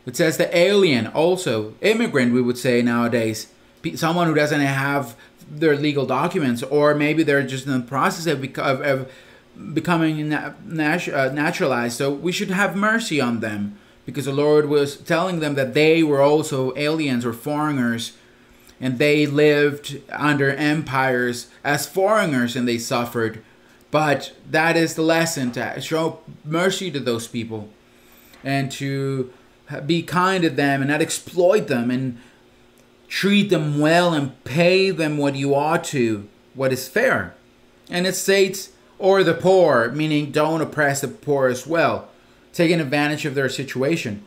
It 0.06 0.16
says 0.16 0.36
the 0.36 0.56
alien, 0.56 1.08
also 1.08 1.74
immigrant, 1.80 2.32
we 2.32 2.40
would 2.40 2.58
say 2.58 2.82
nowadays, 2.82 3.48
someone 3.96 4.28
who 4.28 4.34
doesn't 4.34 4.60
have 4.60 5.16
their 5.50 5.76
legal 5.76 6.06
documents, 6.06 6.62
or 6.62 6.94
maybe 6.94 7.22
they're 7.22 7.42
just 7.42 7.66
in 7.66 7.72
the 7.72 7.86
process 7.86 8.26
of, 8.26 8.42
of, 8.58 8.80
of 8.80 9.12
becoming 9.74 10.28
nat- 10.28 11.08
uh, 11.08 11.30
naturalized. 11.32 11.98
So 11.98 12.12
we 12.12 12.32
should 12.32 12.50
have 12.50 12.76
mercy 12.76 13.20
on 13.20 13.40
them 13.40 13.78
because 14.06 14.26
the 14.26 14.32
Lord 14.32 14.68
was 14.68 14.96
telling 14.96 15.40
them 15.40 15.54
that 15.54 15.74
they 15.74 16.02
were 16.02 16.20
also 16.20 16.76
aliens 16.76 17.24
or 17.24 17.32
foreigners 17.32 18.12
and 18.80 18.98
they 18.98 19.26
lived 19.26 20.00
under 20.10 20.50
empires 20.52 21.48
as 21.62 21.86
foreigners 21.86 22.56
and 22.56 22.68
they 22.68 22.78
suffered. 22.78 23.42
But 23.90 24.32
that 24.50 24.76
is 24.76 24.94
the 24.94 25.02
lesson 25.02 25.52
to 25.52 25.80
show 25.80 26.20
mercy 26.44 26.90
to 26.90 27.00
those 27.00 27.28
people 27.28 27.68
and 28.42 28.70
to 28.72 29.32
be 29.86 30.02
kind 30.02 30.42
to 30.42 30.50
them 30.50 30.82
and 30.82 30.90
not 30.90 31.00
exploit 31.00 31.68
them 31.68 31.90
and 31.90 32.18
treat 33.08 33.48
them 33.48 33.78
well 33.78 34.12
and 34.12 34.42
pay 34.44 34.90
them 34.90 35.16
what 35.16 35.36
you 35.36 35.54
ought 35.54 35.84
to, 35.84 36.28
what 36.54 36.72
is 36.72 36.88
fair. 36.88 37.34
And 37.88 38.06
it 38.06 38.16
states, 38.16 38.70
or 38.98 39.22
the 39.22 39.34
poor, 39.34 39.90
meaning 39.92 40.30
don't 40.32 40.60
oppress 40.60 41.00
the 41.00 41.08
poor 41.08 41.48
as 41.48 41.66
well 41.66 42.08
taking 42.54 42.80
advantage 42.80 43.26
of 43.26 43.34
their 43.34 43.50
situation, 43.50 44.22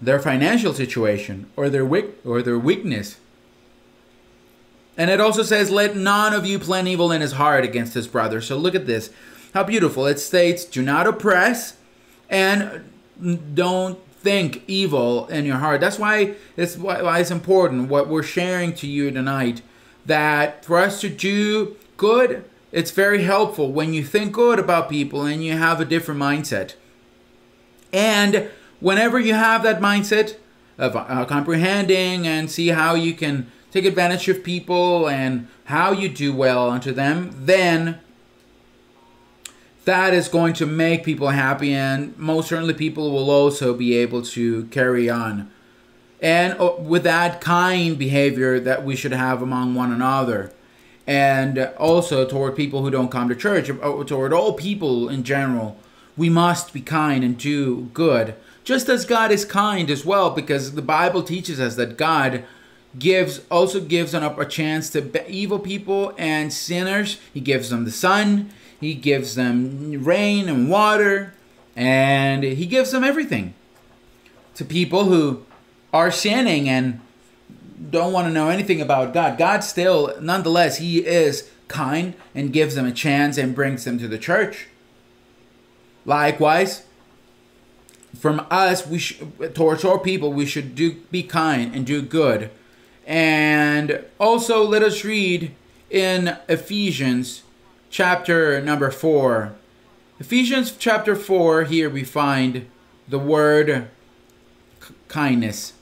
their 0.00 0.18
financial 0.18 0.74
situation, 0.74 1.46
or 1.56 1.70
their 1.70 1.84
weak 1.84 2.06
or 2.24 2.42
their 2.42 2.58
weakness. 2.58 3.16
And 4.98 5.10
it 5.10 5.20
also 5.20 5.42
says, 5.42 5.70
"Let 5.70 5.96
none 5.96 6.34
of 6.34 6.44
you 6.44 6.58
plan 6.58 6.86
evil 6.86 7.10
in 7.10 7.22
his 7.22 7.32
heart 7.32 7.64
against 7.64 7.94
his 7.94 8.06
brother." 8.06 8.42
So 8.42 8.58
look 8.58 8.74
at 8.74 8.86
this, 8.86 9.08
how 9.54 9.62
beautiful 9.62 10.06
it 10.06 10.18
states: 10.18 10.64
"Do 10.64 10.82
not 10.82 11.06
oppress, 11.06 11.74
and 12.28 12.82
don't 13.54 13.98
think 14.22 14.62
evil 14.66 15.26
in 15.28 15.46
your 15.46 15.56
heart." 15.56 15.80
That's 15.80 15.98
why 15.98 16.32
it's 16.56 16.76
why 16.76 17.20
it's 17.20 17.30
important 17.30 17.88
what 17.88 18.08
we're 18.08 18.22
sharing 18.22 18.74
to 18.74 18.86
you 18.86 19.10
tonight. 19.10 19.62
That 20.04 20.64
for 20.64 20.78
us 20.78 21.00
to 21.02 21.08
do 21.08 21.76
good, 21.96 22.44
it's 22.72 22.90
very 22.90 23.22
helpful 23.22 23.72
when 23.72 23.94
you 23.94 24.02
think 24.02 24.32
good 24.32 24.58
about 24.58 24.90
people 24.90 25.22
and 25.24 25.44
you 25.44 25.52
have 25.52 25.80
a 25.80 25.84
different 25.84 26.20
mindset. 26.20 26.74
And 27.92 28.50
whenever 28.80 29.18
you 29.18 29.34
have 29.34 29.62
that 29.62 29.80
mindset 29.80 30.36
of 30.78 30.96
uh, 30.96 31.24
comprehending 31.26 32.26
and 32.26 32.50
see 32.50 32.68
how 32.68 32.94
you 32.94 33.14
can 33.14 33.50
take 33.70 33.84
advantage 33.84 34.28
of 34.28 34.42
people 34.42 35.08
and 35.08 35.46
how 35.64 35.92
you 35.92 36.08
do 36.08 36.34
well 36.34 36.70
unto 36.70 36.92
them, 36.92 37.30
then 37.34 38.00
that 39.84 40.12
is 40.12 40.28
going 40.28 40.52
to 40.54 40.66
make 40.66 41.04
people 41.04 41.28
happy, 41.28 41.72
and 41.72 42.16
most 42.18 42.48
certainly 42.48 42.74
people 42.74 43.10
will 43.12 43.30
also 43.30 43.74
be 43.74 43.96
able 43.96 44.22
to 44.22 44.64
carry 44.66 45.08
on. 45.08 45.50
And 46.20 46.58
uh, 46.60 46.74
with 46.78 47.02
that 47.04 47.40
kind 47.40 47.98
behavior 47.98 48.60
that 48.60 48.84
we 48.84 48.94
should 48.94 49.12
have 49.12 49.40
among 49.40 49.74
one 49.74 49.90
another, 49.90 50.52
and 51.06 51.58
also 51.78 52.26
toward 52.26 52.56
people 52.56 52.82
who 52.82 52.90
don't 52.90 53.10
come 53.10 53.28
to 53.28 53.34
church, 53.34 53.70
uh, 53.70 54.04
toward 54.04 54.32
all 54.32 54.52
people 54.52 55.08
in 55.08 55.24
general 55.24 55.78
we 56.20 56.28
must 56.28 56.74
be 56.74 56.82
kind 56.82 57.24
and 57.24 57.38
do 57.38 57.88
good. 57.94 58.34
Just 58.62 58.90
as 58.90 59.06
God 59.06 59.32
is 59.32 59.46
kind 59.46 59.90
as 59.90 60.04
well, 60.04 60.28
because 60.28 60.74
the 60.74 60.82
Bible 60.82 61.22
teaches 61.22 61.58
us 61.58 61.76
that 61.76 61.96
God 61.96 62.44
gives 62.98 63.40
also 63.50 63.80
gives 63.80 64.12
an, 64.12 64.22
a 64.22 64.44
chance 64.44 64.90
to 64.90 65.30
evil 65.30 65.58
people 65.58 66.12
and 66.18 66.52
sinners. 66.52 67.18
He 67.32 67.40
gives 67.40 67.70
them 67.70 67.86
the 67.86 67.90
sun, 67.90 68.50
he 68.78 68.92
gives 68.92 69.34
them 69.34 70.04
rain 70.04 70.46
and 70.50 70.68
water, 70.68 71.32
and 71.74 72.42
he 72.44 72.66
gives 72.66 72.90
them 72.90 73.02
everything 73.02 73.54
to 74.56 74.64
people 74.66 75.04
who 75.04 75.46
are 75.90 76.10
sinning 76.10 76.68
and 76.68 77.00
don't 77.90 78.12
want 78.12 78.26
to 78.26 78.32
know 78.32 78.50
anything 78.50 78.82
about 78.82 79.14
God. 79.14 79.38
God 79.38 79.64
still, 79.64 80.14
nonetheless, 80.20 80.76
he 80.76 80.98
is 80.98 81.50
kind 81.68 82.12
and 82.34 82.52
gives 82.52 82.74
them 82.74 82.84
a 82.84 82.92
chance 82.92 83.38
and 83.38 83.54
brings 83.54 83.84
them 83.84 83.98
to 83.98 84.06
the 84.06 84.18
church. 84.18 84.66
Likewise, 86.10 86.82
from 88.18 88.44
us, 88.50 88.84
we 88.84 88.98
sh- 88.98 89.22
towards 89.54 89.84
our 89.84 89.96
people, 89.96 90.32
we 90.32 90.44
should 90.44 90.74
do 90.74 90.94
be 91.12 91.22
kind 91.22 91.72
and 91.72 91.86
do 91.86 92.02
good. 92.02 92.50
And 93.06 94.04
also, 94.18 94.66
let 94.66 94.82
us 94.82 95.04
read 95.04 95.54
in 95.88 96.36
Ephesians 96.48 97.44
chapter 97.90 98.60
number 98.60 98.90
four. 98.90 99.54
Ephesians 100.18 100.74
chapter 100.76 101.14
four. 101.14 101.62
Here 101.62 101.88
we 101.88 102.02
find 102.02 102.66
the 103.06 103.20
word 103.20 103.88
kindness. 105.06 105.74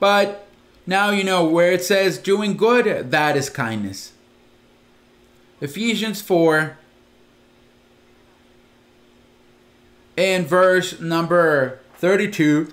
But 0.00 0.48
now 0.84 1.10
you 1.10 1.22
know 1.22 1.44
where 1.44 1.70
it 1.70 1.84
says 1.84 2.18
doing 2.18 2.56
good, 2.56 3.12
that 3.12 3.36
is 3.36 3.48
kindness. 3.48 4.14
Ephesians 5.60 6.20
4 6.20 6.76
in 10.16 10.44
verse 10.44 11.00
number 11.00 11.80
32 11.96 12.72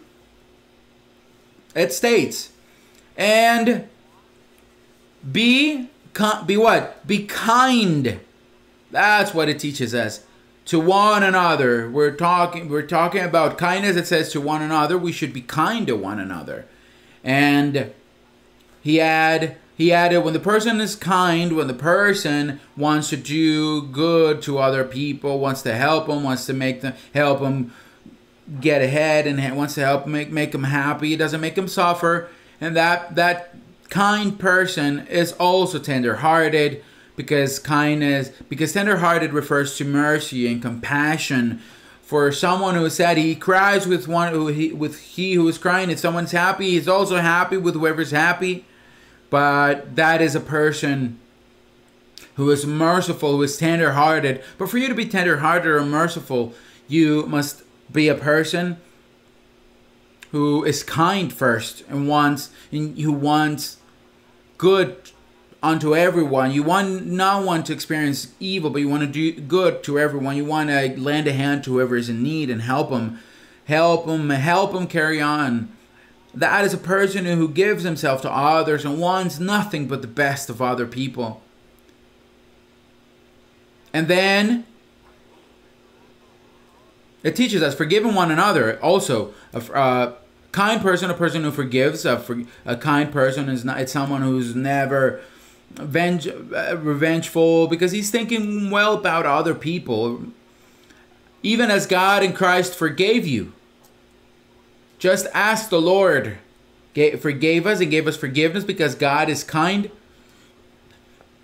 it 1.75 1.91
states 1.93 2.51
and 3.17 3.88
be 5.30 5.89
be 6.45 6.58
what? 6.58 7.06
Be 7.08 7.25
kind. 7.25 8.19
That's 8.89 9.34
what 9.34 9.49
it 9.49 9.60
teaches 9.60 9.95
us. 9.95 10.25
To 10.65 10.80
one 10.80 11.23
another. 11.23 11.89
We're 11.89 12.15
talking 12.15 12.69
we're 12.69 12.86
talking 12.86 13.23
about 13.23 13.58
kindness. 13.58 13.95
It 13.95 14.08
says 14.08 14.32
to 14.34 14.41
one 14.41 14.62
another 14.62 14.97
we 14.97 15.12
should 15.12 15.34
be 15.34 15.41
kind 15.41 15.88
to 15.88 15.95
one 15.95 16.19
another. 16.19 16.65
And 17.23 17.93
he 18.82 18.97
had 18.97 19.58
he 19.75 19.91
added 19.91 20.19
when 20.19 20.34
the 20.34 20.39
person 20.39 20.79
is 20.79 20.95
kind 20.95 21.55
when 21.55 21.67
the 21.67 21.73
person 21.73 22.60
wants 22.77 23.10
to 23.10 23.17
do 23.17 23.81
good 23.81 24.41
to 24.41 24.60
other 24.60 24.84
people 24.84 25.39
wants 25.39 25.62
to 25.62 25.73
help 25.73 26.07
them 26.07 26.23
wants 26.23 26.45
to 26.45 26.53
make 26.53 26.81
them 26.81 26.93
help 27.13 27.39
them 27.39 27.73
get 28.60 28.81
ahead 28.81 29.27
and 29.27 29.55
wants 29.55 29.75
to 29.75 29.81
help 29.81 30.05
make 30.05 30.29
make 30.29 30.51
them 30.51 30.65
happy 30.65 31.13
it 31.13 31.17
doesn't 31.17 31.41
make 31.41 31.55
them 31.55 31.67
suffer. 31.67 32.29
And 32.60 32.75
that 32.75 33.15
that 33.15 33.55
kind 33.89 34.38
person 34.38 35.07
is 35.07 35.34
also 35.34 35.79
tender-hearted 35.79 36.84
because 37.15 37.60
kindness 37.60 38.29
because 38.49 38.73
tender-hearted 38.73 39.34
refers 39.34 39.77
to 39.77 39.86
mercy 39.86 40.51
and 40.51 40.62
compassion. 40.62 41.62
For 42.01 42.31
someone 42.34 42.75
who 42.75 42.89
said 42.89 43.17
he 43.17 43.36
cries 43.36 43.88
with 43.88 44.07
one 44.07 44.34
who 44.34 44.47
he 44.47 44.73
with 44.73 44.99
he 44.99 45.34
who 45.36 45.47
is 45.47 45.57
crying 45.57 45.89
if 45.89 45.99
someone's 45.99 46.34
happy 46.34 46.71
he's 46.71 46.88
also 46.89 47.17
happy 47.17 47.55
with 47.55 47.75
whoever's 47.75 48.12
happy 48.12 48.65
but 49.31 49.95
that 49.95 50.21
is 50.21 50.35
a 50.35 50.39
person 50.39 51.19
who 52.35 52.51
is 52.51 52.65
merciful 52.65 53.31
who 53.37 53.41
is 53.41 53.57
tender-hearted 53.57 54.43
but 54.59 54.69
for 54.69 54.77
you 54.77 54.87
to 54.87 54.93
be 54.93 55.05
tender-hearted 55.05 55.67
or 55.67 55.83
merciful 55.83 56.53
you 56.87 57.25
must 57.25 57.63
be 57.91 58.07
a 58.07 58.15
person 58.15 58.77
who 60.31 60.63
is 60.63 60.83
kind 60.83 61.33
first 61.33 61.83
and 61.89 62.07
wants 62.07 62.51
and 62.71 62.97
who 62.99 63.11
wants 63.11 63.77
good 64.57 65.11
unto 65.63 65.95
everyone. 65.95 66.51
You 66.51 66.63
want 66.63 67.05
not 67.05 67.45
want 67.45 67.65
to 67.67 67.73
experience 67.73 68.33
evil, 68.39 68.69
but 68.69 68.79
you 68.79 68.89
want 68.89 69.03
to 69.03 69.07
do 69.07 69.39
good 69.41 69.83
to 69.83 69.99
everyone. 69.99 70.37
You 70.37 70.45
want 70.45 70.69
to 70.69 70.99
lend 70.99 71.27
a 71.27 71.33
hand 71.33 71.63
to 71.65 71.73
whoever 71.73 71.95
is 71.95 72.09
in 72.09 72.23
need 72.23 72.49
and 72.49 72.61
help 72.61 72.89
them, 72.89 73.19
help 73.65 74.05
them, 74.05 74.29
help 74.29 74.73
them 74.73 74.87
carry 74.87 75.21
on. 75.21 75.71
That 76.33 76.63
is 76.63 76.73
a 76.73 76.77
person 76.77 77.25
who 77.25 77.49
gives 77.49 77.83
himself 77.83 78.21
to 78.21 78.31
others 78.31 78.85
and 78.85 78.99
wants 78.99 79.39
nothing 79.39 79.87
but 79.87 80.01
the 80.01 80.07
best 80.07 80.49
of 80.49 80.61
other 80.61 80.87
people. 80.87 81.41
And 83.93 84.07
then 84.07 84.65
it 87.23 87.35
teaches 87.35 87.61
us 87.61 87.75
forgiving 87.75 88.15
one 88.15 88.31
another. 88.31 88.79
Also, 88.81 89.33
a 89.53 89.59
uh, 89.73 90.13
kind 90.51 90.81
person, 90.81 91.09
a 91.09 91.13
person 91.13 91.43
who 91.43 91.51
forgives. 91.51 92.05
A, 92.05 92.23
a 92.65 92.77
kind 92.77 93.11
person 93.11 93.49
is 93.49 93.63
not. 93.65 93.79
It's 93.79 93.91
someone 93.91 94.21
who's 94.21 94.55
never 94.55 95.21
venge, 95.71 96.27
uh, 96.27 96.77
revengeful 96.77 97.67
because 97.67 97.91
he's 97.91 98.09
thinking 98.09 98.69
well 98.71 98.93
about 98.93 99.25
other 99.25 99.53
people. 99.53 100.25
Even 101.43 101.71
as 101.71 101.85
God 101.85 102.23
in 102.23 102.33
Christ 102.33 102.75
forgave 102.75 103.27
you. 103.27 103.53
Just 105.01 105.27
ask 105.33 105.69
the 105.69 105.81
Lord. 105.81 106.37
Forgave 107.19 107.67
us 107.67 107.81
and 107.81 107.91
gave 107.91 108.07
us 108.07 108.15
forgiveness 108.15 108.63
because 108.63 108.95
God 108.95 109.27
is 109.27 109.43
kind 109.43 109.91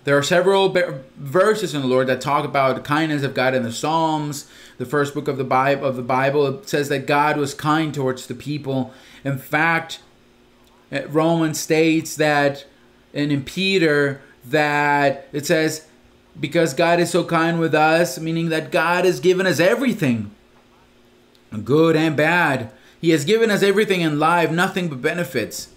there 0.08 0.16
are 0.16 0.22
several 0.22 0.74
verses 1.18 1.74
in 1.74 1.82
the 1.82 1.86
Lord 1.86 2.06
that 2.06 2.22
talk 2.22 2.46
about 2.46 2.76
the 2.76 2.80
kindness 2.80 3.22
of 3.24 3.34
God 3.34 3.54
in 3.54 3.62
the 3.62 3.70
Psalms. 3.70 4.48
The 4.78 4.86
first 4.86 5.12
book 5.12 5.28
of 5.28 5.36
the 5.36 5.44
Bible 5.44 5.84
of 5.84 5.96
the 5.96 6.02
Bible 6.02 6.62
says 6.64 6.88
that 6.88 7.06
God 7.06 7.36
was 7.36 7.52
kind 7.52 7.92
towards 7.92 8.26
the 8.26 8.34
people. 8.34 8.90
In 9.22 9.36
fact, 9.36 10.00
eh, 10.90 11.04
Romans 11.08 11.60
states 11.60 12.16
that 12.16 12.64
and 13.12 13.30
in 13.30 13.44
Peter 13.44 14.22
that 14.46 15.28
it 15.30 15.44
says 15.44 15.86
because 16.40 16.72
God 16.72 17.00
is 17.00 17.10
so 17.10 17.22
kind 17.22 17.60
with 17.60 17.74
us, 17.74 18.18
meaning 18.18 18.48
that 18.48 18.72
God 18.72 19.04
has 19.04 19.20
given 19.20 19.46
us 19.46 19.60
everything, 19.60 20.30
good 21.64 21.96
and 21.96 22.16
bad. 22.16 22.72
He 23.00 23.10
has 23.10 23.24
given 23.24 23.50
us 23.50 23.62
everything 23.62 24.00
in 24.00 24.18
life, 24.18 24.50
nothing 24.50 24.88
but 24.88 25.00
benefits. 25.00 25.68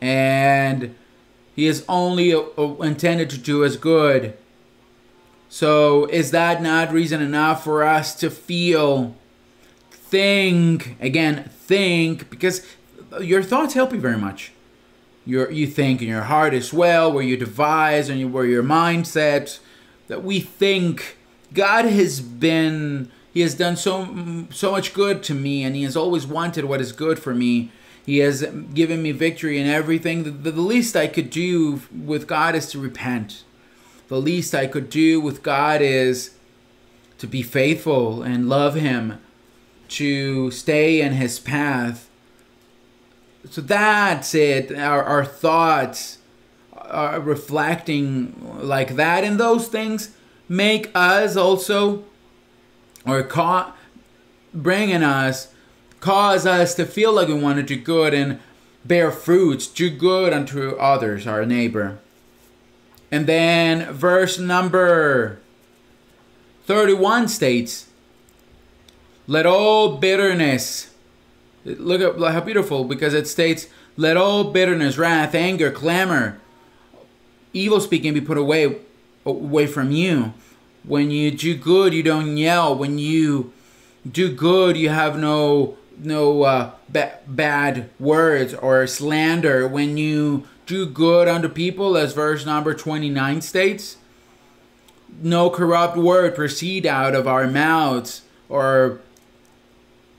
And 0.00 0.94
he 1.54 1.66
is 1.66 1.84
only 1.88 2.32
uh, 2.32 2.42
uh, 2.58 2.76
intended 2.82 3.30
to 3.30 3.38
do 3.38 3.64
us 3.64 3.76
good. 3.76 4.36
So, 5.48 6.06
is 6.06 6.32
that 6.32 6.62
not 6.62 6.92
reason 6.92 7.22
enough 7.22 7.62
for 7.62 7.84
us 7.84 8.14
to 8.16 8.30
feel, 8.30 9.14
think, 9.90 10.96
again, 11.00 11.48
think, 11.50 12.28
because 12.28 12.66
your 13.20 13.42
thoughts 13.42 13.74
help 13.74 13.92
you 13.92 14.00
very 14.00 14.18
much. 14.18 14.50
Your, 15.24 15.50
you 15.50 15.66
think 15.66 16.02
in 16.02 16.08
your 16.08 16.22
heart 16.22 16.54
as 16.54 16.72
well, 16.72 17.12
where 17.12 17.22
you 17.22 17.36
devise 17.36 18.08
and 18.08 18.18
you, 18.18 18.28
where 18.28 18.44
your 18.44 18.64
mindset, 18.64 19.58
that 20.08 20.24
we 20.24 20.40
think 20.40 21.16
God 21.52 21.84
has 21.84 22.20
been, 22.20 23.10
He 23.34 23.42
has 23.42 23.54
done 23.54 23.76
so, 23.76 24.46
so 24.50 24.70
much 24.70 24.94
good 24.94 25.22
to 25.24 25.34
me, 25.34 25.62
and 25.62 25.76
He 25.76 25.82
has 25.82 25.96
always 25.96 26.26
wanted 26.26 26.64
what 26.64 26.80
is 26.80 26.92
good 26.92 27.18
for 27.18 27.34
me 27.34 27.70
he 28.04 28.18
has 28.18 28.42
given 28.74 29.02
me 29.02 29.12
victory 29.12 29.58
in 29.58 29.66
everything. 29.66 30.24
The, 30.24 30.50
the, 30.50 30.60
least 30.60 30.94
I 30.94 31.06
could 31.06 31.30
do 31.30 31.80
with 32.04 32.26
God 32.26 32.54
is 32.54 32.68
to 32.70 32.78
repent. 32.78 33.44
The 34.08 34.20
least 34.20 34.54
I 34.54 34.66
could 34.66 34.90
do 34.90 35.20
with 35.20 35.42
God 35.42 35.80
is 35.80 36.36
to 37.16 37.26
be 37.26 37.42
faithful 37.42 38.22
and 38.22 38.48
love 38.48 38.74
Him, 38.74 39.20
to 39.88 40.50
stay 40.50 41.00
in 41.00 41.14
His 41.14 41.40
path. 41.40 42.10
So 43.48 43.62
that's 43.62 44.34
it. 44.34 44.76
Our, 44.76 45.02
our 45.02 45.24
thoughts 45.24 46.18
are 46.74 47.20
reflecting 47.20 48.58
like 48.60 48.96
that, 48.96 49.24
and 49.24 49.40
those 49.40 49.68
things 49.68 50.10
make 50.46 50.90
us 50.94 51.36
also, 51.36 52.04
or 53.06 53.22
caught, 53.22 53.76
bringing 54.52 55.02
us 55.02 55.48
cause 56.04 56.44
us 56.44 56.74
to 56.74 56.84
feel 56.84 57.14
like 57.14 57.28
we 57.28 57.34
want 57.34 57.56
to 57.56 57.62
do 57.62 57.80
good 57.80 58.12
and 58.12 58.38
bear 58.84 59.10
fruits, 59.10 59.66
do 59.66 59.88
good 59.88 60.34
unto 60.34 60.76
others, 60.76 61.26
our 61.26 61.46
neighbor. 61.46 61.98
And 63.10 63.26
then 63.26 63.90
verse 63.90 64.38
number 64.38 65.40
31 66.66 67.28
states, 67.28 67.88
Let 69.26 69.46
all 69.46 69.96
bitterness, 69.96 70.90
look 71.64 72.02
at 72.02 72.20
how 72.32 72.40
beautiful, 72.42 72.84
because 72.84 73.14
it 73.14 73.26
states, 73.26 73.68
Let 73.96 74.18
all 74.18 74.44
bitterness, 74.44 74.98
wrath, 74.98 75.34
anger, 75.34 75.70
clamor, 75.70 76.38
evil 77.54 77.80
speaking 77.80 78.12
be 78.12 78.20
put 78.20 78.36
away, 78.36 78.76
away 79.24 79.66
from 79.66 79.90
you. 79.90 80.34
When 80.84 81.10
you 81.10 81.30
do 81.30 81.56
good, 81.56 81.94
you 81.94 82.02
don't 82.02 82.36
yell. 82.36 82.76
When 82.76 82.98
you 82.98 83.52
do 84.10 84.32
good, 84.32 84.76
you 84.76 84.90
have 84.90 85.18
no 85.18 85.76
no 85.98 86.42
uh, 86.42 86.70
ba- 86.88 87.18
bad 87.26 87.88
words 87.98 88.52
or 88.54 88.86
slander 88.86 89.66
when 89.68 89.96
you 89.96 90.46
do 90.66 90.86
good 90.86 91.28
unto 91.28 91.48
people, 91.48 91.96
as 91.96 92.12
verse 92.12 92.44
number 92.44 92.74
29 92.74 93.40
states. 93.42 93.96
No 95.22 95.50
corrupt 95.50 95.96
word 95.96 96.34
proceed 96.34 96.86
out 96.86 97.14
of 97.14 97.28
our 97.28 97.46
mouths 97.46 98.22
or 98.48 99.00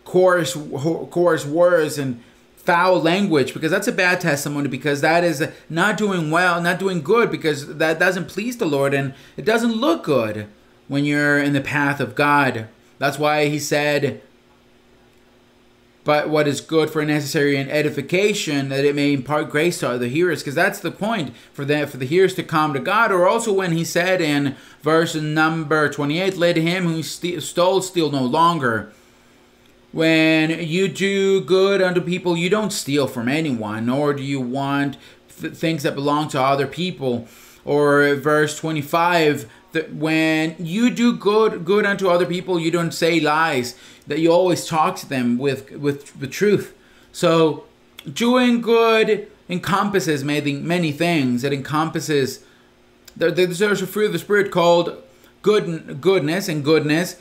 coarse, 0.05 0.53
coarse 0.53 1.45
words 1.45 1.97
and 1.97 2.21
foul 2.55 2.99
language 2.99 3.53
because 3.53 3.69
that's 3.69 3.87
a 3.87 3.91
bad 3.91 4.19
testimony 4.21 4.67
because 4.67 5.01
that 5.01 5.23
is 5.23 5.47
not 5.69 5.97
doing 5.97 6.31
well, 6.31 6.61
not 6.61 6.79
doing 6.79 7.01
good 7.01 7.29
because 7.29 7.75
that 7.77 7.99
doesn't 7.99 8.27
please 8.27 8.57
the 8.57 8.65
Lord 8.65 8.93
and 8.93 9.13
it 9.37 9.45
doesn't 9.45 9.73
look 9.73 10.03
good 10.03 10.47
when 10.87 11.05
you're 11.05 11.39
in 11.39 11.53
the 11.53 11.61
path 11.61 11.99
of 11.99 12.15
God. 12.15 12.67
That's 12.97 13.19
why 13.19 13.47
he 13.47 13.59
said, 13.59 14.21
but 16.05 16.29
what 16.29 16.47
is 16.47 16.61
good 16.61 16.91
for 16.91 17.03
necessary 17.03 17.57
and 17.57 17.69
edification 17.69 18.69
that 18.69 18.85
it 18.85 18.95
may 18.95 19.11
impart 19.11 19.49
grace 19.49 19.79
to 19.79 19.97
the 19.97 20.07
hearers. 20.07 20.41
Because 20.41 20.53
that's 20.53 20.79
the 20.79 20.91
point 20.91 21.35
for 21.51 21.65
the 21.65 21.87
for 21.87 21.97
the 21.97 22.05
hearers 22.05 22.35
to 22.35 22.43
come 22.43 22.73
to 22.73 22.79
god. 22.79 23.11
Or 23.11 23.27
also 23.27 23.51
when 23.51 23.71
he 23.71 23.83
said 23.83 24.21
in 24.21 24.55
verse 24.81 25.15
number 25.15 25.89
28 25.89 26.37
let 26.37 26.57
him 26.57 26.85
who 26.85 27.01
st- 27.01 27.41
stole 27.41 27.81
steal 27.81 28.11
no 28.11 28.23
longer. 28.23 28.93
When 29.91 30.51
you 30.51 30.87
do 30.87 31.41
good 31.41 31.81
unto 31.81 32.01
people 32.01 32.37
you 32.37 32.51
don't 32.51 32.71
steal 32.71 33.07
from 33.07 33.27
anyone 33.27 33.87
nor 33.87 34.13
do 34.13 34.21
you 34.21 34.39
want 34.39 34.97
th- 35.41 35.53
things 35.53 35.81
that 35.83 35.95
belong 35.95 36.27
to 36.29 36.41
other 36.41 36.67
people. 36.67 37.27
Or 37.65 38.13
verse 38.13 38.59
25 38.59 39.49
that 39.75 39.93
when 39.93 40.55
you 40.57 40.89
do 40.89 41.15
good 41.15 41.63
good 41.63 41.85
unto 41.85 42.09
other 42.09 42.25
people, 42.25 42.59
you 42.59 42.71
don't 42.71 42.93
say 42.93 43.19
lies. 43.19 43.75
That 44.07 44.19
you 44.19 44.31
always 44.31 44.65
talk 44.65 44.95
to 44.97 45.09
them 45.09 45.37
with 45.37 45.71
with 45.71 46.19
the 46.19 46.27
truth. 46.27 46.75
So 47.11 47.65
doing 48.11 48.61
good 48.61 49.27
encompasses 49.47 50.23
many 50.23 50.53
many 50.53 50.91
things. 50.91 51.43
It 51.43 51.53
encompasses 51.53 52.43
the 53.15 53.29
there's 53.31 53.81
a 53.81 53.87
fruit 53.87 54.07
of 54.07 54.13
the 54.13 54.19
spirit 54.19 54.51
called 54.51 55.03
good 55.43 56.01
goodness, 56.01 56.49
and 56.49 56.65
goodness 56.65 57.17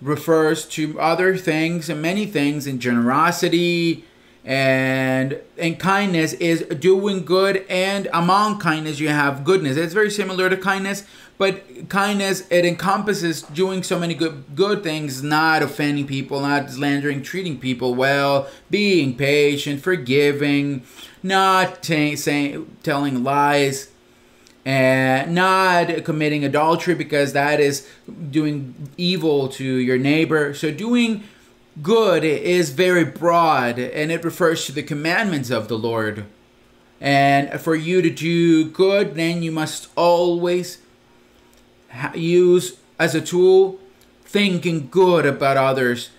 refers 0.00 0.66
to 0.66 1.00
other 1.00 1.36
things 1.36 1.88
and 1.88 2.00
many 2.00 2.26
things 2.26 2.66
in 2.66 2.78
generosity 2.78 4.04
and 4.44 5.40
and 5.58 5.78
kindness 5.78 6.32
is 6.34 6.62
doing 6.78 7.24
good 7.24 7.66
and 7.68 8.08
among 8.12 8.60
kindness 8.60 9.00
you 9.00 9.08
have 9.08 9.44
goodness 9.44 9.76
it's 9.76 9.92
very 9.92 10.10
similar 10.10 10.48
to 10.48 10.56
kindness 10.56 11.04
but 11.38 11.88
kindness 11.88 12.46
it 12.50 12.64
encompasses 12.64 13.42
doing 13.42 13.82
so 13.82 13.98
many 13.98 14.14
good 14.14 14.44
good 14.54 14.82
things 14.82 15.22
not 15.22 15.62
offending 15.62 16.06
people 16.06 16.40
not 16.40 16.68
slandering 16.70 17.22
treating 17.22 17.58
people 17.58 17.94
well 17.94 18.48
being 18.70 19.16
patient 19.16 19.80
forgiving 19.80 20.82
not 21.22 21.82
t- 21.82 22.16
saying 22.16 22.76
telling 22.82 23.24
lies 23.24 23.88
and 24.68 25.34
not 25.34 26.04
committing 26.04 26.44
adultery 26.44 26.94
because 26.94 27.32
that 27.32 27.58
is 27.58 27.88
doing 28.30 28.90
evil 28.98 29.48
to 29.48 29.64
your 29.64 29.96
neighbor. 29.96 30.52
So 30.52 30.70
doing 30.70 31.24
good 31.80 32.22
is 32.22 32.68
very 32.68 33.04
broad 33.04 33.78
and 33.78 34.12
it 34.12 34.22
refers 34.22 34.66
to 34.66 34.72
the 34.72 34.82
commandments 34.82 35.48
of 35.48 35.68
the 35.68 35.78
Lord. 35.78 36.26
And 37.00 37.58
for 37.58 37.74
you 37.74 38.02
to 38.02 38.10
do 38.10 38.66
good, 38.66 39.14
then 39.14 39.42
you 39.42 39.52
must 39.52 39.88
always 39.96 40.82
use 42.14 42.78
as 42.98 43.14
a 43.14 43.20
tool 43.20 43.78
thinking 44.24 44.88
good 44.90 45.24
about 45.24 45.56
others 45.56 46.10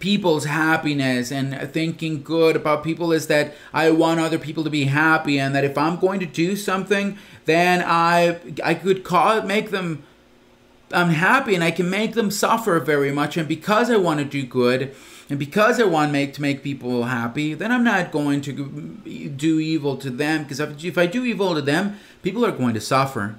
people's 0.00 0.46
happiness 0.46 1.30
and 1.30 1.70
thinking 1.72 2.22
good 2.22 2.56
about 2.56 2.82
people 2.82 3.12
is 3.12 3.28
that 3.28 3.54
I 3.72 3.90
want 3.90 4.18
other 4.18 4.38
people 4.38 4.64
to 4.64 4.70
be 4.70 4.84
happy 4.84 5.38
and 5.38 5.54
that 5.54 5.62
if 5.62 5.78
I'm 5.78 5.96
going 5.96 6.20
to 6.20 6.26
do 6.26 6.56
something 6.56 7.18
then 7.44 7.84
I 7.86 8.38
I 8.64 8.74
could 8.74 9.04
cause 9.04 9.44
make 9.44 9.70
them 9.70 10.02
unhappy 10.90 11.54
and 11.54 11.62
I 11.62 11.70
can 11.70 11.88
make 11.88 12.14
them 12.14 12.30
suffer 12.30 12.80
very 12.80 13.12
much 13.12 13.36
and 13.36 13.46
because 13.46 13.90
I 13.90 13.96
want 13.96 14.18
to 14.18 14.24
do 14.24 14.44
good 14.44 14.94
and 15.28 15.38
because 15.38 15.78
I 15.78 15.84
want 15.84 16.10
make 16.10 16.32
to 16.34 16.42
make 16.42 16.64
people 16.64 17.04
happy 17.04 17.54
then 17.54 17.70
I'm 17.70 17.84
not 17.84 18.10
going 18.10 18.40
to 18.40 18.52
do 19.36 19.60
evil 19.60 19.96
to 19.98 20.10
them 20.10 20.42
because 20.42 20.60
if, 20.60 20.82
if 20.82 20.98
I 20.98 21.06
do 21.06 21.24
evil 21.24 21.54
to 21.54 21.62
them 21.62 22.00
people 22.22 22.44
are 22.44 22.52
going 22.52 22.74
to 22.74 22.80
suffer 22.80 23.36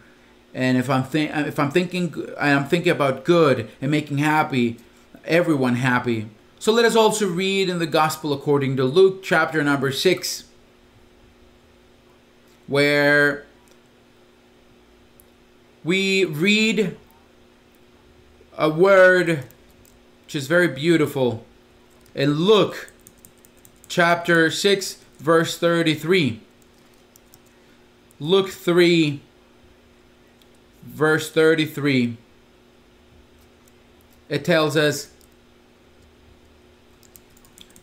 and 0.53 0.77
if 0.77 0.89
I'm 0.89 1.03
think 1.03 1.31
if 1.35 1.59
I'm 1.59 1.71
thinking 1.71 2.13
I'm 2.39 2.65
thinking 2.65 2.91
about 2.91 3.23
good 3.23 3.69
and 3.81 3.91
making 3.91 4.19
happy 4.19 4.77
everyone 5.25 5.75
happy 5.75 6.29
so 6.61 6.71
let 6.71 6.85
us 6.85 6.95
also 6.95 7.27
read 7.27 7.69
in 7.69 7.79
the 7.79 7.87
Gospel 7.87 8.33
according 8.33 8.77
to 8.77 8.83
Luke, 8.83 9.23
chapter 9.23 9.63
number 9.63 9.91
6, 9.91 10.43
where 12.67 13.47
we 15.83 16.23
read 16.23 16.97
a 18.55 18.69
word 18.69 19.45
which 20.23 20.35
is 20.35 20.45
very 20.45 20.67
beautiful 20.67 21.43
in 22.13 22.33
Luke, 22.35 22.91
chapter 23.87 24.51
6, 24.51 25.03
verse 25.17 25.57
33. 25.57 26.41
Luke 28.19 28.49
3, 28.49 29.19
verse 30.83 31.31
33. 31.31 32.17
It 34.29 34.45
tells 34.45 34.77
us, 34.77 35.11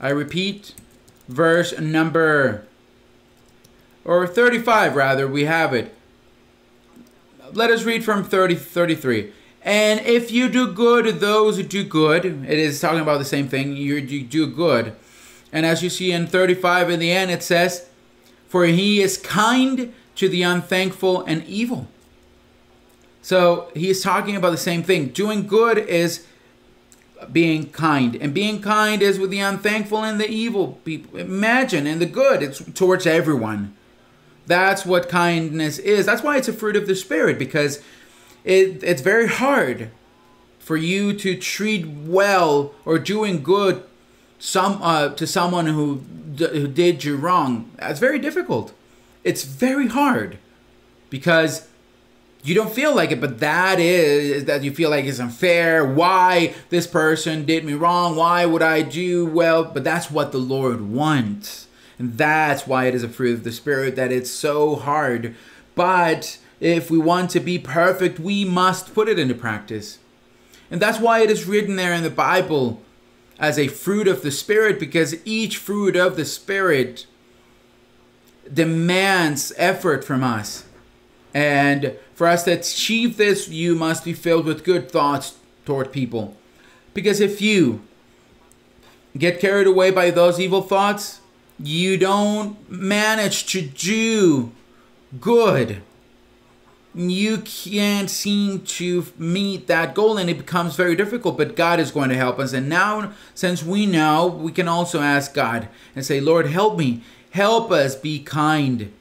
I 0.00 0.10
repeat, 0.10 0.74
verse 1.28 1.78
number, 1.78 2.66
or 4.04 4.26
35 4.26 4.96
rather, 4.96 5.26
we 5.28 5.44
have 5.44 5.74
it. 5.74 5.94
Let 7.52 7.70
us 7.70 7.84
read 7.84 8.04
from 8.04 8.24
30, 8.24 8.54
33. 8.54 9.32
And 9.62 10.00
if 10.00 10.30
you 10.30 10.48
do 10.48 10.72
good 10.72 11.04
to 11.04 11.12
those 11.12 11.56
who 11.56 11.62
do 11.62 11.84
good, 11.84 12.24
it 12.24 12.58
is 12.58 12.80
talking 12.80 13.00
about 13.00 13.18
the 13.18 13.24
same 13.24 13.48
thing, 13.48 13.76
you, 13.76 13.96
you 13.96 14.22
do 14.22 14.46
good. 14.46 14.94
And 15.52 15.66
as 15.66 15.82
you 15.82 15.90
see 15.90 16.12
in 16.12 16.26
35 16.26 16.90
in 16.90 17.00
the 17.00 17.10
end, 17.10 17.30
it 17.30 17.42
says, 17.42 17.88
For 18.48 18.64
he 18.64 19.02
is 19.02 19.16
kind 19.16 19.92
to 20.14 20.28
the 20.28 20.42
unthankful 20.42 21.22
and 21.22 21.44
evil. 21.44 21.88
So 23.22 23.70
he's 23.74 24.02
talking 24.02 24.36
about 24.36 24.50
the 24.50 24.56
same 24.56 24.82
thing. 24.82 25.08
Doing 25.08 25.46
good 25.46 25.78
is 25.78 26.26
being 27.32 27.70
kind. 27.70 28.16
And 28.16 28.32
being 28.32 28.62
kind 28.62 29.02
is 29.02 29.18
with 29.18 29.30
the 29.30 29.40
unthankful 29.40 30.04
and 30.04 30.20
the 30.20 30.28
evil 30.28 30.78
people. 30.84 31.18
Imagine, 31.18 31.86
and 31.86 32.00
the 32.00 32.06
good, 32.06 32.42
it's 32.42 32.62
towards 32.72 33.06
everyone. 33.06 33.74
That's 34.46 34.86
what 34.86 35.08
kindness 35.08 35.78
is. 35.78 36.06
That's 36.06 36.22
why 36.22 36.38
it's 36.38 36.48
a 36.48 36.52
fruit 36.52 36.76
of 36.76 36.86
the 36.86 36.94
Spirit, 36.94 37.38
because 37.38 37.82
it, 38.44 38.82
it's 38.82 39.02
very 39.02 39.28
hard 39.28 39.90
for 40.58 40.76
you 40.76 41.12
to 41.14 41.36
treat 41.36 41.86
well 41.86 42.74
or 42.84 42.98
doing 42.98 43.42
good 43.42 43.82
some 44.38 44.80
uh, 44.82 45.08
to 45.10 45.26
someone 45.26 45.66
who, 45.66 46.02
who 46.38 46.68
did 46.68 47.04
you 47.04 47.16
wrong. 47.16 47.70
That's 47.76 48.00
very 48.00 48.18
difficult. 48.18 48.72
It's 49.24 49.44
very 49.44 49.88
hard 49.88 50.38
because 51.10 51.67
you 52.48 52.54
don't 52.54 52.72
feel 52.72 52.94
like 52.94 53.10
it, 53.10 53.20
but 53.20 53.40
that 53.40 53.78
is 53.78 54.46
that 54.46 54.62
you 54.64 54.72
feel 54.72 54.90
like 54.90 55.04
it's 55.04 55.20
unfair. 55.20 55.84
Why 55.84 56.54
this 56.70 56.86
person 56.86 57.44
did 57.44 57.64
me 57.64 57.74
wrong? 57.74 58.16
Why 58.16 58.46
would 58.46 58.62
I 58.62 58.82
do 58.82 59.26
well? 59.26 59.64
But 59.64 59.84
that's 59.84 60.10
what 60.10 60.32
the 60.32 60.38
Lord 60.38 60.80
wants. 60.80 61.66
And 61.98 62.16
that's 62.16 62.66
why 62.66 62.86
it 62.86 62.94
is 62.94 63.02
a 63.02 63.08
fruit 63.08 63.34
of 63.34 63.44
the 63.44 63.52
Spirit 63.52 63.96
that 63.96 64.12
it's 64.12 64.30
so 64.30 64.76
hard. 64.76 65.34
But 65.74 66.38
if 66.60 66.90
we 66.90 66.98
want 66.98 67.30
to 67.30 67.40
be 67.40 67.58
perfect, 67.58 68.20
we 68.20 68.44
must 68.44 68.94
put 68.94 69.08
it 69.08 69.18
into 69.18 69.34
practice. 69.34 69.98
And 70.70 70.80
that's 70.80 71.00
why 71.00 71.20
it 71.20 71.30
is 71.30 71.46
written 71.46 71.76
there 71.76 71.94
in 71.94 72.02
the 72.02 72.10
Bible 72.10 72.80
as 73.38 73.58
a 73.58 73.68
fruit 73.68 74.08
of 74.08 74.22
the 74.22 74.30
Spirit, 74.30 74.78
because 74.78 75.24
each 75.24 75.56
fruit 75.56 75.96
of 75.96 76.16
the 76.16 76.24
Spirit 76.24 77.06
demands 78.52 79.52
effort 79.56 80.04
from 80.04 80.22
us. 80.24 80.64
And 81.38 81.96
for 82.14 82.26
us 82.26 82.42
to 82.44 82.50
achieve 82.50 83.16
this, 83.16 83.48
you 83.48 83.76
must 83.76 84.04
be 84.04 84.12
filled 84.12 84.44
with 84.44 84.64
good 84.64 84.90
thoughts 84.90 85.36
toward 85.64 85.92
people. 85.92 86.36
Because 86.94 87.20
if 87.20 87.40
you 87.40 87.80
get 89.16 89.38
carried 89.38 89.68
away 89.68 89.92
by 89.92 90.10
those 90.10 90.40
evil 90.40 90.62
thoughts, 90.62 91.20
you 91.62 91.96
don't 91.96 92.68
manage 92.68 93.46
to 93.52 93.62
do 93.62 94.50
good. 95.20 95.80
You 96.92 97.38
can't 97.38 98.10
seem 98.10 98.62
to 98.62 99.06
meet 99.16 99.68
that 99.68 99.94
goal, 99.94 100.18
and 100.18 100.28
it 100.28 100.38
becomes 100.38 100.74
very 100.74 100.96
difficult. 100.96 101.38
But 101.38 101.54
God 101.54 101.78
is 101.78 101.92
going 101.92 102.08
to 102.08 102.16
help 102.16 102.40
us. 102.40 102.52
And 102.52 102.68
now, 102.68 103.12
since 103.36 103.62
we 103.62 103.86
know, 103.86 104.26
we 104.26 104.50
can 104.50 104.66
also 104.66 105.00
ask 105.00 105.34
God 105.34 105.68
and 105.94 106.04
say, 106.04 106.18
Lord, 106.18 106.46
help 106.48 106.76
me. 106.76 107.04
Help 107.30 107.70
us 107.70 107.94
be 107.94 108.18
kind. 108.18 108.92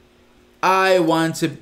I 0.62 1.00
want 1.00 1.34
to 1.36 1.56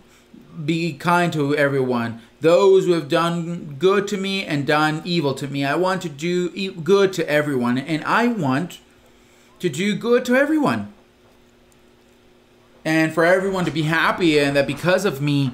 be 0.64 0.92
kind 0.94 1.32
to 1.32 1.54
everyone. 1.56 2.20
Those 2.40 2.86
who 2.86 2.92
have 2.92 3.08
done 3.08 3.76
good 3.78 4.06
to 4.08 4.16
me 4.16 4.44
and 4.44 4.66
done 4.66 5.02
evil 5.04 5.34
to 5.34 5.48
me. 5.48 5.64
I 5.64 5.74
want 5.74 6.02
to 6.02 6.08
do 6.08 6.72
good 6.72 7.12
to 7.14 7.28
everyone, 7.28 7.78
and 7.78 8.04
I 8.04 8.28
want 8.28 8.80
to 9.58 9.68
do 9.68 9.94
good 9.96 10.24
to 10.26 10.34
everyone. 10.34 10.92
And 12.84 13.12
for 13.12 13.24
everyone 13.24 13.64
to 13.64 13.70
be 13.70 13.82
happy, 13.82 14.38
and 14.38 14.56
that 14.56 14.66
because 14.66 15.04
of 15.04 15.20
me, 15.20 15.52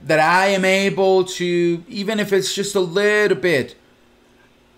that 0.00 0.18
I 0.18 0.46
am 0.46 0.64
able 0.64 1.24
to, 1.24 1.84
even 1.88 2.18
if 2.18 2.32
it's 2.32 2.54
just 2.54 2.74
a 2.74 2.80
little 2.80 3.36
bit, 3.36 3.76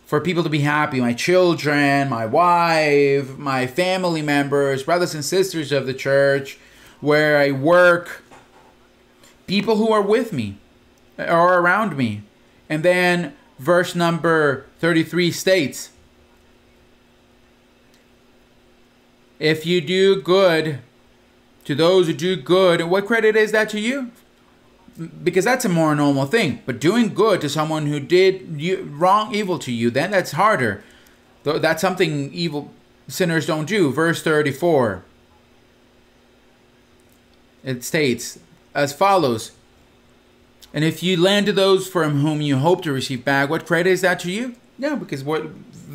for 0.05 0.21
people 0.21 0.43
to 0.43 0.51
be 0.51 0.59
happy 0.59 1.01
my 1.01 1.15
children, 1.15 2.11
my 2.11 2.27
wife, 2.27 3.39
my 3.39 3.67
family 3.67 4.21
members, 4.21 4.83
brothers 4.83 5.15
and 5.15 5.25
sisters 5.25 5.73
of 5.73 5.87
the 5.87 5.95
church, 5.95 6.59
where 7.01 7.39
I 7.39 7.51
work, 7.53 8.23
people 9.47 9.77
who 9.77 9.93
are 9.93 10.03
with 10.03 10.33
me 10.33 10.57
or 11.19 11.59
around 11.59 11.97
me. 11.97 12.23
And 12.69 12.83
then 12.83 13.35
verse 13.59 13.95
number 13.95 14.67
33 14.81 15.31
states 15.31 15.91
If 19.39 19.67
you 19.67 19.81
do 19.81 20.23
good 20.23 20.79
to 21.65 21.75
those 21.75 22.07
who 22.07 22.13
do 22.13 22.37
good, 22.37 22.81
what 22.83 23.07
credit 23.07 23.35
is 23.35 23.51
that 23.51 23.69
to 23.71 23.81
you? 23.81 24.13
Because 25.25 25.45
that's 25.45 25.65
a 25.65 25.69
more 25.69 25.97
normal 25.97 26.27
thing. 26.27 26.63
But 26.65 26.81
doing 26.81 27.13
good 27.13 27.41
to 27.41 27.49
someone 27.49 27.87
who 27.87 27.99
did 27.99 28.61
you, 28.61 28.85
wrong, 28.85 29.35
evil 29.35 29.59
to 29.59 29.73
you, 29.73 29.91
then 29.91 30.13
that's 30.13 30.33
harder. 30.33 30.85
That's 31.43 31.81
something 31.81 32.33
evil 32.33 32.73
sinners 33.09 33.47
don't 33.47 33.67
do. 33.67 33.91
Verse 33.93 34.23
34. 34.23 35.05
It 37.65 37.83
states, 37.83 38.39
as 38.75 38.93
follows 38.93 39.53
And 40.75 40.85
if 40.85 41.03
you 41.03 41.17
lend 41.17 41.47
to 41.47 41.53
those 41.53 41.87
from 41.87 42.21
whom 42.21 42.41
you 42.41 42.57
hope 42.57 42.83
to 42.83 42.93
receive 42.93 43.25
back, 43.25 43.51
what 43.51 43.67
credit 43.67 43.91
is 43.91 44.01
that 44.01 44.21
to 44.21 44.31
you? 44.31 44.55
No, 44.79 44.97
because 44.97 45.23
what 45.23 45.47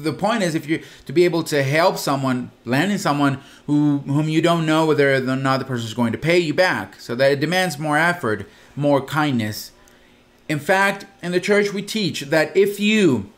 the 0.04 0.14
point 0.14 0.44
is, 0.44 0.56
if 0.56 0.68
you 0.68 0.84
to 1.06 1.14
be 1.14 1.26
able 1.26 1.44
to 1.44 1.64
help 1.64 1.98
someone, 1.98 2.52
lending 2.66 2.98
someone 2.98 3.40
who 3.66 4.00
whom 4.00 4.30
you 4.30 4.42
don't 4.42 4.66
know 4.66 4.86
whether 4.86 5.16
or 5.16 5.36
not 5.36 5.58
the 5.58 5.66
person 5.66 5.88
is 5.88 5.94
going 5.94 6.12
to 6.12 6.18
pay 6.18 6.38
you 6.38 6.54
back, 6.54 7.00
so 7.00 7.16
that 7.16 7.32
it 7.32 7.40
demands 7.40 7.80
more 7.80 7.98
effort, 7.98 8.48
more 8.76 9.02
kindness. 9.02 9.72
In 10.48 10.60
fact, 10.60 11.06
in 11.22 11.32
the 11.32 11.40
church 11.40 11.74
we 11.74 11.82
teach 11.82 12.22
that 12.22 12.56
if 12.56 12.80
you 12.80 13.32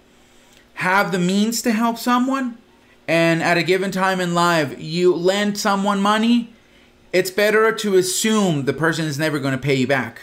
have 0.76 1.12
the 1.12 1.20
means 1.20 1.62
to 1.64 1.72
help 1.72 1.98
someone, 1.98 2.58
and 3.08 3.42
at 3.42 3.58
a 3.58 3.64
given 3.64 3.92
time 3.92 4.20
in 4.20 4.34
life 4.34 4.76
you 4.78 5.16
lend 5.16 5.58
someone 5.58 6.02
money, 6.02 6.54
it's 7.12 7.32
better 7.32 7.72
to 7.72 7.96
assume 7.96 8.66
the 8.66 8.74
person 8.74 9.06
is 9.06 9.18
never 9.18 9.40
going 9.40 9.54
to 9.54 9.62
pay 9.62 9.76
you 9.76 9.88
back. 9.88 10.22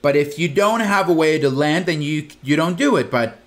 But 0.00 0.16
if 0.16 0.38
you 0.38 0.48
don't 0.48 0.80
have 0.80 1.08
a 1.08 1.12
way 1.12 1.38
to 1.38 1.50
lend, 1.50 1.86
then 1.86 2.02
you 2.02 2.28
you 2.42 2.56
don't 2.56 2.76
do 2.76 2.96
it. 2.96 3.10
But 3.10 3.38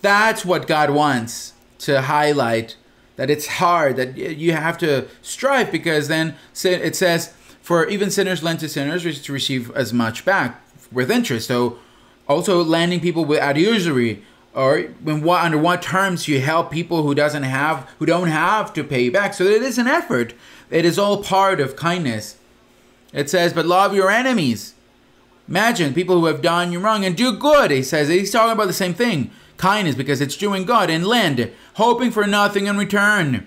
that's 0.00 0.44
what 0.44 0.66
God 0.66 0.90
wants 0.90 1.54
to 1.78 2.02
highlight 2.02 2.76
that 3.16 3.30
it's 3.30 3.46
hard 3.46 3.96
that 3.96 4.16
you 4.16 4.52
have 4.52 4.76
to 4.78 5.06
strive 5.22 5.70
because 5.70 6.08
then 6.08 6.34
it 6.64 6.96
says 6.96 7.32
for 7.62 7.86
even 7.88 8.10
sinners 8.10 8.42
lend 8.42 8.60
to 8.60 8.68
sinners 8.68 9.22
to 9.22 9.32
receive 9.32 9.70
as 9.70 9.92
much 9.92 10.24
back 10.24 10.60
with 10.90 11.10
interest. 11.10 11.48
So 11.48 11.78
also 12.28 12.62
lending 12.62 13.00
people 13.00 13.24
without 13.24 13.56
usury 13.56 14.24
or 14.54 14.82
when 15.02 15.22
what 15.22 15.44
under 15.44 15.58
what 15.58 15.82
terms 15.82 16.28
you 16.28 16.40
help 16.40 16.70
people 16.70 17.02
who 17.02 17.14
doesn't 17.14 17.42
have 17.42 17.88
who 17.98 18.06
don't 18.06 18.28
have 18.28 18.72
to 18.74 18.84
pay 18.84 19.04
you 19.04 19.12
back. 19.12 19.34
So 19.34 19.44
it 19.44 19.62
is 19.62 19.78
an 19.78 19.86
effort. 19.86 20.34
It 20.70 20.84
is 20.84 20.98
all 20.98 21.22
part 21.22 21.60
of 21.60 21.76
kindness. 21.76 22.36
It 23.12 23.30
says, 23.30 23.52
but 23.52 23.66
love 23.66 23.94
your 23.94 24.10
enemies. 24.10 24.74
Imagine 25.48 25.94
people 25.94 26.18
who 26.18 26.26
have 26.26 26.42
done 26.42 26.72
you 26.72 26.80
wrong 26.80 27.04
and 27.04 27.16
do 27.16 27.36
good. 27.36 27.70
He 27.70 27.82
says 27.82 28.08
he's 28.08 28.32
talking 28.32 28.52
about 28.52 28.66
the 28.66 28.72
same 28.72 28.94
thing. 28.94 29.30
Kindness 29.56 29.94
because 29.94 30.20
it's 30.20 30.36
doing 30.36 30.64
good 30.64 30.90
and 30.90 31.06
lend, 31.06 31.50
hoping 31.74 32.10
for 32.10 32.26
nothing 32.26 32.66
in 32.66 32.76
return. 32.76 33.46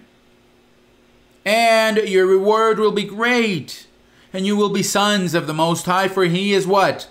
And 1.43 1.97
your 1.97 2.26
reward 2.26 2.80
will 2.80 2.91
be 2.91 3.03
great, 3.03 3.88
and 4.32 4.45
you 4.45 4.55
will 4.55 4.70
be 4.70 4.84
sons 4.84 5.34
of 5.34 5.47
the 5.47 5.53
Most 5.53 5.86
High, 5.86 6.07
for 6.07 6.26
He 6.26 6.53
is 6.53 6.68
what? 6.68 7.09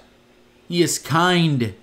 He 0.68 0.82
is 0.82 0.98
kind 0.98 1.74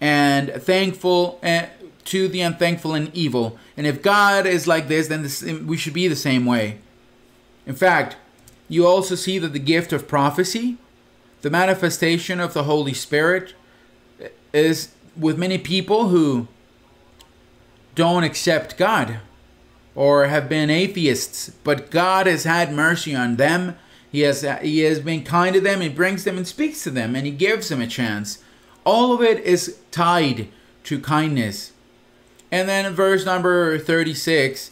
and 0.00 0.50
thankful 0.50 1.38
eh, 1.42 1.66
to 2.04 2.28
the 2.28 2.40
unthankful 2.40 2.94
and 2.94 3.14
evil. 3.14 3.58
And 3.76 3.86
if 3.86 4.02
God 4.02 4.46
is 4.46 4.66
like 4.66 4.88
this, 4.88 5.08
then 5.08 5.66
we 5.66 5.76
should 5.76 5.92
be 5.92 6.08
the 6.08 6.16
same 6.16 6.46
way. 6.46 6.78
In 7.66 7.74
fact, 7.74 8.16
you 8.68 8.86
also 8.86 9.14
see 9.14 9.38
that 9.38 9.52
the 9.52 9.58
gift 9.58 9.92
of 9.92 10.08
prophecy, 10.08 10.76
the 11.42 11.50
manifestation 11.50 12.40
of 12.40 12.54
the 12.54 12.64
Holy 12.64 12.94
Spirit, 12.94 13.54
is 14.52 14.92
with 15.16 15.38
many 15.38 15.58
people 15.58 16.08
who 16.08 16.48
don't 17.94 18.24
accept 18.24 18.78
God 18.78 19.18
or 19.94 20.26
have 20.26 20.48
been 20.48 20.70
atheists, 20.70 21.50
but 21.64 21.90
God 21.90 22.26
has 22.26 22.44
had 22.44 22.72
mercy 22.72 23.14
on 23.14 23.36
them. 23.36 23.76
He 24.10 24.20
has 24.20 24.42
he 24.62 24.80
has 24.80 25.00
been 25.00 25.24
kind 25.24 25.54
to 25.54 25.60
them. 25.60 25.80
He 25.80 25.88
brings 25.88 26.24
them 26.24 26.36
and 26.36 26.46
speaks 26.46 26.82
to 26.84 26.90
them, 26.90 27.14
and 27.14 27.26
he 27.26 27.32
gives 27.32 27.68
them 27.68 27.80
a 27.80 27.86
chance. 27.86 28.42
All 28.84 29.12
of 29.12 29.22
it 29.22 29.42
is 29.44 29.78
tied 29.90 30.48
to 30.84 30.98
kindness. 31.00 31.72
And 32.50 32.68
then 32.68 32.92
verse 32.94 33.24
number 33.24 33.78
36, 33.78 34.70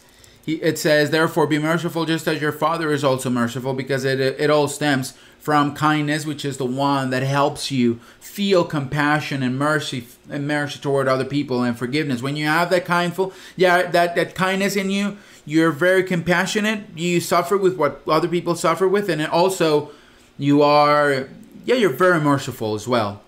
it 0.55 0.77
says, 0.77 1.09
Therefore 1.09 1.47
be 1.47 1.59
merciful 1.59 2.05
just 2.05 2.27
as 2.27 2.41
your 2.41 2.51
Father 2.51 2.91
is 2.91 3.03
also 3.03 3.29
merciful, 3.29 3.73
because 3.73 4.03
it, 4.05 4.19
it 4.19 4.49
all 4.49 4.67
stems 4.67 5.13
from 5.39 5.73
kindness, 5.73 6.25
which 6.25 6.43
is 6.43 6.57
the 6.57 6.65
one 6.65 7.09
that 7.09 7.23
helps 7.23 7.71
you 7.71 7.99
feel 8.19 8.63
compassion 8.63 9.41
and 9.41 9.57
mercy 9.57 10.05
and 10.29 10.47
mercy 10.47 10.79
toward 10.79 11.07
other 11.07 11.25
people 11.25 11.63
and 11.63 11.77
forgiveness. 11.77 12.21
When 12.21 12.35
you 12.35 12.45
have 12.45 12.69
that 12.69 12.85
kindful, 12.85 13.33
yeah, 13.55 13.89
that, 13.89 14.15
that 14.15 14.35
kindness 14.35 14.75
in 14.75 14.89
you, 14.89 15.17
you're 15.45 15.71
very 15.71 16.03
compassionate. 16.03 16.85
You 16.95 17.19
suffer 17.19 17.57
with 17.57 17.77
what 17.77 18.01
other 18.07 18.27
people 18.27 18.55
suffer 18.55 18.87
with, 18.87 19.09
and 19.09 19.25
also 19.25 19.91
you 20.37 20.61
are, 20.61 21.29
yeah, 21.65 21.75
you're 21.75 21.89
very 21.89 22.19
merciful 22.19 22.75
as 22.75 22.87
well. 22.87 23.21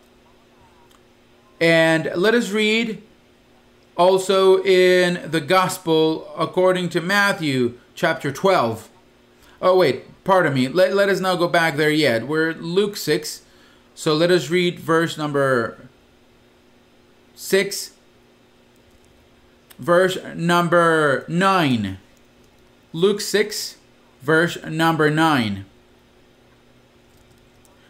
And 1.60 2.12
let 2.16 2.34
us 2.34 2.52
read 2.52 3.02
also 4.02 4.64
in 4.64 5.30
the 5.30 5.40
Gospel 5.40 6.34
according 6.36 6.90
to 6.90 7.02
Matthew 7.02 7.78
chapter 7.94 8.32
12. 8.32 8.90
Oh, 9.62 9.78
wait, 9.78 10.24
pardon 10.24 10.56
me. 10.56 10.68
Let, 10.68 10.96
let 10.96 11.08
us 11.08 11.20
not 11.20 11.38
go 11.38 11.48
back 11.48 11.76
there 11.78 11.92
yet. 11.92 12.28
We're 12.28 12.54
Luke 12.54 12.98
6. 12.98 13.44
So 13.94 14.16
let 14.16 14.32
us 14.32 14.50
read 14.50 14.80
verse 14.80 15.20
number 15.20 15.88
6. 17.36 17.92
Verse 19.78 20.18
number 20.36 21.24
9. 21.28 22.00
Luke 22.94 23.22
6, 23.22 23.78
verse 24.22 24.64
number 24.66 25.12
9. 25.12 25.66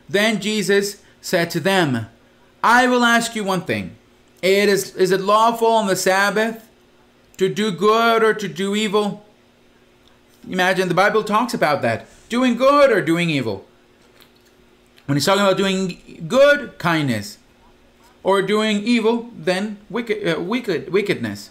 Then 0.09 0.41
Jesus 0.41 1.01
said 1.21 1.49
to 1.51 1.61
them, 1.61 2.07
I 2.61 2.85
will 2.87 3.05
ask 3.05 3.33
you 3.33 3.45
one 3.45 3.61
thing. 3.61 3.95
It 4.41 4.69
is, 4.69 4.95
is 4.95 5.11
it 5.11 5.21
lawful 5.21 5.67
on 5.67 5.87
the 5.87 5.95
Sabbath 5.95 6.67
to 7.37 7.47
do 7.47 7.71
good 7.71 8.23
or 8.23 8.33
to 8.33 8.47
do 8.47 8.75
evil? 8.75 9.25
Imagine 10.49 10.87
the 10.87 10.95
Bible 10.95 11.23
talks 11.23 11.53
about 11.53 11.81
that. 11.83 12.07
Doing 12.29 12.55
good 12.55 12.91
or 12.91 13.01
doing 13.01 13.29
evil. 13.29 13.65
When 15.05 15.15
he's 15.15 15.25
talking 15.25 15.43
about 15.43 15.57
doing 15.57 16.25
good, 16.27 16.77
kindness. 16.79 17.37
Or 18.23 18.41
doing 18.41 18.83
evil, 18.83 19.29
then 19.35 19.77
wicked, 19.89 20.27
uh, 20.27 20.39
wicked 20.39 20.91
wickedness. 20.91 21.49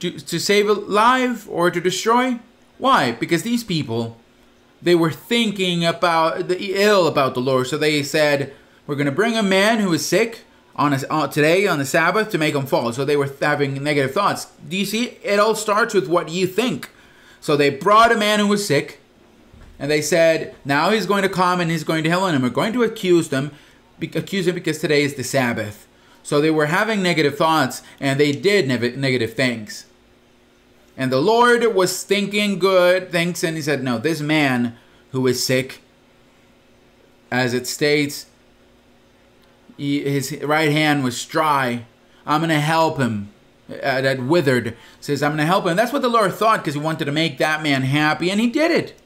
To, 0.00 0.10
to 0.10 0.38
save 0.38 0.68
a 0.68 0.72
life 0.72 1.48
or 1.48 1.70
to 1.70 1.80
destroy? 1.80 2.38
Why? 2.78 3.12
Because 3.12 3.42
these 3.42 3.64
people, 3.64 4.16
they 4.80 4.94
were 4.94 5.10
thinking 5.10 5.84
about 5.84 6.48
the 6.48 6.74
ill 6.74 7.06
about 7.06 7.34
the 7.34 7.40
Lord. 7.40 7.66
So 7.66 7.76
they 7.76 8.02
said, 8.02 8.52
we're 8.86 8.96
going 8.96 9.06
to 9.06 9.12
bring 9.12 9.36
a 9.36 9.42
man 9.42 9.80
who 9.80 9.92
is 9.92 10.06
sick 10.06 10.44
on, 10.80 10.94
a, 10.94 11.00
uh, 11.10 11.28
today 11.28 11.66
on 11.66 11.78
the 11.78 11.84
Sabbath 11.84 12.30
to 12.30 12.38
make 12.38 12.54
them 12.54 12.64
fall. 12.64 12.90
So 12.92 13.04
they 13.04 13.16
were 13.16 13.30
having 13.40 13.82
negative 13.84 14.12
thoughts. 14.12 14.46
Do 14.66 14.78
you 14.78 14.86
see? 14.86 15.18
It 15.22 15.38
all 15.38 15.54
starts 15.54 15.92
with 15.92 16.08
what 16.08 16.30
you 16.30 16.46
think. 16.46 16.88
So 17.38 17.54
they 17.54 17.68
brought 17.68 18.10
a 18.10 18.16
man 18.16 18.38
who 18.38 18.46
was 18.46 18.66
sick, 18.66 18.98
and 19.78 19.90
they 19.90 20.00
said, 20.00 20.54
now 20.64 20.90
he's 20.90 21.04
going 21.04 21.22
to 21.22 21.28
come 21.28 21.60
and 21.60 21.70
he's 21.70 21.84
going 21.84 22.02
to 22.04 22.10
heal 22.10 22.26
him. 22.26 22.42
We're 22.42 22.48
going 22.48 22.72
to 22.72 22.82
accuse 22.82 23.28
them, 23.28 23.52
accuse 24.00 24.48
him 24.48 24.54
because 24.54 24.78
today 24.78 25.02
is 25.02 25.14
the 25.14 25.22
Sabbath. 25.22 25.86
So 26.22 26.40
they 26.40 26.50
were 26.50 26.66
having 26.66 27.02
negative 27.02 27.36
thoughts, 27.36 27.82
and 27.98 28.18
they 28.18 28.32
did 28.32 28.66
negative 28.66 29.34
things. 29.34 29.84
And 30.96 31.12
the 31.12 31.20
Lord 31.20 31.74
was 31.74 32.02
thinking 32.04 32.58
good 32.58 33.10
things, 33.10 33.44
and 33.44 33.56
he 33.56 33.62
said, 33.62 33.82
no, 33.82 33.98
this 33.98 34.20
man 34.20 34.76
who 35.12 35.26
is 35.26 35.44
sick, 35.44 35.80
as 37.30 37.52
it 37.52 37.66
states, 37.66 38.26
his 39.80 40.38
right 40.42 40.70
hand 40.70 41.02
was 41.02 41.24
dry. 41.24 41.86
I'm 42.26 42.40
going 42.40 42.50
to 42.50 42.60
help 42.60 42.98
him. 42.98 43.32
Uh, 43.70 44.00
that 44.00 44.20
withered 44.20 44.76
says, 44.98 45.22
I'm 45.22 45.30
going 45.30 45.38
to 45.38 45.46
help 45.46 45.64
him. 45.64 45.76
That's 45.76 45.92
what 45.92 46.02
the 46.02 46.08
Lord 46.08 46.34
thought 46.34 46.58
because 46.58 46.74
he 46.74 46.80
wanted 46.80 47.04
to 47.04 47.12
make 47.12 47.38
that 47.38 47.62
man 47.62 47.82
happy, 47.82 48.28
and 48.28 48.40
he 48.40 48.48
did 48.48 48.72
it. 48.72 49.00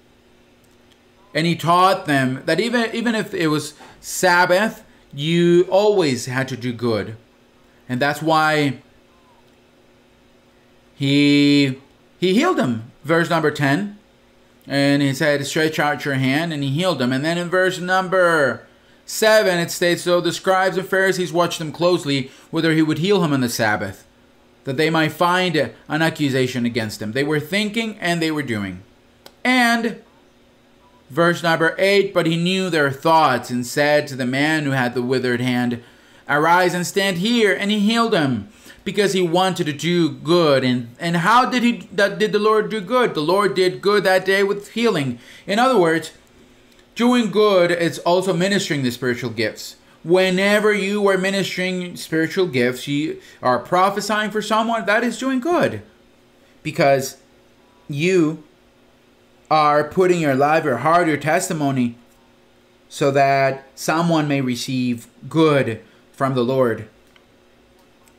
And 1.35 1.47
he 1.47 1.55
taught 1.55 2.07
them 2.07 2.43
that 2.47 2.61
even, 2.61 2.95
even 2.95 3.15
if 3.15 3.35
it 3.35 3.49
was 3.49 3.75
Sabbath, 4.01 4.83
you 5.13 5.67
always 5.69 6.27
had 6.27 6.49
to 6.49 6.57
do 6.57 6.73
good. 6.73 7.17
And 7.89 8.01
that's 8.01 8.23
why 8.23 8.79
he 10.95 11.79
he 12.19 12.35
healed 12.35 12.59
him. 12.59 12.91
Verse 13.05 13.29
number 13.29 13.51
10. 13.51 13.99
And 14.67 15.03
he 15.03 15.13
said, 15.13 15.47
Stretch 15.47 15.79
out 15.79 16.07
your 16.07 16.15
hand, 16.15 16.53
and 16.53 16.63
he 16.63 16.71
healed 16.71 17.03
him. 17.03 17.13
And 17.13 17.25
then 17.25 17.37
in 17.37 17.51
verse 17.51 17.79
number 17.79 18.67
7, 19.07 19.59
it 19.59 19.71
states, 19.71 20.03
So 20.03 20.21
the 20.21 20.33
scribes 20.33 20.77
and 20.77 20.87
Pharisees 20.87 21.33
watched 21.33 21.61
him 21.61 21.73
closely, 21.73 22.31
whether 22.51 22.73
he 22.73 22.83
would 22.83 22.99
heal 22.99 23.23
him 23.23 23.33
on 23.33 23.41
the 23.41 23.49
Sabbath, 23.49 24.07
that 24.65 24.77
they 24.77 24.91
might 24.91 25.13
find 25.13 25.57
an 25.57 26.03
accusation 26.03 26.65
against 26.65 27.03
him. 27.03 27.13
They 27.13 27.25
were 27.25 27.41
thinking 27.41 27.99
and 27.99 28.21
they 28.21 28.31
were 28.31 28.43
doing. 28.43 28.83
And, 29.45 30.03
verse 31.11 31.43
number 31.43 31.75
8, 31.79 32.15
But 32.15 32.27
he 32.27 32.37
knew 32.37 32.71
their 32.71 32.91
thoughts 32.91 33.51
and 33.51 33.67
said 33.67 34.07
to 34.09 34.17
the 34.17 34.27
man 34.27 34.65
who 34.65 34.71
had 34.71 34.95
the 34.95 35.03
withered 35.03 35.41
hand, 35.41 35.83
Arise 36.29 36.73
and 36.73 36.87
stand 36.87 37.19
here. 37.19 37.55
And 37.55 37.71
he 37.71 37.81
healed 37.81 38.15
him 38.15 38.49
because 38.85 39.13
he 39.13 39.23
wanted 39.23 39.67
to 39.67 39.73
do 39.73 40.11
good. 40.11 40.65
And, 40.65 40.95
and 40.99 41.19
how 41.19 41.49
did 41.49 41.63
he 41.63 41.89
that 41.93 42.19
did 42.19 42.33
the 42.33 42.39
Lord 42.39 42.71
do 42.71 42.81
good? 42.81 43.15
The 43.15 43.21
Lord 43.21 43.55
did 43.55 43.83
good 43.83 44.05
that 44.05 44.25
day 44.25 44.43
with 44.43 44.73
healing. 44.73 45.19
In 45.47 45.59
other 45.59 45.79
words, 45.79 46.13
Doing 46.95 47.31
good 47.31 47.71
is 47.71 47.99
also 48.01 48.33
ministering 48.33 48.83
the 48.83 48.91
spiritual 48.91 49.31
gifts. 49.31 49.77
Whenever 50.05 50.73
you 50.73 51.09
are 51.09 51.19
ministering 51.19 51.97
spiritual 51.97 52.47
gifts, 52.47 52.87
you 52.87 53.21
are 53.43 53.59
prophesying 53.59 54.31
for 54.31 54.43
someone, 54.43 54.87
that 54.87 55.03
is 55.03 55.19
doing 55.19 55.41
good. 55.41 55.83
Because 56.63 57.17
you 57.89 58.45
are 59.51 59.85
putting 59.85 60.21
your 60.21 60.35
life, 60.35 60.65
your 60.65 60.79
heart, 60.79 61.09
your 61.09 61.17
testimony 61.17 61.97
so 62.89 63.11
that 63.11 63.67
someone 63.75 64.29
may 64.29 64.41
receive 64.41 65.09
good 65.29 65.83
from 66.13 66.35
the 66.35 66.45
Lord. 66.45 66.89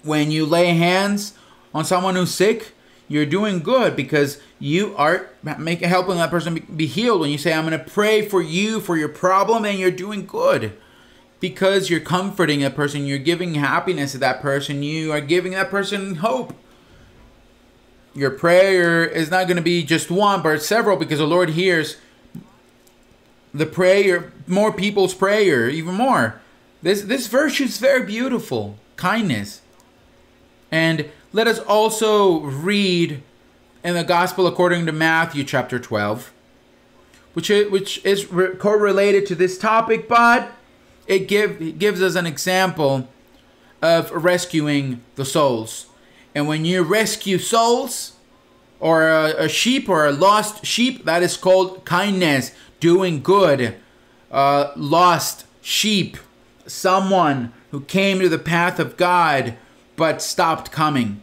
When 0.03 0.31
you 0.31 0.45
lay 0.45 0.73
hands 0.73 1.33
on 1.73 1.85
someone 1.85 2.15
who's 2.15 2.33
sick, 2.33 2.73
you're 3.07 3.25
doing 3.25 3.59
good 3.59 3.95
because 3.95 4.39
you 4.59 4.95
are 4.97 5.29
making 5.57 5.89
helping 5.89 6.17
that 6.17 6.31
person 6.31 6.65
be 6.75 6.87
healed. 6.87 7.21
When 7.21 7.29
you 7.29 7.37
say, 7.37 7.53
"I'm 7.53 7.65
going 7.67 7.77
to 7.77 7.91
pray 7.91 8.27
for 8.27 8.41
you 8.41 8.79
for 8.79 8.97
your 8.97 9.09
problem," 9.09 9.65
and 9.65 9.77
you're 9.77 9.91
doing 9.91 10.25
good 10.25 10.73
because 11.39 11.89
you're 11.89 11.99
comforting 11.99 12.63
a 12.63 12.69
person, 12.69 13.05
you're 13.05 13.17
giving 13.17 13.55
happiness 13.55 14.13
to 14.13 14.17
that 14.19 14.41
person, 14.41 14.81
you 14.81 15.11
are 15.11 15.21
giving 15.21 15.51
that 15.51 15.69
person 15.69 16.15
hope. 16.15 16.55
Your 18.13 18.31
prayer 18.31 19.05
is 19.05 19.29
not 19.29 19.45
going 19.45 19.57
to 19.57 19.63
be 19.63 19.83
just 19.83 20.09
one, 20.09 20.41
but 20.41 20.63
several, 20.63 20.95
because 20.97 21.19
the 21.19 21.27
Lord 21.27 21.49
hears 21.49 21.97
the 23.53 23.65
prayer, 23.65 24.31
more 24.47 24.71
people's 24.71 25.13
prayer, 25.13 25.69
even 25.69 25.93
more. 25.93 26.41
This 26.81 27.01
this 27.03 27.27
virtue 27.27 27.65
is 27.65 27.77
very 27.77 28.05
beautiful, 28.05 28.77
kindness. 28.95 29.61
And 30.71 31.09
let 31.35 31.47
us 31.47 31.59
also 31.59 32.39
read 32.39 33.21
in 33.83 33.93
the 33.93 34.05
Gospel 34.05 34.47
according 34.47 34.85
to 34.85 34.93
Matthew 34.93 35.43
chapter 35.43 35.77
12, 35.77 36.31
which 37.33 37.49
is, 37.49 37.69
which 37.69 38.05
is 38.05 38.25
correlated 38.57 39.25
to 39.25 39.35
this 39.35 39.57
topic, 39.57 40.07
but 40.07 40.53
it, 41.07 41.27
give, 41.27 41.61
it 41.61 41.77
gives 41.77 42.01
us 42.01 42.15
an 42.15 42.25
example 42.25 43.09
of 43.81 44.11
rescuing 44.11 45.01
the 45.15 45.25
souls. 45.25 45.87
And 46.33 46.47
when 46.47 46.63
you 46.63 46.83
rescue 46.83 47.37
souls, 47.37 48.13
or 48.79 49.09
a, 49.09 49.43
a 49.43 49.49
sheep 49.49 49.89
or 49.89 50.05
a 50.05 50.13
lost 50.13 50.65
sheep, 50.65 51.03
that 51.03 51.21
is 51.21 51.35
called 51.35 51.83
kindness, 51.83 52.53
doing 52.79 53.21
good. 53.21 53.75
Uh, 54.31 54.71
lost 54.77 55.45
sheep, 55.61 56.15
someone 56.65 57.51
who 57.71 57.81
came 57.81 58.21
to 58.21 58.29
the 58.29 58.39
path 58.39 58.79
of 58.79 58.95
God 58.95 59.57
but 59.97 60.21
stopped 60.21 60.71
coming. 60.71 61.21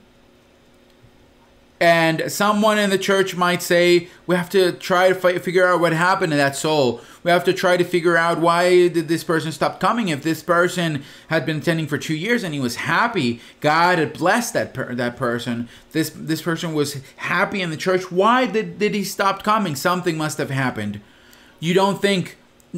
And 1.82 2.30
someone 2.30 2.78
in 2.78 2.90
the 2.90 2.96
church 2.96 3.34
might 3.34 3.60
say, 3.60 4.06
we 4.28 4.36
have 4.36 4.48
to 4.50 4.70
try 4.70 5.08
to 5.08 5.16
fight, 5.16 5.42
figure 5.42 5.66
out 5.66 5.80
what 5.80 5.92
happened 5.92 6.30
to 6.30 6.36
that 6.36 6.54
soul. 6.54 7.00
We 7.24 7.32
have 7.32 7.42
to 7.42 7.52
try 7.52 7.76
to 7.76 7.82
figure 7.82 8.16
out 8.16 8.38
why 8.38 8.86
did 8.86 9.08
this 9.08 9.24
person 9.24 9.50
stop 9.50 9.80
coming. 9.80 10.06
If 10.06 10.22
this 10.22 10.44
person 10.44 11.02
had 11.26 11.44
been 11.44 11.56
attending 11.56 11.88
for 11.88 11.98
two 11.98 12.14
years 12.14 12.44
and 12.44 12.54
he 12.54 12.60
was 12.60 12.76
happy, 12.76 13.40
God 13.58 13.98
had 13.98 14.12
blessed 14.12 14.54
that 14.54 14.74
per- 14.74 14.94
that 14.94 15.16
person. 15.16 15.68
This 15.90 16.10
this 16.10 16.40
person 16.40 16.72
was 16.72 17.02
happy 17.16 17.60
in 17.60 17.70
the 17.70 17.76
church. 17.76 18.12
Why 18.12 18.46
did, 18.46 18.78
did 18.78 18.94
he 18.94 19.02
stop 19.02 19.42
coming? 19.42 19.74
Something 19.74 20.16
must 20.16 20.38
have 20.38 20.50
happened. 20.50 21.00
You 21.58 21.74
don't 21.74 22.00
think 22.00 22.36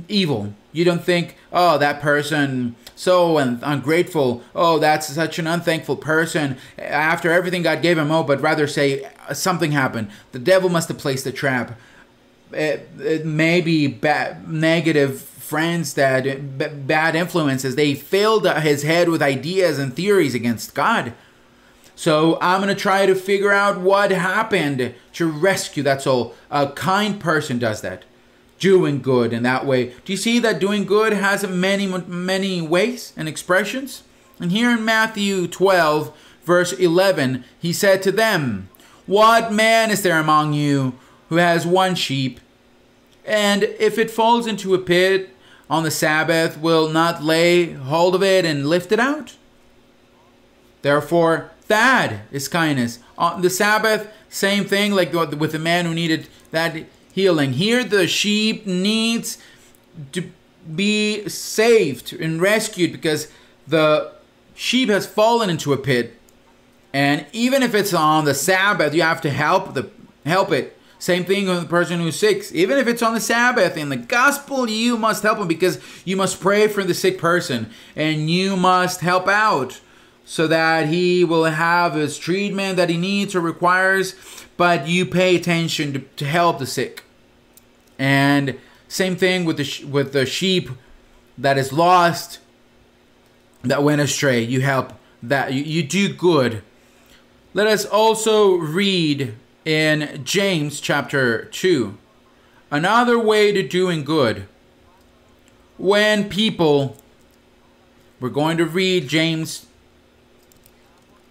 evil. 0.09 0.55
You 0.73 0.87
don't 0.87 1.05
think, 1.05 1.37
oh, 1.53 1.77
that 1.77 2.01
person 2.01 2.75
so 2.97 3.38
un- 3.38 3.61
ungrateful. 3.62 4.42
Oh, 4.55 4.78
that's 4.78 5.09
such 5.09 5.38
an 5.38 5.47
unthankful 5.47 5.97
person. 5.97 6.57
After 6.78 7.32
everything 7.32 7.62
God 7.62 7.82
gave 7.82 7.99
him, 7.99 8.11
oh, 8.11 8.22
but 8.22 8.40
rather 8.40 8.66
say 8.66 9.05
uh, 9.28 9.34
something 9.34 9.72
happened. 9.72 10.11
The 10.32 10.38
devil 10.38 10.68
must 10.68 10.88
have 10.88 10.99
placed 10.99 11.26
a 11.26 11.32
trap. 11.32 11.78
Uh, 12.53 12.57
uh, 12.57 12.59
it, 12.59 12.88
it 13.01 13.26
may 13.26 13.61
be 13.61 13.86
bad, 13.88 14.49
negative 14.49 15.20
friends 15.20 15.95
that 15.95 16.22
b- 16.59 16.68
bad 16.68 17.16
influences. 17.16 17.74
They 17.74 17.95
filled 17.95 18.49
his 18.61 18.82
head 18.84 19.09
with 19.09 19.22
ideas 19.22 19.78
and 19.78 19.95
theories 19.95 20.34
against 20.34 20.74
God. 20.74 21.14
So 21.97 22.38
I'm 22.40 22.61
gonna 22.61 22.74
try 22.74 23.07
to 23.07 23.14
figure 23.14 23.53
out 23.53 23.80
what 23.80 24.11
happened 24.11 24.95
to 25.14 25.26
rescue 25.26 25.82
that 25.82 26.03
soul. 26.03 26.34
A 26.51 26.68
kind 26.68 27.20
person 27.20 27.59
does 27.59 27.80
that 27.82 28.05
doing 28.65 29.03
good 29.03 29.35
in 29.35 29.43
that 29.43 29.67
way. 29.67 29.93
Do 30.07 30.12
you 30.15 30.17
see 30.17 30.39
that 30.39 30.59
doing 30.59 30.87
good 30.87 31.12
has 31.12 31.47
many, 31.47 31.87
many 31.87 32.62
ways 32.62 33.12
and 33.15 33.29
expressions? 33.29 34.05
And 34.41 34.51
here 34.51 34.71
in 34.71 34.87
Matthew 34.87 35.47
12, 35.47 36.17
verse 36.45 36.73
11, 36.73 37.45
he 37.61 37.75
said 37.75 38.03
to 38.03 38.11
them, 38.11 38.71
What 39.05 39.53
man 39.53 39.91
is 39.91 40.03
there 40.03 40.19
among 40.19 40.55
you 40.55 40.95
who 41.29 41.37
has 41.37 41.67
one 41.67 41.95
sheep, 41.95 42.41
and 43.27 43.65
if 43.65 43.99
it 43.99 44.11
falls 44.11 44.47
into 44.47 44.73
a 44.73 44.79
pit 44.79 45.37
on 45.69 45.83
the 45.83 45.91
Sabbath, 45.91 46.57
will 46.59 46.89
not 46.89 47.23
lay 47.23 47.73
hold 47.73 48.15
of 48.15 48.23
it 48.23 48.47
and 48.47 48.67
lift 48.67 48.93
it 48.93 49.01
out? 49.01 49.37
Therefore, 50.81 51.51
that 51.69 52.23
is 52.33 52.49
kindness. 52.49 52.99
On 53.19 53.43
the 53.43 53.51
Sabbath, 53.51 54.11
same 54.31 54.65
thing 54.65 54.93
like 54.93 55.12
with 55.12 55.53
the 55.53 55.59
man 55.59 55.85
who 55.85 55.93
needed 55.93 56.29
that 56.51 56.87
healing. 57.15 57.53
Here, 57.53 57.85
the 57.85 58.09
sheep 58.09 58.67
needs 58.67 59.39
to 60.12 60.31
be 60.75 61.29
saved 61.29 62.12
and 62.12 62.41
rescued 62.41 62.91
because 62.91 63.29
the 63.69 64.12
sheep 64.55 64.89
has 64.89 65.07
fallen 65.07 65.49
into 65.49 65.73
a 65.73 65.77
pit. 65.77 66.19
And 66.93 67.25
even 67.33 67.62
if 67.62 67.73
it's 67.73 67.95
on 67.95 68.25
the 68.25 68.35
Sabbath, 68.35 68.95
you 68.95 69.03
have 69.03 69.21
to 69.21 69.31
help 69.31 69.75
the 69.75 69.91
help 70.27 70.51
it. 70.51 70.77
Same 70.99 71.25
thing 71.25 71.47
with 71.47 71.61
the 71.61 71.67
person 71.69 72.01
who's 72.01 72.19
sick. 72.19 72.51
Even 72.53 72.79
if 72.79 72.89
it's 72.89 73.03
on 73.03 73.15
the 73.15 73.21
Sabbath 73.21 73.77
in 73.77 73.91
the 73.91 73.97
gospel, 73.97 74.69
you 74.69 74.97
must 74.97 75.23
help 75.23 75.39
him 75.39 75.47
because 75.47 75.79
you 76.05 76.17
must 76.17 76.41
pray 76.41 76.67
for 76.67 76.83
the 76.83 76.95
sick 76.95 77.19
person 77.19 77.71
and 77.95 78.31
you 78.31 78.57
must 78.57 79.03
help 79.03 79.29
out 79.29 79.81
so 80.25 80.47
that 80.47 80.89
he 80.89 81.23
will 81.23 81.45
have 81.45 81.95
his 81.95 82.19
treatment 82.19 82.77
that 82.77 82.89
he 82.89 82.97
needs 82.97 83.35
or 83.35 83.41
requires, 83.41 84.15
but 84.57 84.89
you 84.89 85.05
pay 85.05 85.37
attention 85.37 85.93
to, 85.93 85.99
to 86.17 86.25
help 86.25 86.59
the 86.59 86.67
sick. 86.67 87.04
And 87.99 88.59
same 88.88 89.16
thing 89.16 89.45
with 89.45 89.57
the 89.57 89.84
with 89.86 90.12
the 90.12 90.26
sheep 90.26 90.70
that 91.38 91.59
is 91.59 91.72
lost, 91.72 92.38
that 93.62 93.82
went 93.82 94.01
astray. 94.01 94.42
You 94.42 94.61
help 94.61 94.92
that 95.22 95.53
you, 95.53 95.62
you 95.62 95.82
do 95.82 96.12
good. 96.12 96.62
Let 97.53 97.66
us 97.66 97.84
also 97.84 98.55
read 98.55 99.34
in 99.64 100.22
James 100.24 100.80
chapter 100.80 101.45
2 101.47 101.97
another 102.70 103.18
way 103.18 103.53
to 103.53 103.66
doing 103.66 104.05
good. 104.05 104.47
When 105.78 106.28
people, 106.28 106.97
we're 108.20 108.28
going 108.28 108.57
to 108.59 108.64
read 108.64 109.09
James. 109.09 109.66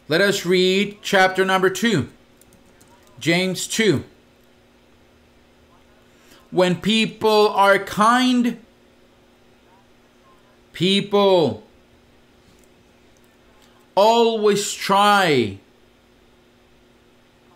Let 0.07 0.21
us 0.21 0.45
read 0.45 0.99
chapter 1.01 1.45
number 1.45 1.69
2. 1.69 2.09
James 3.19 3.67
2 3.67 4.03
when 6.53 6.75
people 6.75 7.49
are 7.49 7.79
kind, 7.79 8.59
people 10.71 11.63
always 13.95 14.71
try 14.71 15.57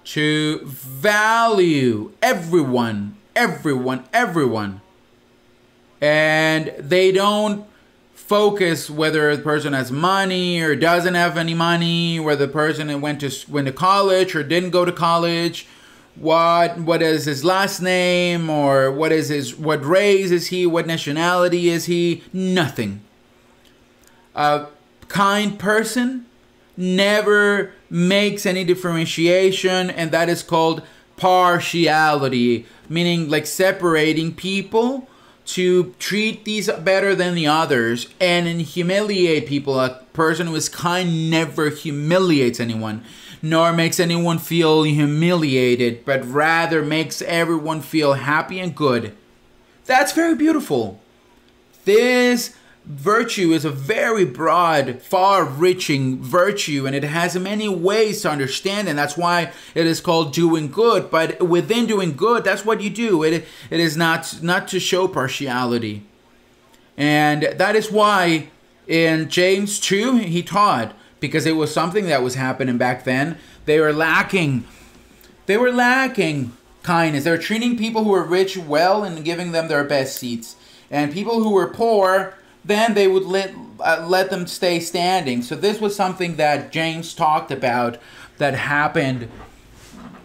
to 0.03 0.61
value 0.65 2.11
everyone, 2.23 3.15
everyone, 3.35 4.03
everyone. 4.11 4.81
And 6.01 6.73
they 6.79 7.11
don't 7.11 7.67
focus 8.15 8.89
whether 8.89 9.35
the 9.35 9.43
person 9.43 9.73
has 9.73 9.91
money 9.91 10.59
or 10.59 10.75
doesn't 10.75 11.13
have 11.13 11.37
any 11.37 11.53
money, 11.53 12.19
whether 12.19 12.47
the 12.47 12.51
person 12.51 12.99
went 12.99 13.21
to 13.21 13.31
went 13.47 13.67
to 13.67 13.73
college 13.73 14.35
or 14.35 14.41
didn't 14.41 14.71
go 14.71 14.85
to 14.85 14.91
college, 14.91 15.67
what 16.19 16.79
what 16.79 17.01
is 17.01 17.25
his 17.25 17.43
last 17.43 17.81
name 17.81 18.49
or 18.49 18.91
what 18.91 19.11
is 19.11 19.29
his 19.29 19.55
what 19.55 19.85
race 19.85 20.31
is 20.31 20.47
he 20.47 20.65
what 20.65 20.87
nationality 20.87 21.69
is 21.69 21.85
he? 21.85 22.23
Nothing. 22.33 23.01
A 24.35 24.67
kind 25.07 25.57
person 25.57 26.25
never 26.75 27.73
makes 27.89 28.45
any 28.45 28.63
differentiation 28.63 29.89
and 29.89 30.11
that 30.11 30.29
is 30.29 30.43
called 30.43 30.83
partiality 31.15 32.65
meaning 32.89 33.29
like 33.29 33.45
separating 33.45 34.33
people 34.33 35.07
to 35.45 35.95
treat 35.97 36.43
these 36.45 36.69
better 36.69 37.15
than 37.15 37.33
the 37.33 37.47
others 37.47 38.09
and 38.19 38.61
humiliate 38.61 39.47
people. 39.47 39.79
A 39.79 40.01
person 40.11 40.47
who 40.47 40.55
is 40.55 40.67
kind 40.67 41.29
never 41.29 41.69
humiliates 41.69 42.59
anyone 42.59 43.03
nor 43.41 43.73
makes 43.73 43.99
anyone 43.99 44.39
feel 44.39 44.83
humiliated, 44.83 46.05
but 46.05 46.25
rather 46.25 46.81
makes 46.83 47.21
everyone 47.21 47.81
feel 47.81 48.13
happy 48.13 48.59
and 48.59 48.75
good. 48.75 49.15
That's 49.85 50.11
very 50.11 50.35
beautiful. 50.35 50.99
This 51.85 52.55
virtue 52.87 53.51
is 53.51 53.65
a 53.65 53.69
very 53.69 54.25
broad, 54.25 55.01
far 55.01 55.43
reaching 55.43 56.21
virtue, 56.21 56.85
and 56.85 56.95
it 56.95 57.03
has 57.03 57.37
many 57.37 57.67
ways 57.67 58.21
to 58.21 58.29
understand, 58.29 58.87
and 58.87 58.97
that's 58.97 59.17
why 59.17 59.51
it 59.75 59.85
is 59.85 59.99
called 59.99 60.33
doing 60.33 60.69
good. 60.69 61.11
But 61.11 61.41
within 61.41 61.85
doing 61.85 62.15
good, 62.15 62.43
that's 62.43 62.65
what 62.65 62.81
you 62.81 62.89
do. 62.89 63.23
It, 63.23 63.45
it 63.69 63.79
is 63.79 63.97
not, 63.97 64.41
not 64.41 64.67
to 64.69 64.79
show 64.79 65.07
partiality. 65.07 66.03
And 66.95 67.43
that 67.43 67.75
is 67.75 67.91
why 67.91 68.49
in 68.87 69.29
James 69.29 69.79
2, 69.79 70.17
he 70.17 70.41
taught 70.41 70.95
because 71.19 71.45
it 71.45 71.55
was 71.55 71.73
something 71.73 72.05
that 72.05 72.23
was 72.23 72.35
happening 72.35 72.77
back 72.77 73.03
then. 73.03 73.37
They 73.65 73.79
were 73.79 73.93
lacking. 73.93 74.65
They 75.45 75.57
were 75.57 75.71
lacking 75.71 76.53
kindness. 76.83 77.23
They 77.23 77.31
were 77.31 77.37
treating 77.37 77.77
people 77.77 78.03
who 78.03 78.11
were 78.11 78.23
rich 78.23 78.57
well 78.57 79.03
and 79.03 79.25
giving 79.25 79.51
them 79.51 79.67
their 79.67 79.83
best 79.83 80.17
seats. 80.17 80.55
And 80.89 81.11
people 81.11 81.43
who 81.43 81.51
were 81.51 81.67
poor, 81.67 82.35
then 82.63 82.93
they 82.93 83.07
would 83.07 83.25
let, 83.25 83.53
uh, 83.79 84.05
let 84.07 84.29
them 84.29 84.47
stay 84.47 84.79
standing. 84.79 85.41
So 85.41 85.55
this 85.55 85.81
was 85.81 85.95
something 85.95 86.37
that 86.37 86.71
James 86.71 87.13
talked 87.13 87.51
about 87.51 87.97
that 88.37 88.53
happened 88.53 89.29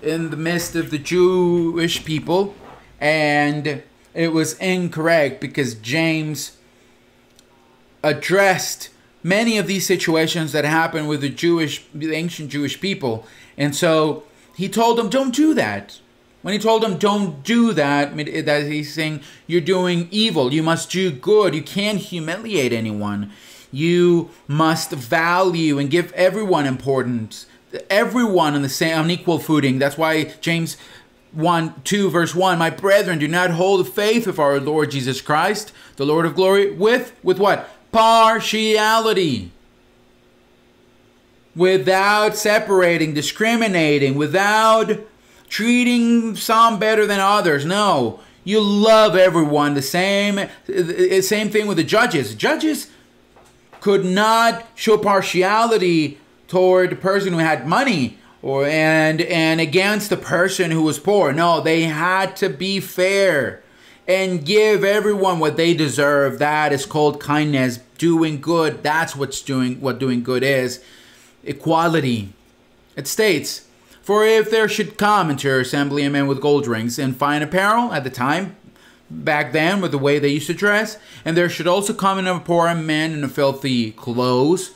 in 0.02 0.30
the 0.30 0.36
midst 0.36 0.76
of 0.76 0.90
the 0.90 0.98
Jewish 0.98 2.04
people. 2.04 2.54
And 3.00 3.82
it 4.14 4.28
was 4.28 4.54
incorrect 4.58 5.40
because 5.40 5.74
James 5.74 6.58
addressed 8.02 8.90
many 9.22 9.58
of 9.58 9.66
these 9.66 9.86
situations 9.86 10.52
that 10.52 10.64
happened 10.64 11.08
with 11.08 11.20
the 11.20 11.28
Jewish, 11.28 11.84
the 11.94 12.14
ancient 12.14 12.50
Jewish 12.50 12.80
people. 12.80 13.26
And 13.56 13.74
so 13.74 14.24
he 14.56 14.68
told 14.68 14.98
them, 14.98 15.08
don't 15.08 15.34
do 15.34 15.54
that. 15.54 16.00
When 16.42 16.52
he 16.52 16.58
told 16.58 16.82
them, 16.82 16.98
don't 16.98 17.44
do 17.44 17.72
that, 17.72 18.16
that 18.16 18.66
he's 18.66 18.92
saying, 18.92 19.20
you're 19.46 19.60
doing 19.60 20.08
evil. 20.10 20.52
You 20.52 20.62
must 20.62 20.90
do 20.90 21.12
good. 21.12 21.54
You 21.54 21.62
can't 21.62 21.98
humiliate 21.98 22.72
anyone. 22.72 23.30
You 23.70 24.30
must 24.48 24.90
value 24.90 25.78
and 25.78 25.88
give 25.88 26.12
everyone 26.12 26.66
importance. 26.66 27.46
Everyone 27.88 28.54
on 28.54 28.62
the 28.62 28.68
same 28.68 29.04
unequal 29.04 29.38
footing. 29.38 29.78
That's 29.78 29.96
why 29.96 30.24
James 30.40 30.76
1 31.32 31.82
2 31.84 32.10
verse 32.10 32.34
1 32.34 32.58
my 32.58 32.68
brethren 32.68 33.18
do 33.18 33.26
not 33.26 33.52
hold 33.52 33.88
faith 33.88 34.26
of 34.26 34.38
our 34.38 34.60
lord 34.60 34.90
jesus 34.90 35.22
christ 35.22 35.72
the 35.96 36.04
lord 36.04 36.26
of 36.26 36.34
glory 36.34 36.70
with 36.70 37.14
with 37.22 37.38
what 37.38 37.70
partiality 37.92 39.52
without 41.54 42.34
separating 42.34 43.12
discriminating 43.14 44.14
without 44.14 44.90
treating 45.48 46.34
some 46.34 46.78
better 46.78 47.06
than 47.06 47.20
others. 47.20 47.64
No 47.66 48.20
you 48.44 48.60
love 48.60 49.16
everyone 49.16 49.74
the 49.74 49.82
same 49.82 50.48
same 51.20 51.50
thing 51.50 51.66
with 51.66 51.76
the 51.76 51.84
judges. 51.84 52.34
Judges 52.34 52.90
could 53.80 54.04
not 54.04 54.66
show 54.74 54.98
partiality 54.98 56.18
toward 56.48 56.90
the 56.90 56.96
person 56.96 57.32
who 57.32 57.38
had 57.38 57.66
money 57.66 58.18
or 58.42 58.66
and 58.66 59.20
and 59.22 59.60
against 59.60 60.10
the 60.10 60.16
person 60.16 60.70
who 60.70 60.82
was 60.82 60.98
poor. 60.98 61.32
No, 61.32 61.60
they 61.60 61.82
had 61.82 62.36
to 62.36 62.48
be 62.48 62.80
fair 62.80 63.62
and 64.06 64.44
give 64.44 64.84
everyone 64.84 65.38
what 65.38 65.56
they 65.56 65.74
deserve. 65.74 66.38
That 66.38 66.72
is 66.72 66.86
called 66.86 67.20
kindness, 67.20 67.78
doing 67.98 68.40
good. 68.40 68.82
That's 68.82 69.14
what's 69.14 69.40
doing 69.42 69.80
what 69.80 69.98
doing 69.98 70.22
good 70.22 70.42
is. 70.42 70.82
Equality. 71.44 72.32
It 72.96 73.06
states, 73.06 73.66
For 74.02 74.24
if 74.26 74.50
there 74.50 74.68
should 74.68 74.98
come 74.98 75.30
into 75.30 75.48
your 75.48 75.60
assembly 75.60 76.04
a 76.04 76.10
man 76.10 76.26
with 76.26 76.40
gold 76.40 76.66
rings 76.66 76.98
and 76.98 77.16
fine 77.16 77.42
apparel 77.42 77.92
at 77.92 78.04
the 78.04 78.10
time, 78.10 78.56
back 79.10 79.52
then 79.52 79.80
with 79.80 79.92
the 79.92 79.98
way 79.98 80.18
they 80.18 80.28
used 80.28 80.46
to 80.48 80.54
dress, 80.54 80.98
and 81.24 81.36
there 81.36 81.48
should 81.48 81.66
also 81.66 81.92
come 81.92 82.18
in 82.18 82.26
a 82.26 82.38
poor 82.40 82.74
man 82.74 83.12
in 83.12 83.24
a 83.24 83.28
filthy 83.28 83.92
clothes, 83.92 84.72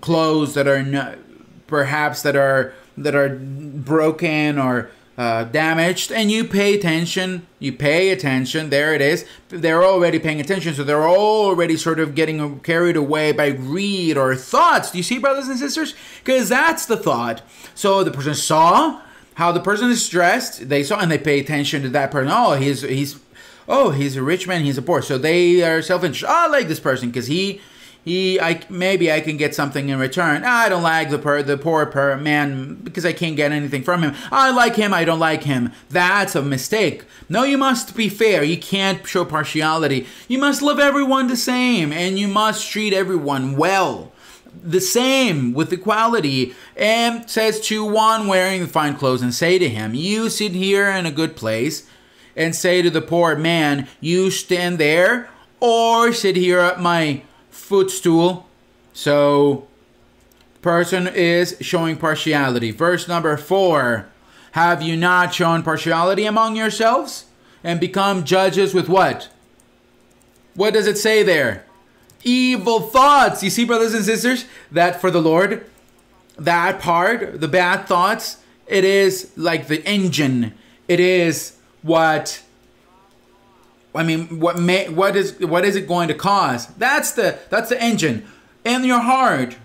clothes 0.00 0.54
that 0.54 0.66
are 0.66 0.82
not 0.82 1.18
perhaps 1.66 2.22
that 2.22 2.36
are 2.36 2.74
that 2.96 3.14
are 3.14 3.28
broken 3.30 4.58
or 4.58 4.90
uh, 5.18 5.44
damaged 5.44 6.10
and 6.10 6.30
you 6.30 6.44
pay 6.44 6.74
attention. 6.74 7.46
You 7.58 7.72
pay 7.72 8.10
attention. 8.10 8.70
There 8.70 8.94
it 8.94 9.02
is. 9.02 9.26
They're 9.48 9.84
already 9.84 10.18
paying 10.18 10.40
attention 10.40 10.74
so 10.74 10.84
they're 10.84 11.08
already 11.08 11.76
sort 11.76 12.00
of 12.00 12.14
getting 12.14 12.60
carried 12.60 12.96
away 12.96 13.32
by 13.32 13.50
greed 13.50 14.16
or 14.16 14.34
thoughts. 14.34 14.90
Do 14.90 14.98
you 14.98 15.04
see 15.04 15.18
brothers 15.18 15.48
and 15.48 15.58
sisters? 15.58 15.94
Because 16.24 16.48
that's 16.48 16.86
the 16.86 16.96
thought. 16.96 17.42
So 17.74 18.02
the 18.02 18.10
person 18.10 18.34
saw 18.34 19.02
how 19.34 19.52
the 19.52 19.60
person 19.60 19.90
is 19.90 20.08
dressed. 20.08 20.68
They 20.68 20.82
saw 20.82 21.00
and 21.00 21.10
they 21.10 21.18
pay 21.18 21.40
attention 21.40 21.82
to 21.82 21.88
that 21.90 22.10
person. 22.10 22.32
Oh 22.32 22.54
he's 22.54 22.82
he's 22.82 23.20
oh 23.68 23.90
he's 23.90 24.16
a 24.16 24.22
rich 24.22 24.46
man. 24.46 24.64
He's 24.64 24.78
a 24.78 24.82
poor. 24.82 25.02
So 25.02 25.18
they 25.18 25.62
are 25.62 25.82
self-interested 25.82 26.28
i 26.30 26.46
like 26.46 26.68
this 26.68 26.80
person 26.80 27.10
because 27.10 27.26
he 27.26 27.60
he 28.04 28.40
I 28.40 28.62
maybe 28.70 29.12
I 29.12 29.20
can 29.20 29.36
get 29.36 29.54
something 29.54 29.88
in 29.88 29.98
return. 29.98 30.44
I 30.44 30.68
don't 30.68 30.82
like 30.82 31.10
the 31.10 31.18
per, 31.18 31.42
the 31.42 31.58
poor 31.58 31.86
per 31.86 32.16
man 32.16 32.76
because 32.76 33.04
I 33.04 33.12
can't 33.12 33.36
get 33.36 33.52
anything 33.52 33.82
from 33.82 34.02
him. 34.02 34.14
I 34.32 34.50
like 34.50 34.76
him, 34.76 34.94
I 34.94 35.04
don't 35.04 35.18
like 35.18 35.44
him. 35.44 35.72
That's 35.90 36.34
a 36.34 36.42
mistake. 36.42 37.04
No, 37.28 37.42
you 37.42 37.58
must 37.58 37.94
be 37.94 38.08
fair. 38.08 38.42
You 38.42 38.58
can't 38.58 39.06
show 39.06 39.24
partiality. 39.24 40.06
You 40.28 40.38
must 40.38 40.62
love 40.62 40.80
everyone 40.80 41.28
the 41.28 41.36
same 41.36 41.92
and 41.92 42.18
you 42.18 42.28
must 42.28 42.70
treat 42.70 42.92
everyone 42.92 43.56
well. 43.56 44.12
The 44.62 44.80
same 44.80 45.52
with 45.52 45.72
equality. 45.72 46.54
And 46.76 47.30
says 47.30 47.60
to 47.62 47.84
one 47.84 48.26
wearing 48.26 48.66
fine 48.66 48.96
clothes 48.96 49.22
and 49.22 49.34
say 49.34 49.58
to 49.58 49.68
him, 49.68 49.94
You 49.94 50.28
sit 50.28 50.52
here 50.52 50.88
in 50.90 51.06
a 51.06 51.12
good 51.12 51.36
place, 51.36 51.86
and 52.36 52.54
say 52.54 52.82
to 52.82 52.90
the 52.90 53.02
poor 53.02 53.36
man, 53.36 53.86
You 54.00 54.30
stand 54.30 54.78
there, 54.78 55.28
or 55.60 56.12
sit 56.12 56.36
here 56.36 56.58
at 56.58 56.80
my 56.80 57.22
footstool. 57.70 58.48
So, 58.92 59.68
person 60.60 61.06
is 61.06 61.56
showing 61.60 61.96
partiality. 61.96 62.72
Verse 62.72 63.06
number 63.06 63.36
four 63.36 64.08
Have 64.52 64.82
you 64.82 64.96
not 64.96 65.32
shown 65.32 65.62
partiality 65.62 66.24
among 66.26 66.56
yourselves 66.56 67.26
and 67.62 67.78
become 67.78 68.24
judges 68.24 68.74
with 68.74 68.88
what? 68.88 69.28
What 70.54 70.74
does 70.74 70.88
it 70.88 70.98
say 70.98 71.22
there? 71.22 71.64
Evil 72.24 72.80
thoughts. 72.80 73.40
You 73.44 73.50
see, 73.50 73.64
brothers 73.64 73.94
and 73.94 74.04
sisters, 74.04 74.46
that 74.72 75.00
for 75.00 75.12
the 75.12 75.22
Lord, 75.22 75.64
that 76.36 76.80
part, 76.80 77.40
the 77.40 77.46
bad 77.46 77.86
thoughts, 77.86 78.38
it 78.66 78.82
is 78.84 79.30
like 79.36 79.68
the 79.68 79.86
engine. 79.86 80.54
It 80.88 80.98
is 80.98 81.56
what 81.82 82.42
I 83.94 84.02
mean, 84.04 84.40
what 84.40 84.58
may, 84.58 84.88
what 84.88 85.16
is 85.16 85.38
what 85.40 85.64
is 85.64 85.76
it 85.76 85.88
going 85.88 86.08
to 86.08 86.14
cause? 86.14 86.66
That's 86.74 87.12
the 87.12 87.38
that's 87.48 87.70
the 87.70 87.82
engine 87.82 88.26
in 88.64 88.84
your 88.84 89.00
heart. 89.00 89.56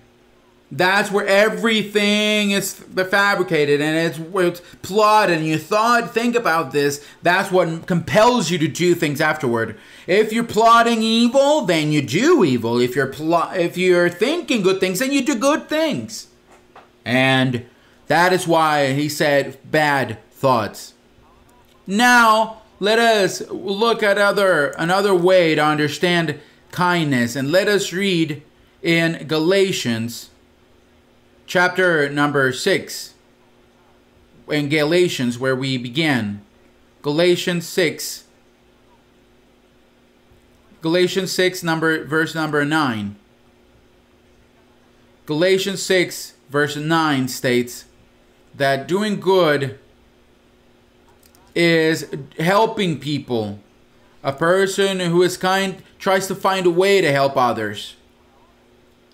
That's 0.71 1.11
where 1.11 1.25
everything 1.27 2.51
is 2.51 2.73
fabricated 2.73 3.81
and 3.81 3.95
it's, 3.95 4.19
it's 4.33 4.61
plotted. 4.81 5.37
And 5.37 5.45
you 5.45 5.59
thought, 5.59 6.11
think 6.11 6.35
about 6.35 6.71
this. 6.71 7.05
That's 7.21 7.51
what 7.51 7.85
compels 7.85 8.49
you 8.49 8.57
to 8.57 8.67
do 8.67 8.95
things 8.95 9.21
afterward. 9.21 9.77
If 10.07 10.33
you're 10.33 10.43
plotting 10.43 11.03
evil, 11.03 11.61
then 11.61 11.91
you 11.91 12.01
do 12.01 12.43
evil. 12.43 12.79
If 12.79 12.95
you're 12.95 13.07
plot, 13.07 13.57
if 13.57 13.77
you're 13.77 14.09
thinking 14.09 14.63
good 14.63 14.79
things, 14.79 14.99
then 14.99 15.11
you 15.11 15.23
do 15.23 15.35
good 15.35 15.69
things. 15.69 16.27
And 17.05 17.67
that 18.07 18.33
is 18.33 18.47
why 18.47 18.93
he 18.93 19.07
said 19.07 19.59
bad 19.69 20.17
thoughts. 20.31 20.93
Now 21.85 22.63
let 22.79 22.99
us 22.99 23.41
look 23.49 24.03
at 24.03 24.17
other 24.17 24.67
another 24.77 25.13
way 25.15 25.55
to 25.55 25.63
understand 25.63 26.39
kindness 26.71 27.35
and 27.35 27.51
let 27.51 27.67
us 27.67 27.93
read 27.93 28.43
in 28.81 29.25
Galatians 29.27 30.29
chapter 31.45 32.09
number 32.09 32.51
6 32.51 33.13
in 34.49 34.69
Galatians 34.69 35.39
where 35.39 35.55
we 35.55 35.77
began. 35.77 36.41
Galatians 37.01 37.67
6 37.67 38.23
Galatians 40.81 41.31
6 41.31 41.63
number 41.63 42.03
verse 42.03 42.35
number 42.35 42.65
9 42.65 43.15
Galatians 45.25 45.81
6 45.83 46.33
verse 46.49 46.75
9 46.75 47.27
states 47.27 47.85
that 48.55 48.87
doing 48.87 49.19
good 49.19 49.79
is 51.55 52.07
helping 52.37 52.99
people. 52.99 53.59
A 54.23 54.33
person 54.33 54.99
who 54.99 55.23
is 55.23 55.37
kind 55.37 55.81
tries 55.97 56.27
to 56.27 56.35
find 56.35 56.65
a 56.65 56.71
way 56.71 57.01
to 57.01 57.11
help 57.11 57.37
others. 57.37 57.95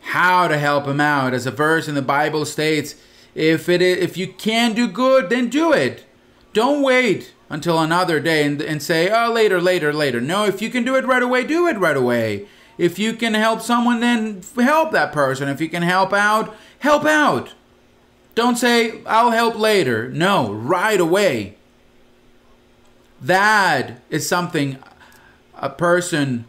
How 0.02 0.48
to 0.48 0.58
help 0.58 0.86
them 0.86 1.00
out. 1.00 1.34
As 1.34 1.46
a 1.46 1.52
verse 1.52 1.88
in 1.88 1.96
the 1.96 2.02
Bible 2.02 2.46
states, 2.46 2.96
if 3.36 3.70
it 3.70 3.82
is, 3.82 3.98
if 4.00 4.18
you 4.18 4.28
can 4.28 4.74
do 4.74 4.88
good, 4.88 5.30
then 5.30 5.50
do 5.50 5.72
it. 5.72 6.06
Don't 6.54 6.82
wait 6.82 7.34
until 7.50 7.80
another 7.80 8.20
day 8.20 8.44
and, 8.46 8.62
and 8.62 8.82
say, 8.82 9.10
oh, 9.10 9.32
later, 9.32 9.62
later, 9.62 9.94
later. 9.94 10.20
No, 10.20 10.46
if 10.46 10.62
you 10.62 10.70
can 10.70 10.84
do 10.84 10.96
it 10.96 11.06
right 11.06 11.24
away, 11.24 11.44
do 11.44 11.68
it 11.68 11.78
right 11.78 11.96
away. 11.96 12.48
If 12.78 12.98
you 12.98 13.14
can 13.14 13.34
help 13.36 13.62
someone, 13.62 14.00
then 14.00 14.42
help 14.56 14.92
that 14.92 15.12
person. 15.12 15.50
If 15.50 15.62
you 15.62 15.70
can 15.70 15.84
help 15.84 16.14
out, 16.14 16.56
help 16.80 17.06
out. 17.06 17.54
Don't 18.34 18.58
say, 18.58 19.04
I'll 19.06 19.32
help 19.32 19.56
later. 19.56 20.10
No, 20.10 20.52
right 20.52 21.00
away. 21.00 21.58
That 23.22 24.02
is 24.10 24.28
something 24.28 24.78
a 25.56 25.70
person 25.70 26.46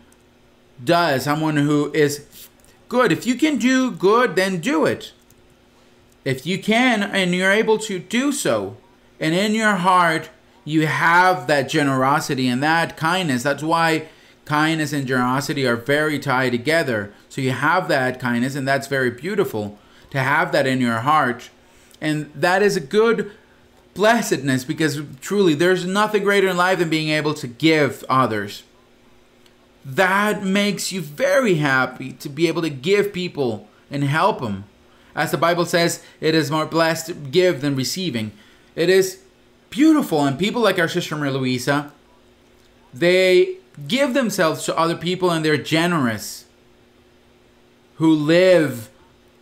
does, 0.82 1.24
someone 1.24 1.56
who 1.58 1.92
is 1.92 2.48
good. 2.88 3.12
If 3.12 3.26
you 3.26 3.34
can 3.34 3.58
do 3.58 3.90
good, 3.90 4.36
then 4.36 4.60
do 4.60 4.86
it. 4.86 5.12
If 6.24 6.46
you 6.46 6.62
can 6.62 7.02
and 7.02 7.34
you're 7.34 7.52
able 7.52 7.78
to 7.78 7.98
do 7.98 8.32
so, 8.32 8.76
and 9.20 9.34
in 9.34 9.54
your 9.54 9.74
heart 9.74 10.30
you 10.64 10.86
have 10.86 11.46
that 11.48 11.68
generosity 11.68 12.48
and 12.48 12.62
that 12.62 12.96
kindness, 12.96 13.42
that's 13.42 13.62
why 13.62 14.08
kindness 14.44 14.92
and 14.92 15.06
generosity 15.06 15.66
are 15.66 15.76
very 15.76 16.18
tied 16.18 16.52
together. 16.52 17.12
So 17.28 17.40
you 17.40 17.50
have 17.50 17.88
that 17.88 18.18
kindness, 18.20 18.54
and 18.54 18.66
that's 18.66 18.86
very 18.86 19.10
beautiful 19.10 19.78
to 20.10 20.18
have 20.18 20.52
that 20.52 20.66
in 20.66 20.80
your 20.80 21.00
heart. 21.00 21.50
And 22.00 22.32
that 22.34 22.62
is 22.62 22.76
a 22.76 22.80
good 22.80 23.32
blessedness 23.95 24.64
because 24.64 25.01
truly 25.20 25.55
there's 25.55 25.84
nothing 25.84 26.22
greater 26.22 26.49
in 26.49 26.57
life 26.57 26.78
than 26.78 26.88
being 26.88 27.09
able 27.11 27.34
to 27.34 27.47
give 27.47 28.05
others. 28.09 28.62
that 29.84 30.45
makes 30.45 30.93
you 30.93 31.01
very 31.01 31.57
happy 31.57 32.12
to 32.12 32.28
be 32.28 32.47
able 32.47 32.62
to 32.62 32.70
give 32.70 33.12
people 33.12 33.68
and 33.90 34.05
help 34.05 34.40
them. 34.40 34.64
As 35.14 35.30
the 35.32 35.36
Bible 35.36 35.66
says, 35.66 36.03
it 36.20 36.34
is 36.34 36.51
more 36.51 36.66
blessed 36.66 37.07
to 37.07 37.14
give 37.14 37.61
than 37.61 37.74
receiving. 37.74 38.30
It 38.76 38.88
is 38.88 39.18
beautiful. 39.70 40.24
And 40.24 40.38
people 40.38 40.62
like 40.62 40.78
our 40.78 40.88
sister 40.88 41.16
Maria 41.16 41.32
Luisa, 41.32 41.93
they 42.95 43.57
give 43.88 44.14
themselves 44.14 44.64
to 44.66 44.78
other 44.78 44.97
people 44.97 45.30
and 45.30 45.45
they're 45.45 45.57
generous. 45.57 46.45
Who 47.97 48.14
live, 48.14 48.88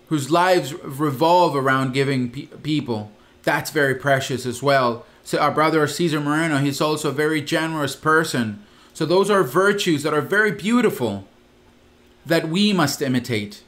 whose 0.09 0.31
lives 0.31 0.73
revolve 0.83 1.55
around 1.55 1.93
giving 1.93 2.31
pe- 2.31 2.47
people. 2.47 3.13
That's 3.43 3.71
very 3.71 3.95
precious 3.95 4.47
as 4.47 4.63
well. 4.63 5.07
So 5.23 5.39
our 5.39 5.51
brother 5.51 5.87
Cesar 5.87 6.21
Moreno, 6.21 6.59
he's 6.59 6.81
also 6.81 7.11
a 7.11 7.13
very 7.13 7.41
generous 7.41 7.97
person. 7.97 8.65
So 8.93 9.07
those 9.07 9.31
are 9.31 9.43
virtues 9.43 10.03
that 10.03 10.15
are 10.15 10.21
very 10.21 10.51
beautiful 10.51 11.27
that 12.27 12.49
we 12.49 12.73
must 12.73 13.01
imitate 13.01 13.63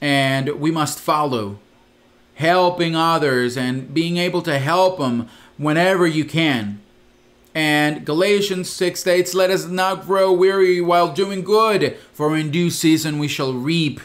and 0.00 0.48
we 0.60 0.70
must 0.70 0.98
follow. 0.98 1.58
Helping 2.34 2.94
others 2.94 3.56
and 3.56 3.92
being 3.92 4.16
able 4.16 4.42
to 4.42 4.60
help 4.60 4.98
them 4.98 5.28
whenever 5.56 6.06
you 6.06 6.24
can. 6.24 6.80
And 7.52 8.06
Galatians 8.06 8.70
6 8.70 9.00
states, 9.00 9.34
Let 9.34 9.50
us 9.50 9.66
not 9.66 10.06
grow 10.06 10.32
weary 10.32 10.80
while 10.80 11.12
doing 11.12 11.42
good, 11.42 11.96
for 12.12 12.36
in 12.36 12.52
due 12.52 12.70
season 12.70 13.18
we 13.18 13.26
shall 13.26 13.52
reap, 13.52 14.00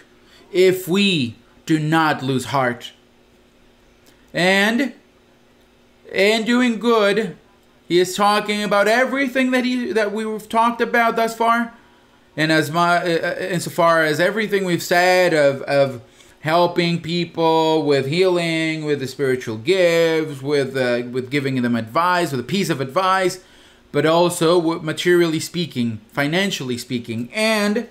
if 0.52 0.88
we 0.88 1.36
do 1.68 1.78
not 1.78 2.24
lose 2.24 2.46
heart. 2.46 2.94
And 4.34 4.94
in 6.14 6.46
doing 6.46 6.80
good, 6.80 7.36
he 7.88 8.00
is 8.00 8.16
talking 8.16 8.64
about 8.64 8.88
everything 8.88 9.52
that 9.52 9.66
he 9.66 9.92
that 9.92 10.14
we've 10.14 10.48
talked 10.48 10.80
about 10.80 11.16
thus 11.16 11.36
far, 11.36 11.74
and 12.38 12.52
as 12.52 12.72
my 12.72 12.98
uh, 12.98 13.36
insofar 13.40 14.04
as 14.04 14.20
everything 14.20 14.64
we've 14.64 14.84
said 14.84 15.34
of 15.34 15.62
of 15.64 16.02
helping 16.42 17.02
people 17.02 17.86
with 17.86 18.06
healing, 18.06 18.86
with 18.86 19.00
the 19.00 19.08
spiritual 19.08 19.58
gifts, 19.58 20.42
with 20.42 20.78
uh, 20.78 21.02
with 21.12 21.30
giving 21.30 21.62
them 21.62 21.76
advice, 21.76 22.32
with 22.32 22.40
a 22.40 22.44
piece 22.44 22.70
of 22.70 22.80
advice, 22.80 23.44
but 23.92 24.06
also 24.06 24.80
materially 24.82 25.40
speaking, 25.40 26.00
financially 26.12 26.78
speaking, 26.78 27.30
and 27.34 27.90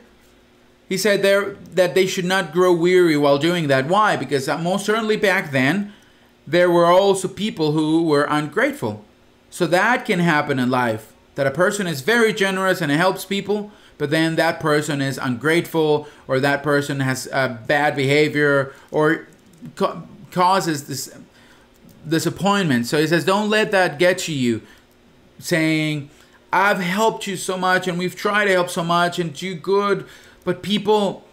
he 0.88 0.96
said 0.96 1.22
there 1.22 1.54
that 1.72 1.94
they 1.94 2.06
should 2.06 2.24
not 2.24 2.52
grow 2.52 2.72
weary 2.72 3.16
while 3.16 3.38
doing 3.38 3.68
that. 3.68 3.88
Why? 3.88 4.16
Because 4.16 4.46
most 4.48 4.86
certainly 4.86 5.16
back 5.16 5.50
then 5.50 5.92
there 6.46 6.70
were 6.70 6.86
also 6.86 7.28
people 7.28 7.72
who 7.72 8.04
were 8.04 8.24
ungrateful. 8.24 9.04
So 9.50 9.66
that 9.66 10.04
can 10.04 10.18
happen 10.18 10.58
in 10.58 10.70
life. 10.70 11.12
That 11.34 11.46
a 11.46 11.50
person 11.50 11.86
is 11.86 12.00
very 12.00 12.32
generous 12.32 12.80
and 12.80 12.90
helps 12.90 13.24
people, 13.24 13.70
but 13.98 14.10
then 14.10 14.36
that 14.36 14.60
person 14.60 15.00
is 15.00 15.18
ungrateful 15.18 16.08
or 16.26 16.40
that 16.40 16.62
person 16.62 17.00
has 17.00 17.26
a 17.32 17.60
bad 17.66 17.96
behavior 17.96 18.74
or 18.90 19.28
ca- 19.76 20.02
causes 20.30 20.86
this 20.86 21.14
disappointment. 22.06 22.86
So 22.86 23.00
he 23.00 23.06
says, 23.06 23.24
don't 23.24 23.48
let 23.48 23.70
that 23.70 23.98
get 23.98 24.18
to 24.18 24.32
you. 24.32 24.62
Saying, 25.38 26.10
I've 26.52 26.80
helped 26.80 27.26
you 27.26 27.36
so 27.36 27.56
much 27.56 27.88
and 27.88 27.98
we've 27.98 28.16
tried 28.16 28.46
to 28.46 28.52
help 28.52 28.68
so 28.68 28.84
much 28.84 29.18
and 29.18 29.32
do 29.32 29.54
good, 29.54 30.06
but 30.44 30.62
people 30.62 31.24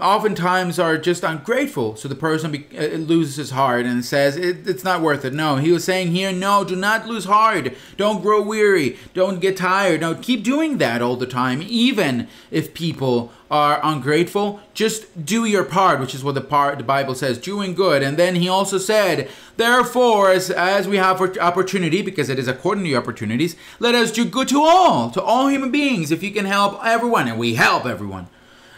oftentimes 0.00 0.78
are 0.78 0.96
just 0.96 1.24
ungrateful. 1.24 1.96
So 1.96 2.08
the 2.08 2.14
person 2.14 2.52
be, 2.52 2.66
uh, 2.76 2.96
loses 2.96 3.36
his 3.36 3.50
heart 3.50 3.84
and 3.84 4.04
says, 4.04 4.36
it, 4.36 4.68
It's 4.68 4.84
not 4.84 5.00
worth 5.00 5.24
it. 5.24 5.32
No, 5.32 5.56
he 5.56 5.72
was 5.72 5.84
saying 5.84 6.12
here, 6.12 6.32
No, 6.32 6.64
do 6.64 6.76
not 6.76 7.06
lose 7.06 7.24
heart. 7.24 7.74
Don't 7.96 8.22
grow 8.22 8.42
weary. 8.42 8.96
Don't 9.14 9.40
get 9.40 9.56
tired. 9.56 10.00
No, 10.00 10.14
keep 10.14 10.44
doing 10.44 10.78
that 10.78 11.02
all 11.02 11.16
the 11.16 11.26
time, 11.26 11.62
even 11.62 12.28
if 12.50 12.74
people 12.74 13.32
are 13.50 13.80
ungrateful. 13.82 14.60
Just 14.72 15.24
do 15.26 15.44
your 15.44 15.64
part, 15.64 16.00
which 16.00 16.14
is 16.14 16.24
what 16.24 16.34
the 16.34 16.40
part 16.40 16.78
the 16.78 16.84
Bible 16.84 17.14
says, 17.14 17.36
doing 17.36 17.74
good. 17.74 18.02
And 18.02 18.16
then 18.16 18.36
he 18.36 18.48
also 18.48 18.78
said, 18.78 19.28
Therefore, 19.56 20.30
as, 20.30 20.50
as 20.50 20.86
we 20.88 20.96
have 20.96 21.20
opportunity, 21.38 22.02
because 22.02 22.28
it 22.28 22.38
is 22.38 22.48
according 22.48 22.84
to 22.84 22.90
your 22.90 23.00
opportunities, 23.00 23.56
let 23.80 23.94
us 23.94 24.12
do 24.12 24.24
good 24.24 24.48
to 24.48 24.62
all, 24.62 25.10
to 25.10 25.22
all 25.22 25.48
human 25.48 25.70
beings, 25.70 26.10
if 26.10 26.22
you 26.22 26.30
can 26.30 26.46
help 26.46 26.82
everyone. 26.84 27.28
And 27.28 27.38
we 27.38 27.56
help 27.56 27.84
everyone 27.84 28.28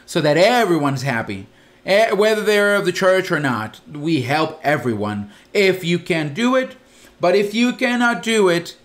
so 0.06 0.20
that 0.20 0.36
everyone's 0.36 1.02
happy. 1.02 1.46
Whether 1.84 2.42
they're 2.42 2.76
of 2.76 2.84
the 2.84 2.92
church 2.92 3.30
or 3.30 3.40
not, 3.40 3.80
we 3.90 4.22
help 4.22 4.58
everyone 4.62 5.30
if 5.52 5.84
you 5.84 5.98
can 5.98 6.32
do 6.32 6.56
it. 6.56 6.76
But 7.20 7.36
if 7.36 7.54
you 7.54 7.72
cannot 7.72 8.22
do 8.22 8.48
it, 8.48 8.76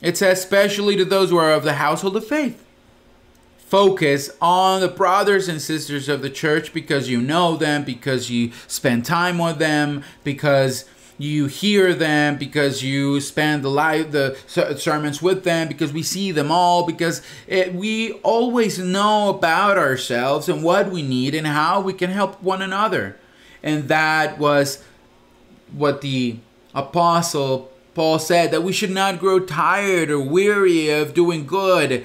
it 0.00 0.16
says 0.16 0.38
especially 0.38 0.96
to 0.96 1.04
those 1.04 1.30
who 1.30 1.36
are 1.36 1.52
of 1.52 1.64
the 1.64 1.74
household 1.74 2.16
of 2.16 2.26
faith. 2.26 2.64
Focus 3.58 4.30
on 4.40 4.80
the 4.82 4.88
brothers 4.88 5.48
and 5.48 5.62
sisters 5.62 6.08
of 6.08 6.20
the 6.20 6.28
church 6.28 6.74
because 6.74 7.08
you 7.08 7.22
know 7.22 7.56
them, 7.56 7.84
because 7.84 8.30
you 8.30 8.52
spend 8.66 9.06
time 9.06 9.38
with 9.38 9.58
them, 9.58 10.04
because 10.24 10.84
you 11.22 11.46
hear 11.46 11.94
them 11.94 12.36
because 12.36 12.82
you 12.82 13.20
spend 13.20 13.62
the 13.62 13.70
live 13.70 14.10
the 14.10 14.36
sermons 14.46 15.22
with 15.22 15.44
them 15.44 15.68
because 15.68 15.92
we 15.92 16.02
see 16.02 16.32
them 16.32 16.50
all 16.50 16.84
because 16.84 17.22
it, 17.46 17.72
we 17.72 18.12
always 18.24 18.78
know 18.78 19.28
about 19.28 19.78
ourselves 19.78 20.48
and 20.48 20.64
what 20.64 20.90
we 20.90 21.00
need 21.00 21.34
and 21.34 21.46
how 21.46 21.80
we 21.80 21.92
can 21.92 22.10
help 22.10 22.42
one 22.42 22.60
another. 22.60 23.16
And 23.62 23.86
that 23.86 24.38
was 24.38 24.82
what 25.72 26.00
the 26.00 26.38
apostle 26.74 27.70
paul 27.94 28.18
said 28.18 28.50
that 28.50 28.62
we 28.62 28.72
should 28.72 28.90
not 28.90 29.20
grow 29.20 29.38
tired 29.38 30.10
or 30.10 30.20
weary 30.20 30.90
of 30.90 31.14
doing 31.14 31.46
good. 31.46 32.04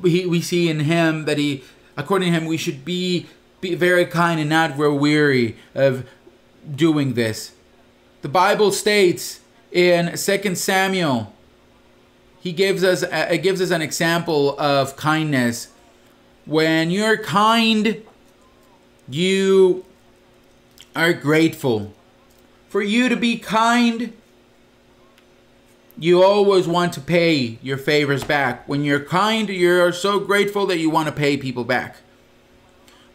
We, 0.00 0.26
we 0.26 0.40
see 0.40 0.68
in 0.68 0.80
him 0.80 1.24
that 1.24 1.38
he 1.38 1.64
according 1.96 2.32
to 2.32 2.38
him 2.38 2.46
we 2.46 2.56
should 2.56 2.84
be 2.84 3.26
be 3.60 3.74
very 3.74 4.06
kind 4.06 4.38
and 4.38 4.48
not 4.48 4.76
grow 4.76 4.94
weary 4.94 5.56
of 5.74 6.06
doing 6.76 7.14
this 7.14 7.52
the 8.22 8.28
Bible 8.28 8.70
states 8.70 9.40
in 9.72 10.16
2 10.16 10.54
Samuel, 10.54 11.32
he 12.40 12.52
gives 12.52 12.82
us 12.82 13.02
uh, 13.02 13.28
it 13.30 13.38
gives 13.38 13.60
us 13.60 13.70
an 13.70 13.82
example 13.82 14.58
of 14.58 14.96
kindness. 14.96 15.68
When 16.44 16.90
you're 16.90 17.18
kind, 17.18 18.02
you 19.08 19.84
are 20.96 21.12
grateful. 21.12 21.92
For 22.68 22.82
you 22.82 23.08
to 23.08 23.16
be 23.16 23.38
kind, 23.38 24.12
you 25.98 26.22
always 26.22 26.66
want 26.66 26.94
to 26.94 27.00
pay 27.00 27.58
your 27.62 27.76
favors 27.76 28.24
back. 28.24 28.68
When 28.68 28.82
you're 28.82 29.04
kind, 29.04 29.48
you're 29.48 29.92
so 29.92 30.18
grateful 30.18 30.66
that 30.66 30.78
you 30.78 30.90
want 30.90 31.06
to 31.06 31.12
pay 31.12 31.36
people 31.36 31.64
back. 31.64 31.96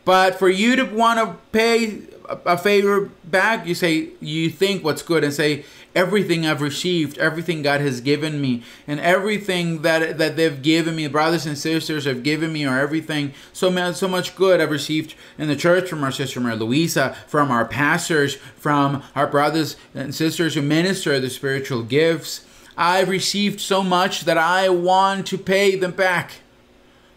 But 0.06 0.36
for 0.36 0.48
you 0.48 0.76
to 0.78 0.84
want 0.84 1.20
to 1.20 1.36
pay 1.52 2.02
a 2.28 2.58
favor 2.58 3.10
back, 3.24 3.66
you 3.66 3.76
say, 3.76 4.10
you 4.20 4.50
think 4.50 4.84
what's 4.84 5.02
good 5.02 5.24
and 5.24 5.34
say, 5.34 5.66
everything 5.96 6.46
I've 6.46 6.62
received, 6.62 7.18
everything 7.18 7.64
God 7.64 7.82
has 7.82 8.02
given 8.02 8.40
me, 8.40 8.64
and 8.86 9.00
everything 9.00 9.82
that 9.82 10.18
that 10.18 10.36
they've 10.36 10.62
given 10.62 10.96
me, 10.96 11.08
brothers 11.08 11.46
and 11.46 11.58
sisters 11.58 12.06
have 12.06 12.22
given 12.24 12.54
me, 12.54 12.66
or 12.66 12.78
everything, 12.78 13.34
so 13.52 13.72
much, 13.72 13.96
so 13.96 14.08
much 14.08 14.36
good 14.36 14.62
I've 14.62 14.72
received 14.72 15.16
in 15.38 15.48
the 15.48 15.56
church 15.56 15.90
from 15.90 16.04
our 16.04 16.12
sister 16.12 16.40
Maria 16.40 16.58
Luisa, 16.58 17.16
from 17.28 17.50
our 17.50 17.66
pastors, 17.66 18.36
from 18.36 19.04
our 19.16 19.28
brothers 19.28 19.76
and 19.96 20.14
sisters 20.14 20.54
who 20.54 20.62
minister 20.62 21.20
the 21.20 21.30
spiritual 21.30 21.84
gifts. 21.84 22.46
I've 22.78 23.10
received 23.10 23.60
so 23.60 23.82
much 23.82 24.22
that 24.26 24.38
I 24.38 24.70
want 24.70 25.26
to 25.28 25.38
pay 25.38 25.76
them 25.76 25.92
back. 25.92 26.42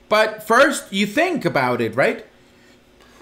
But 0.09 0.43
first, 0.43 0.91
you 0.91 1.07
think 1.07 1.45
about 1.45 1.81
it, 1.83 1.95
right? 1.95 2.27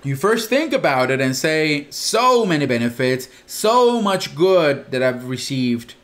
You 0.05 0.17
first 0.17 0.49
think 0.49 0.73
about 0.73 1.11
it 1.11 1.21
and 1.21 1.35
say, 1.35 1.87
so 1.91 2.45
many 2.45 2.67
benefits, 2.67 3.29
so 3.47 4.01
much 4.01 4.35
good 4.35 4.91
that 4.91 5.03
I've 5.03 5.29
received. 5.29 5.95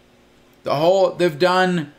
The 0.64 0.74
whole 0.74 1.10
they've 1.10 1.38
done 1.38 1.92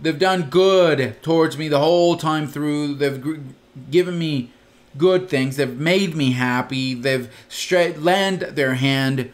they've 0.00 0.18
done 0.18 0.50
good 0.50 1.22
towards 1.22 1.58
me 1.58 1.68
the 1.68 1.78
whole 1.80 2.16
time 2.16 2.46
through. 2.46 2.94
They've 2.94 3.42
given 3.90 4.18
me 4.18 4.50
good 4.96 5.28
things. 5.28 5.56
They've 5.56 5.78
made 5.78 6.14
me 6.14 6.32
happy. 6.32 6.94
They've 6.94 7.32
straight 7.48 7.98
lend 8.00 8.40
their 8.42 8.74
hand. 8.74 9.32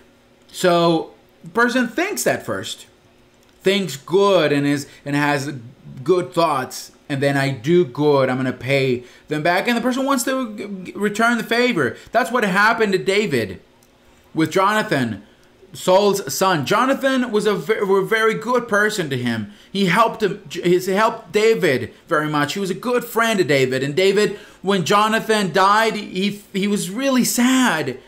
So 0.50 1.14
person 1.54 1.88
thinks 1.88 2.24
that 2.24 2.44
first. 2.44 2.86
Thinks 3.62 3.96
good 3.96 4.52
and 4.52 4.66
is 4.66 4.88
and 5.04 5.14
has 5.14 5.52
good 6.02 6.32
thoughts 6.32 6.92
and 7.08 7.22
then 7.22 7.36
I 7.36 7.50
do 7.50 7.84
good, 7.84 8.28
I'm 8.28 8.36
going 8.36 8.52
to 8.52 8.58
pay 8.58 9.04
them 9.28 9.42
back. 9.42 9.66
And 9.66 9.76
the 9.76 9.80
person 9.80 10.04
wants 10.04 10.24
to 10.24 10.92
return 10.94 11.38
the 11.38 11.44
favor. 11.44 11.96
That's 12.12 12.30
what 12.30 12.44
happened 12.44 12.92
to 12.92 12.98
David 12.98 13.60
with 14.34 14.50
Jonathan, 14.50 15.22
Saul's 15.72 16.32
son. 16.32 16.66
Jonathan 16.66 17.30
was 17.30 17.46
a 17.46 17.54
very, 17.54 18.06
very 18.06 18.34
good 18.34 18.68
person 18.68 19.10
to 19.10 19.16
him. 19.16 19.52
He 19.70 19.86
helped 19.86 20.22
him. 20.22 20.42
He 20.50 20.78
helped 20.86 21.32
David 21.32 21.92
very 22.06 22.28
much. 22.28 22.54
He 22.54 22.60
was 22.60 22.70
a 22.70 22.74
good 22.74 23.04
friend 23.04 23.38
to 23.38 23.44
David. 23.44 23.82
And 23.82 23.94
David, 23.94 24.38
when 24.62 24.84
Jonathan 24.84 25.52
died, 25.52 25.94
he 25.94 26.42
he 26.52 26.68
was 26.68 26.90
really 26.90 27.24
sad. 27.24 27.98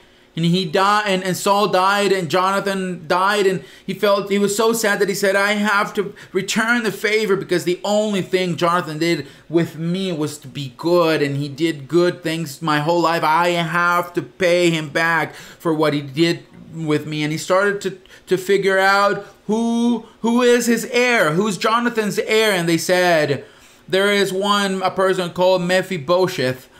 And 0.41 0.47
he 0.47 0.65
died 0.65 1.05
and, 1.07 1.23
and 1.23 1.37
Saul 1.37 1.69
died 1.69 2.13
and 2.13 2.31
Jonathan 2.31 3.07
died 3.07 3.47
and 3.47 3.63
he 3.85 3.93
felt 3.93 4.31
he 4.31 4.39
was 4.39 4.57
so 4.57 4.73
sad 4.73 4.99
that 4.99 5.09
he 5.11 5.15
said 5.15 5.37
I 5.37 5.53
have 5.53 5.93
to 5.95 6.15
return 6.33 6.83
the 6.83 6.91
favor 6.91 7.37
because 7.37 7.65
the 7.65 7.79
only 7.85 8.23
thing 8.23 8.57
Jonathan 8.57 8.99
did 8.99 9.27
with 9.51 9.77
me 9.77 10.13
was 10.13 10.39
to 10.39 10.49
be 10.49 10.73
good 10.79 11.21
and 11.21 11.37
he 11.37 11.47
did 11.47 11.89
good 11.89 12.23
things 12.23 12.63
my 12.63 12.81
whole 12.81 13.03
life. 13.03 13.23
I 13.23 13.49
have 13.51 14.15
to 14.15 14.23
pay 14.23 14.71
him 14.71 14.89
back 14.89 15.35
for 15.35 15.75
what 15.75 15.93
he 15.93 16.01
did 16.01 16.43
with 16.75 17.07
me. 17.07 17.23
And 17.23 17.33
he 17.33 17.39
started 17.39 17.83
to 17.83 17.99
to 18.29 18.39
figure 18.39 18.79
out 18.79 19.27
who 19.47 20.07
who 20.23 20.41
is 20.41 20.65
his 20.65 20.87
heir 20.87 21.35
who's 21.35 21.59
Jonathan's 21.59 22.19
heir. 22.19 22.53
And 22.53 22.67
they 22.67 22.79
said 22.79 23.45
there 23.87 24.11
is 24.11 24.33
one 24.33 24.81
a 24.81 24.91
person 24.91 25.35
called 25.35 25.61
Mephibosheth 25.61 26.71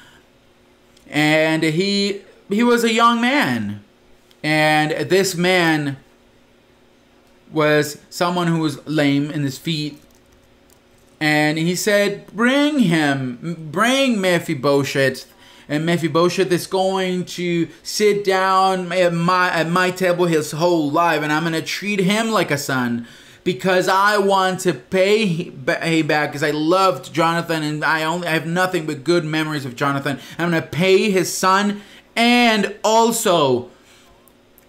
and 1.11 1.63
he 1.63 2.23
he 2.51 2.63
was 2.63 2.85
a 2.85 2.93
young 2.93 3.21
man. 3.21 3.83
And 4.43 4.93
this 5.09 5.35
man 5.35 5.99
was 7.53 7.99
someone 8.09 8.47
who 8.47 8.61
was 8.61 8.85
lame 8.87 9.31
in 9.31 9.43
his 9.43 9.59
feet. 9.59 10.01
And 11.21 11.59
he 11.59 11.75
said 11.75 12.27
bring 12.35 12.81
him 12.81 13.69
bring 13.71 14.21
Mephibosheth. 14.21 15.33
And 15.69 15.87
Mephibosheth 15.87 16.51
is 16.51 16.67
going 16.67 17.27
to 17.27 17.69
sit 17.83 18.25
down 18.25 18.91
at 18.93 19.13
my 19.13 19.51
at 19.51 19.69
my 19.69 19.91
table 19.91 20.27
his 20.27 20.53
whole 20.53 20.91
life. 20.91 21.23
And 21.23 21.33
I'm 21.33 21.43
going 21.43 21.53
to 21.53 21.63
treat 21.63 22.01
him 22.01 22.31
like 22.31 22.51
a 22.51 22.59
son 22.59 23.07
because 23.45 23.89
I 23.89 24.19
want 24.19 24.61
to 24.61 24.75
pay 24.75 25.51
back 25.51 26.31
because 26.31 26.43
I 26.43 26.51
loved 26.51 27.13
Jonathan 27.13 27.63
and 27.63 27.85
I 27.85 28.05
only 28.05 28.29
I 28.29 28.33
have 28.33 28.47
nothing 28.47 28.87
but 28.87 29.05
good 29.05 29.25
memories 29.25 29.65
of 29.65 29.77
Jonathan. 29.77 30.19
I'm 30.39 30.51
gonna 30.51 30.63
pay 30.63 31.11
his 31.11 31.33
son 31.33 31.83
and 32.17 32.77
also 32.85 33.71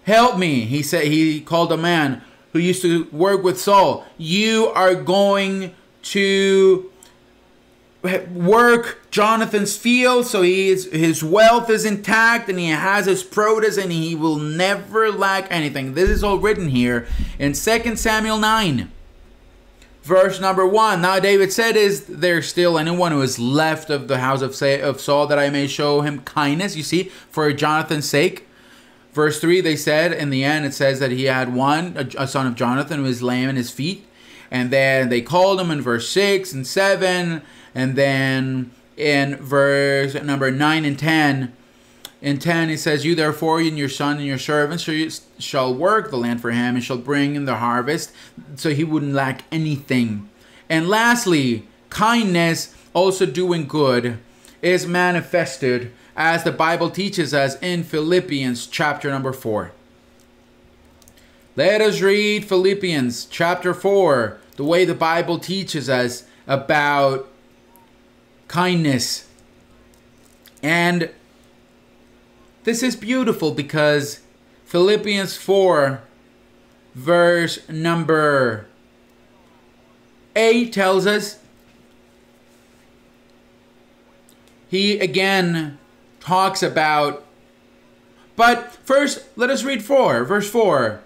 help 0.04 0.38
me. 0.38 0.64
He 0.64 0.82
said 0.82 1.06
he 1.06 1.40
called 1.40 1.72
a 1.72 1.76
man 1.76 2.22
who 2.52 2.58
used 2.58 2.82
to 2.82 3.04
work 3.12 3.42
with 3.42 3.60
Saul. 3.60 4.04
You 4.18 4.68
are 4.68 4.94
going 4.94 5.74
to 6.02 6.90
work 8.32 8.98
Jonathan's 9.10 9.76
field 9.76 10.26
so 10.26 10.42
he 10.42 10.70
is, 10.70 10.86
his 10.86 11.22
wealth 11.22 11.70
is 11.70 11.84
intact 11.84 12.48
and 12.48 12.58
he 12.58 12.68
has 12.68 13.06
his 13.06 13.22
produce 13.22 13.78
and 13.78 13.92
he 13.92 14.14
will 14.14 14.38
never 14.38 15.10
lack 15.12 15.46
anything. 15.50 15.94
This 15.94 16.10
is 16.10 16.24
all 16.24 16.38
written 16.38 16.68
here 16.68 17.06
in 17.38 17.52
2 17.52 17.96
Samuel 17.96 18.38
9. 18.38 18.90
Verse 20.02 20.40
number 20.40 20.66
1. 20.66 21.00
Now 21.00 21.20
David 21.20 21.52
said, 21.52 21.76
Is 21.76 22.06
there 22.06 22.42
still 22.42 22.78
anyone 22.78 23.12
who 23.12 23.22
is 23.22 23.38
left 23.38 23.88
of 23.88 24.08
the 24.08 24.18
house 24.18 24.42
of, 24.42 24.60
of 24.60 25.00
Saul 25.00 25.26
that 25.28 25.38
I 25.38 25.48
may 25.48 25.66
show 25.66 26.00
him 26.00 26.20
kindness? 26.22 26.76
You 26.76 26.82
see, 26.82 27.04
for 27.30 27.52
Jonathan's 27.52 28.08
sake. 28.08 28.48
Verse 29.12 29.40
3, 29.40 29.60
they 29.60 29.76
said, 29.76 30.12
in 30.12 30.30
the 30.30 30.42
end, 30.42 30.64
it 30.64 30.72
says 30.72 30.98
that 30.98 31.10
he 31.10 31.24
had 31.24 31.54
one, 31.54 32.14
a, 32.16 32.26
son 32.26 32.46
of 32.46 32.54
Jonathan, 32.54 33.00
who 33.00 33.02
was 33.04 33.22
lame 33.22 33.50
in 33.50 33.56
his 33.56 33.70
feet. 33.70 34.06
And 34.50 34.70
then 34.70 35.10
they 35.10 35.20
called 35.20 35.60
him 35.60 35.70
in 35.70 35.82
verse 35.82 36.08
6 36.08 36.52
and 36.52 36.66
7 36.66 37.42
and 37.74 37.96
then 37.96 38.70
in 38.96 39.36
verse 39.36 40.14
number 40.14 40.50
9 40.50 40.84
and 40.84 40.98
10, 40.98 41.52
in 42.22 42.38
10 42.38 42.70
it 42.70 42.78
says, 42.78 43.04
You 43.04 43.14
therefore 43.16 43.60
and 43.60 43.76
your 43.76 43.88
son 43.88 44.18
and 44.18 44.26
your 44.26 44.38
servants 44.38 44.88
shall 45.38 45.74
work 45.74 46.10
the 46.10 46.16
land 46.16 46.40
for 46.40 46.52
him 46.52 46.76
and 46.76 46.84
shall 46.84 46.96
bring 46.96 47.34
in 47.34 47.44
the 47.44 47.56
harvest, 47.56 48.12
so 48.54 48.70
he 48.70 48.84
wouldn't 48.84 49.12
lack 49.12 49.42
anything. 49.50 50.30
And 50.70 50.88
lastly, 50.88 51.66
kindness, 51.90 52.74
also 52.94 53.26
doing 53.26 53.66
good, 53.66 54.18
is 54.62 54.86
manifested 54.86 55.92
as 56.16 56.44
the 56.44 56.52
Bible 56.52 56.90
teaches 56.90 57.34
us 57.34 57.60
in 57.60 57.82
Philippians 57.82 58.68
chapter 58.68 59.10
number 59.10 59.32
4. 59.32 59.72
Let 61.56 61.80
us 61.80 62.00
read 62.00 62.44
Philippians 62.44 63.26
chapter 63.26 63.74
4, 63.74 64.38
the 64.56 64.64
way 64.64 64.84
the 64.84 64.94
Bible 64.94 65.40
teaches 65.40 65.90
us 65.90 66.24
about 66.46 67.28
kindness. 68.46 69.26
And 70.62 71.10
this 72.64 72.82
is 72.82 72.96
beautiful 72.96 73.52
because 73.52 74.20
Philippians 74.64 75.36
4, 75.36 76.02
verse 76.94 77.68
number 77.68 78.66
8 80.34 80.72
tells 80.72 81.06
us 81.06 81.38
he 84.68 84.98
again 84.98 85.78
talks 86.20 86.62
about. 86.62 87.24
But 88.34 88.72
first, 88.72 89.24
let 89.36 89.50
us 89.50 89.62
read 89.62 89.84
4, 89.84 90.24
verse 90.24 90.48
4. 90.48 91.02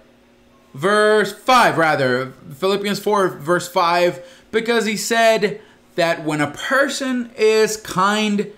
Verse 0.75 1.33
5, 1.33 1.79
rather. 1.79 2.33
Philippians 2.55 3.01
4, 3.01 3.29
verse 3.29 3.69
5. 3.69 4.25
Because 4.53 4.87
he 4.87 4.97
said, 4.97 5.61
that 5.97 6.25
when 6.25 6.41
a 6.41 6.51
person 6.53 7.31
is 7.37 7.77
kind, 7.79 8.53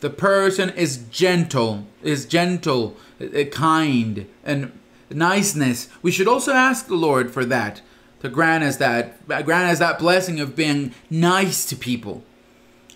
the 0.00 0.10
person 0.10 0.70
is 0.70 1.04
gentle, 1.10 1.86
is 2.02 2.26
gentle, 2.26 2.96
uh, 3.20 3.44
kind, 3.44 4.26
and 4.44 4.72
niceness. 5.10 5.88
We 6.02 6.10
should 6.10 6.28
also 6.28 6.52
ask 6.52 6.86
the 6.86 6.94
Lord 6.94 7.30
for 7.30 7.44
that, 7.46 7.80
to 8.20 8.28
grant 8.28 8.64
us 8.64 8.76
that, 8.76 9.26
grant 9.26 9.70
us 9.70 9.78
that 9.78 9.98
blessing 9.98 10.40
of 10.40 10.56
being 10.56 10.94
nice 11.10 11.64
to 11.66 11.76
people, 11.76 12.22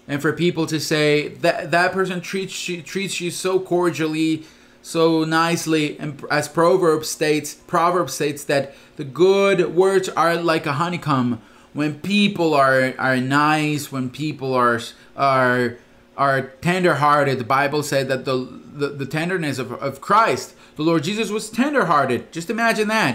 and 0.09 0.21
for 0.21 0.33
people 0.33 0.67
to 0.67 0.81
say 0.81 1.29
that 1.29 1.71
that 1.71 1.93
person 1.93 2.21
treats 2.21 2.69
you, 2.69 2.83
treats 2.83 3.21
you 3.21 3.31
so 3.31 3.61
cordially, 3.61 4.45
so 4.83 5.25
nicely, 5.25 5.99
and 6.01 6.25
as 6.31 6.49
Proverbs 6.49 7.09
states, 7.09 7.55
Proverbs 7.55 8.15
states 8.15 8.43
that 8.45 8.75
the 8.97 9.05
good 9.05 9.75
words 9.75 10.09
are 10.09 10.37
like 10.37 10.67
a 10.67 10.73
honeycomb 10.73 11.41
when 11.73 12.01
people 12.01 12.53
are 12.53 12.93
are 12.99 13.17
nice, 13.17 13.93
when 13.93 14.11
people 14.11 14.53
are 14.55 14.81
are 15.17 15.79
are 16.23 16.39
tenderhearted. 16.61 17.39
The 17.39 17.55
Bible 17.61 17.83
said 17.83 18.05
that 18.09 18.25
the 18.25 18.37
the, 18.81 18.89
the 18.89 19.07
tenderness 19.07 19.59
of, 19.59 19.73
of 19.73 20.01
Christ, 20.01 20.55
the 20.77 20.83
Lord 20.83 21.03
Jesus 21.05 21.31
was 21.31 21.51
tenderhearted. 21.51 22.33
Just 22.33 22.51
imagine 22.51 22.89
that. 22.89 23.15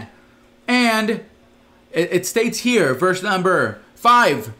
And 0.68 1.10
it, 1.92 2.08
it 2.18 2.26
states 2.26 2.60
here, 2.60 2.94
verse 2.94 3.24
number 3.24 3.82
five, 3.96 4.54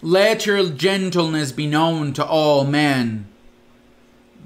let 0.00 0.46
your 0.46 0.68
gentleness 0.70 1.50
be 1.52 1.66
known 1.66 2.12
to 2.12 2.24
all 2.24 2.64
men. 2.64 3.26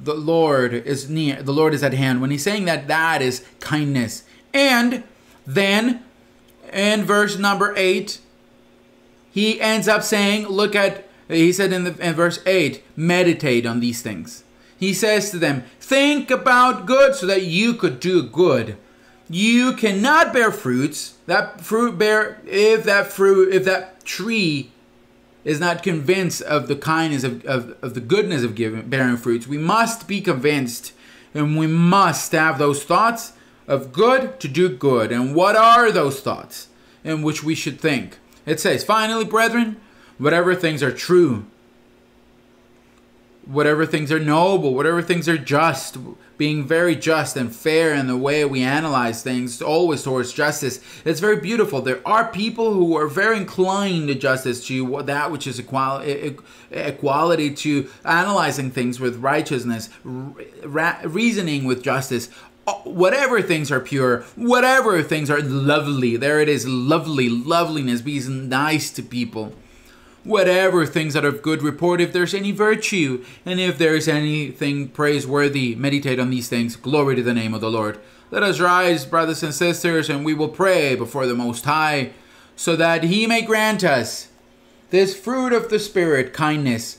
The 0.02 0.14
Lord 0.14 0.72
is 0.72 1.10
near, 1.10 1.42
the 1.42 1.52
Lord 1.52 1.74
is 1.74 1.82
at 1.82 1.92
hand. 1.92 2.20
When 2.20 2.30
he's 2.30 2.42
saying 2.42 2.64
that, 2.64 2.88
that 2.88 3.20
is 3.20 3.44
kindness. 3.60 4.24
And 4.54 5.04
then 5.46 6.02
in 6.72 7.04
verse 7.04 7.38
number 7.38 7.74
eight, 7.76 8.20
he 9.30 9.60
ends 9.60 9.88
up 9.88 10.02
saying, 10.02 10.48
look 10.48 10.74
at, 10.74 11.06
he 11.38 11.52
said 11.52 11.72
in, 11.72 11.84
the, 11.84 12.06
in 12.06 12.14
verse 12.14 12.40
8, 12.46 12.82
meditate 12.96 13.66
on 13.66 13.80
these 13.80 14.02
things. 14.02 14.44
He 14.78 14.92
says 14.92 15.30
to 15.30 15.38
them, 15.38 15.64
think 15.80 16.30
about 16.30 16.86
good 16.86 17.14
so 17.14 17.26
that 17.26 17.42
you 17.44 17.74
could 17.74 18.00
do 18.00 18.22
good. 18.22 18.76
You 19.30 19.74
cannot 19.74 20.32
bear 20.32 20.50
fruits. 20.50 21.14
That 21.26 21.60
fruit 21.60 21.96
bear, 21.96 22.40
if 22.46 22.84
that 22.84 23.06
fruit, 23.06 23.54
if 23.54 23.64
that 23.64 24.04
tree 24.04 24.72
is 25.44 25.60
not 25.60 25.82
convinced 25.82 26.42
of 26.42 26.68
the 26.68 26.76
kindness 26.76 27.24
of, 27.24 27.44
of, 27.44 27.76
of 27.82 27.94
the 27.94 28.00
goodness 28.00 28.42
of 28.42 28.54
giving 28.54 28.88
bearing 28.88 29.16
fruits, 29.16 29.46
we 29.46 29.58
must 29.58 30.06
be 30.06 30.20
convinced 30.20 30.92
and 31.34 31.56
we 31.56 31.66
must 31.66 32.32
have 32.32 32.58
those 32.58 32.84
thoughts 32.84 33.32
of 33.66 33.92
good 33.92 34.38
to 34.40 34.48
do 34.48 34.68
good. 34.68 35.12
And 35.12 35.34
what 35.34 35.56
are 35.56 35.90
those 35.90 36.20
thoughts 36.20 36.68
in 37.04 37.22
which 37.22 37.42
we 37.42 37.54
should 37.54 37.80
think? 37.80 38.18
It 38.44 38.60
says, 38.60 38.84
Finally, 38.84 39.24
brethren, 39.24 39.80
whatever 40.22 40.54
things 40.54 40.82
are 40.82 40.92
true, 40.92 41.44
whatever 43.44 43.84
things 43.84 44.12
are 44.12 44.20
noble, 44.20 44.72
whatever 44.72 45.02
things 45.02 45.28
are 45.28 45.36
just, 45.36 45.96
being 46.38 46.64
very 46.64 46.94
just 46.94 47.36
and 47.36 47.54
fair 47.54 47.92
in 47.92 48.06
the 48.06 48.16
way 48.16 48.44
we 48.44 48.62
analyze 48.62 49.22
things, 49.22 49.60
always 49.60 50.02
towards 50.04 50.32
justice. 50.32 50.78
It's 51.04 51.18
very 51.18 51.40
beautiful. 51.40 51.82
There 51.82 52.00
are 52.06 52.30
people 52.30 52.72
who 52.72 52.96
are 52.96 53.08
very 53.08 53.36
inclined 53.36 54.08
to 54.08 54.14
justice, 54.14 54.64
to 54.68 55.02
that 55.02 55.32
which 55.32 55.46
is 55.46 55.58
equality, 55.58 56.36
equality 56.70 57.52
to 57.54 57.90
analyzing 58.04 58.70
things 58.70 59.00
with 59.00 59.16
righteousness, 59.16 59.90
reasoning 60.04 61.64
with 61.64 61.82
justice 61.82 62.28
uh, 62.64 62.74
whatever 62.84 63.42
things 63.42 63.72
are 63.72 63.80
pure, 63.80 64.22
whatever 64.36 65.02
things 65.02 65.28
are 65.28 65.40
lovely, 65.40 66.16
there 66.16 66.38
it 66.38 66.48
is, 66.48 66.64
lovely, 66.64 67.28
loveliness, 67.28 68.00
being 68.00 68.48
nice 68.48 68.88
to 68.92 69.02
people. 69.02 69.52
Whatever 70.24 70.86
things 70.86 71.14
that 71.14 71.24
are 71.24 71.28
of 71.28 71.42
good 71.42 71.62
report, 71.62 72.00
if 72.00 72.12
there's 72.12 72.34
any 72.34 72.52
virtue, 72.52 73.24
and 73.44 73.58
if 73.58 73.76
there's 73.76 74.06
anything 74.06 74.88
praiseworthy, 74.88 75.74
meditate 75.74 76.20
on 76.20 76.30
these 76.30 76.48
things. 76.48 76.76
Glory 76.76 77.16
to 77.16 77.22
the 77.22 77.34
name 77.34 77.54
of 77.54 77.60
the 77.60 77.70
Lord. 77.70 77.98
Let 78.30 78.44
us 78.44 78.60
rise, 78.60 79.04
brothers 79.04 79.42
and 79.42 79.52
sisters, 79.52 80.08
and 80.08 80.24
we 80.24 80.32
will 80.32 80.48
pray 80.48 80.94
before 80.94 81.26
the 81.26 81.34
Most 81.34 81.64
High, 81.64 82.12
so 82.54 82.76
that 82.76 83.04
He 83.04 83.26
may 83.26 83.42
grant 83.42 83.82
us 83.82 84.28
this 84.90 85.18
fruit 85.18 85.52
of 85.52 85.70
the 85.70 85.78
Spirit, 85.78 86.32
kindness, 86.32 86.98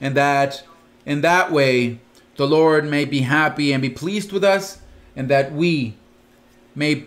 and 0.00 0.16
that 0.16 0.64
in 1.06 1.20
that 1.20 1.52
way 1.52 2.00
the 2.36 2.46
Lord 2.46 2.84
may 2.84 3.04
be 3.04 3.20
happy 3.20 3.72
and 3.72 3.80
be 3.80 3.90
pleased 3.90 4.32
with 4.32 4.42
us, 4.42 4.78
and 5.14 5.28
that 5.28 5.52
we 5.52 5.94
may 6.74 7.04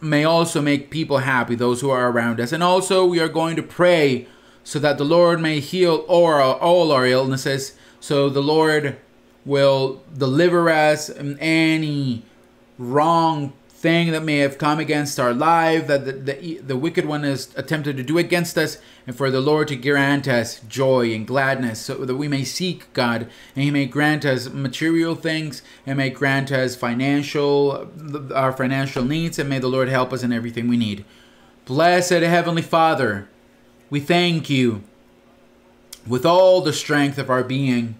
may 0.00 0.24
also 0.24 0.62
make 0.62 0.90
people 0.90 1.18
happy, 1.18 1.54
those 1.54 1.80
who 1.80 1.90
are 1.90 2.10
around 2.10 2.40
us. 2.40 2.52
And 2.52 2.62
also, 2.62 3.04
we 3.04 3.20
are 3.20 3.28
going 3.28 3.56
to 3.56 3.62
pray 3.62 4.26
so 4.68 4.78
that 4.78 4.98
the 4.98 5.04
Lord 5.04 5.40
may 5.40 5.60
heal 5.60 6.04
all 6.08 6.30
all 6.30 6.92
our 6.92 7.06
illnesses. 7.06 7.72
So 8.00 8.28
the 8.28 8.42
Lord 8.42 8.98
will 9.46 10.02
deliver 10.14 10.68
us 10.68 11.08
from 11.08 11.38
any 11.40 12.22
wrong 12.76 13.54
thing 13.70 14.10
that 14.10 14.22
may 14.22 14.36
have 14.38 14.58
come 14.58 14.78
against 14.78 15.18
our 15.18 15.32
life, 15.32 15.86
that 15.86 16.04
the, 16.04 16.12
the, 16.12 16.58
the 16.58 16.76
wicked 16.76 17.06
one 17.06 17.22
has 17.22 17.48
attempted 17.56 17.96
to 17.96 18.02
do 18.02 18.18
against 18.18 18.58
us, 18.58 18.76
and 19.06 19.16
for 19.16 19.30
the 19.30 19.40
Lord 19.40 19.68
to 19.68 19.76
grant 19.76 20.28
us 20.28 20.60
joy 20.68 21.14
and 21.14 21.26
gladness, 21.26 21.80
so 21.80 22.04
that 22.04 22.16
we 22.16 22.28
may 22.28 22.44
seek 22.44 22.92
God, 22.92 23.22
and 23.56 23.64
He 23.64 23.70
may 23.70 23.86
grant 23.86 24.26
us 24.26 24.50
material 24.50 25.14
things, 25.14 25.62
and 25.86 25.96
may 25.96 26.10
grant 26.10 26.52
us 26.52 26.76
financial, 26.76 27.88
our 28.34 28.52
financial 28.52 29.02
needs, 29.02 29.38
and 29.38 29.48
may 29.48 29.60
the 29.60 29.68
Lord 29.68 29.88
help 29.88 30.12
us 30.12 30.22
in 30.22 30.30
everything 30.30 30.68
we 30.68 30.76
need. 30.76 31.06
Blessed 31.64 32.10
Heavenly 32.10 32.62
Father, 32.62 33.28
we 33.90 34.00
thank 34.00 34.50
you 34.50 34.82
with 36.06 36.24
all 36.24 36.60
the 36.60 36.72
strength 36.72 37.18
of 37.18 37.30
our 37.30 37.44
being 37.44 37.96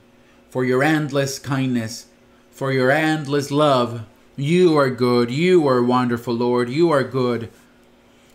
for 0.51 0.65
your 0.65 0.83
endless 0.83 1.39
kindness, 1.39 2.07
for 2.51 2.73
your 2.73 2.91
endless 2.91 3.51
love 3.51 4.07
you 4.39 4.79
are 4.79 4.89
good. 4.89 5.33
You 5.33 5.67
are 5.67 5.83
wonderful, 5.83 6.33
Lord. 6.33 6.71
You 6.71 6.93
are 6.93 7.03
good. 7.03 7.51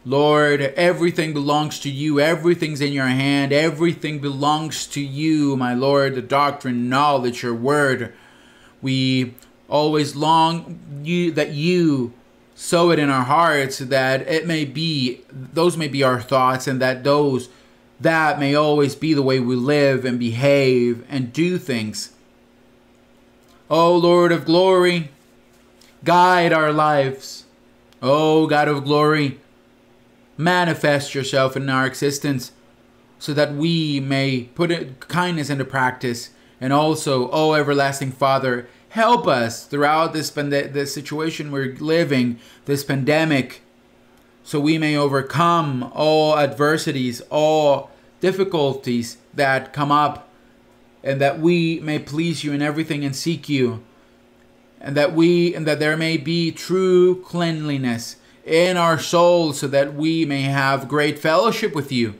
Lord, 0.03 0.59
everything 0.59 1.31
belongs 1.31 1.79
to 1.79 1.89
you. 1.89 2.19
Everything's 2.19 2.81
in 2.81 2.91
your 2.91 3.07
hand. 3.07 3.53
Everything 3.53 4.19
belongs 4.19 4.85
to 4.87 4.99
you, 4.99 5.55
my 5.55 5.73
Lord. 5.73 6.15
The 6.15 6.21
doctrine, 6.21 6.89
knowledge, 6.89 7.41
your 7.41 7.53
word. 7.53 8.11
We 8.81 9.35
always 9.69 10.13
long 10.13 10.77
you 11.05 11.31
that 11.31 11.51
you 11.51 12.11
sow 12.55 12.91
it 12.91 12.99
in 12.99 13.09
our 13.09 13.23
hearts 13.23 13.79
that 13.79 14.21
it 14.27 14.45
may 14.45 14.65
be 14.65 15.21
those 15.29 15.75
may 15.75 15.87
be 15.87 16.03
our 16.03 16.21
thoughts 16.21 16.67
and 16.67 16.81
that 16.81 17.03
those 17.03 17.49
that 17.99 18.39
may 18.39 18.53
always 18.53 18.95
be 18.95 19.13
the 19.13 19.21
way 19.21 19.39
we 19.39 19.55
live 19.55 20.05
and 20.05 20.19
behave 20.19 21.05
and 21.09 21.33
do 21.33 21.57
things. 21.57 22.11
O 23.69 23.95
Lord 23.95 24.31
of 24.31 24.45
glory, 24.45 25.09
Guide 26.03 26.51
our 26.51 26.73
lives. 26.73 27.45
Oh, 28.01 28.45
God 28.45 28.67
of 28.67 28.83
glory, 28.83 29.39
manifest 30.35 31.15
yourself 31.15 31.55
in 31.55 31.69
our 31.69 31.85
existence 31.85 32.51
so 33.19 33.33
that 33.33 33.53
we 33.55 34.01
may 34.01 34.49
put 34.53 34.99
kindness 34.99 35.49
into 35.49 35.63
practice. 35.63 36.31
And 36.59 36.73
also, 36.73 37.29
oh, 37.31 37.53
everlasting 37.53 38.11
Father, 38.11 38.67
help 38.93 39.27
us 39.27 39.65
throughout 39.65 40.13
this, 40.13 40.29
this 40.29 40.93
situation 40.93 41.51
we're 41.51 41.75
living, 41.79 42.39
this 42.65 42.83
pandemic, 42.83 43.61
so 44.43 44.59
we 44.59 44.77
may 44.77 44.95
overcome 44.95 45.91
all 45.95 46.37
adversities, 46.37 47.19
all 47.31 47.89
difficulties 48.21 49.17
that 49.33 49.73
come 49.73 49.91
up, 49.91 50.29
and 51.03 51.19
that 51.19 51.39
we 51.39 51.79
may 51.79 51.97
please 51.97 52.43
you 52.43 52.53
in 52.53 52.61
everything 52.61 53.03
and 53.03 53.15
seek 53.15 53.49
you 53.49 53.83
and 54.79 54.95
that 54.95 55.13
we 55.13 55.55
and 55.55 55.65
that 55.65 55.79
there 55.79 55.97
may 55.97 56.17
be 56.17 56.51
true 56.51 57.21
cleanliness 57.23 58.17
in 58.45 58.77
our 58.77 58.99
souls 58.99 59.59
so 59.59 59.67
that 59.67 59.95
we 59.95 60.25
may 60.25 60.41
have 60.41 60.87
great 60.87 61.17
fellowship 61.17 61.73
with 61.73 61.91
you 61.91 62.13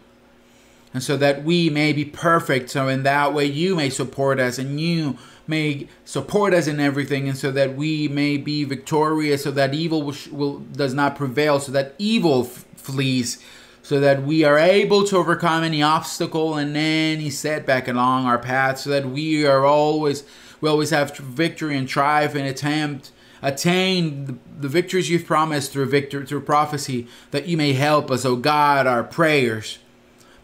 and 0.94 1.04
so 1.04 1.18
that 1.18 1.44
we 1.44 1.70
may 1.70 1.92
be 1.92 2.06
perfect 2.06 2.70
so 2.70 2.88
in 2.88 3.04
that 3.04 3.34
way 3.34 3.46
you 3.46 3.76
may 3.76 3.90
support 3.90 4.40
us 4.40 4.58
and 4.58 4.80
you 4.80 5.18
may 5.48 5.88
support 6.06 6.54
us 6.54 6.68
in 6.68 6.80
everything 6.80 7.28
and 7.28 7.38
so 7.38 7.52
that 7.52 7.76
we 7.76 8.08
may 8.08 8.38
be 8.38 8.64
victorious 8.64 9.44
so 9.44 9.52
that 9.52 9.74
evil 9.74 10.02
will, 10.02 10.16
will 10.32 10.60
does 10.60 10.94
not 10.94 11.16
prevail 11.16 11.60
so 11.60 11.72
that 11.72 11.96
evil 11.98 12.44
flees 12.44 13.44
so 13.82 14.00
that 14.00 14.24
we 14.24 14.46
are 14.46 14.58
able 14.58 15.04
to 15.04 15.18
overcome 15.18 15.64
any 15.64 15.84
obstacle 15.84 16.56
and 16.56 16.76
any 16.78 17.30
setback 17.30 17.88
along 17.88 18.26
our 18.26 18.40
path 18.40 18.80
so 18.80 18.90
that 18.90 19.06
we 19.06 19.46
are 19.46 19.66
always 19.66 20.24
we 20.62 20.70
always 20.70 20.92
have 20.92 21.16
victory 21.18 21.76
and 21.78 21.88
triumph 21.88 22.36
and 22.36 22.48
attempt 22.48 23.12
attain 23.42 24.40
the, 24.60 24.70
victories 24.70 25.10
you've 25.10 25.26
promised 25.26 25.74
through 25.74 25.86
victory 25.86 26.26
through 26.26 26.40
prophecy 26.40 27.06
that 27.32 27.46
you 27.46 27.58
may 27.58 27.74
help 27.74 28.10
us 28.10 28.26
oh 28.26 28.38
god 28.38 28.88
our 28.88 29.04
prayers. 29.04 29.80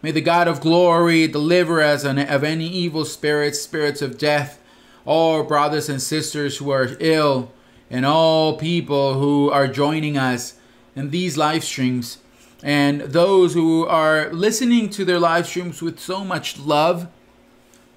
May 0.02 0.10
the 0.10 0.20
god 0.20 0.46
of 0.46 0.60
glory 0.60 1.26
deliver 1.26 1.82
us 1.82 2.04
of 2.04 2.44
any 2.44 2.66
evil 2.66 3.06
spirits 3.06 3.62
spirits 3.62 4.02
of 4.02 4.18
death 4.18 4.59
all 5.04 5.42
brothers 5.42 5.88
and 5.88 6.00
sisters 6.00 6.58
who 6.58 6.70
are 6.70 6.96
ill 7.00 7.52
and 7.90 8.06
all 8.06 8.56
people 8.56 9.14
who 9.14 9.50
are 9.50 9.66
joining 9.66 10.16
us 10.16 10.54
in 10.94 11.10
these 11.10 11.36
live 11.36 11.64
streams 11.64 12.18
and 12.62 13.00
those 13.00 13.54
who 13.54 13.86
are 13.86 14.32
listening 14.32 14.90
to 14.90 15.04
their 15.04 15.18
live 15.18 15.46
streams 15.46 15.80
with 15.80 15.98
so 15.98 16.24
much 16.24 16.58
love 16.58 17.08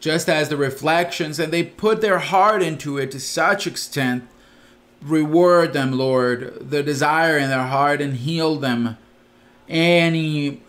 just 0.03 0.27
as 0.27 0.49
the 0.49 0.57
reflections, 0.57 1.39
and 1.39 1.53
they 1.53 1.63
put 1.63 2.01
their 2.01 2.19
heart 2.19 2.61
into 2.61 2.97
it 2.97 3.09
to 3.09 3.19
such 3.21 3.65
extent. 3.65 4.27
Reward 5.01 5.71
them, 5.71 5.93
Lord, 5.93 6.69
the 6.69 6.83
desire 6.83 7.37
in 7.37 7.49
their 7.49 7.67
heart, 7.67 8.01
and 8.01 8.17
heal 8.17 8.57
them. 8.57 8.97
Any 9.69 10.61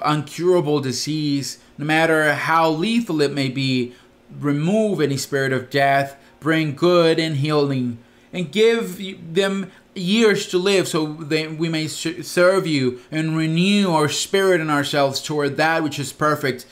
uncurable 0.00 0.82
disease, 0.82 1.58
no 1.78 1.86
matter 1.86 2.34
how 2.34 2.68
lethal 2.68 3.22
it 3.22 3.32
may 3.32 3.48
be, 3.48 3.94
remove 4.38 5.00
any 5.00 5.16
spirit 5.16 5.52
of 5.52 5.70
death, 5.70 6.16
bring 6.40 6.74
good 6.74 7.18
and 7.18 7.36
healing, 7.36 7.98
and 8.32 8.50
give 8.50 9.34
them 9.34 9.70
years 9.94 10.48
to 10.48 10.58
live 10.58 10.88
so 10.88 11.14
that 11.14 11.56
we 11.56 11.68
may 11.68 11.86
serve 11.86 12.66
you 12.66 13.00
and 13.10 13.36
renew 13.36 13.90
our 13.90 14.08
spirit 14.08 14.60
and 14.60 14.70
ourselves 14.70 15.22
toward 15.22 15.56
that 15.56 15.82
which 15.82 15.98
is 15.98 16.12
perfect 16.12 16.66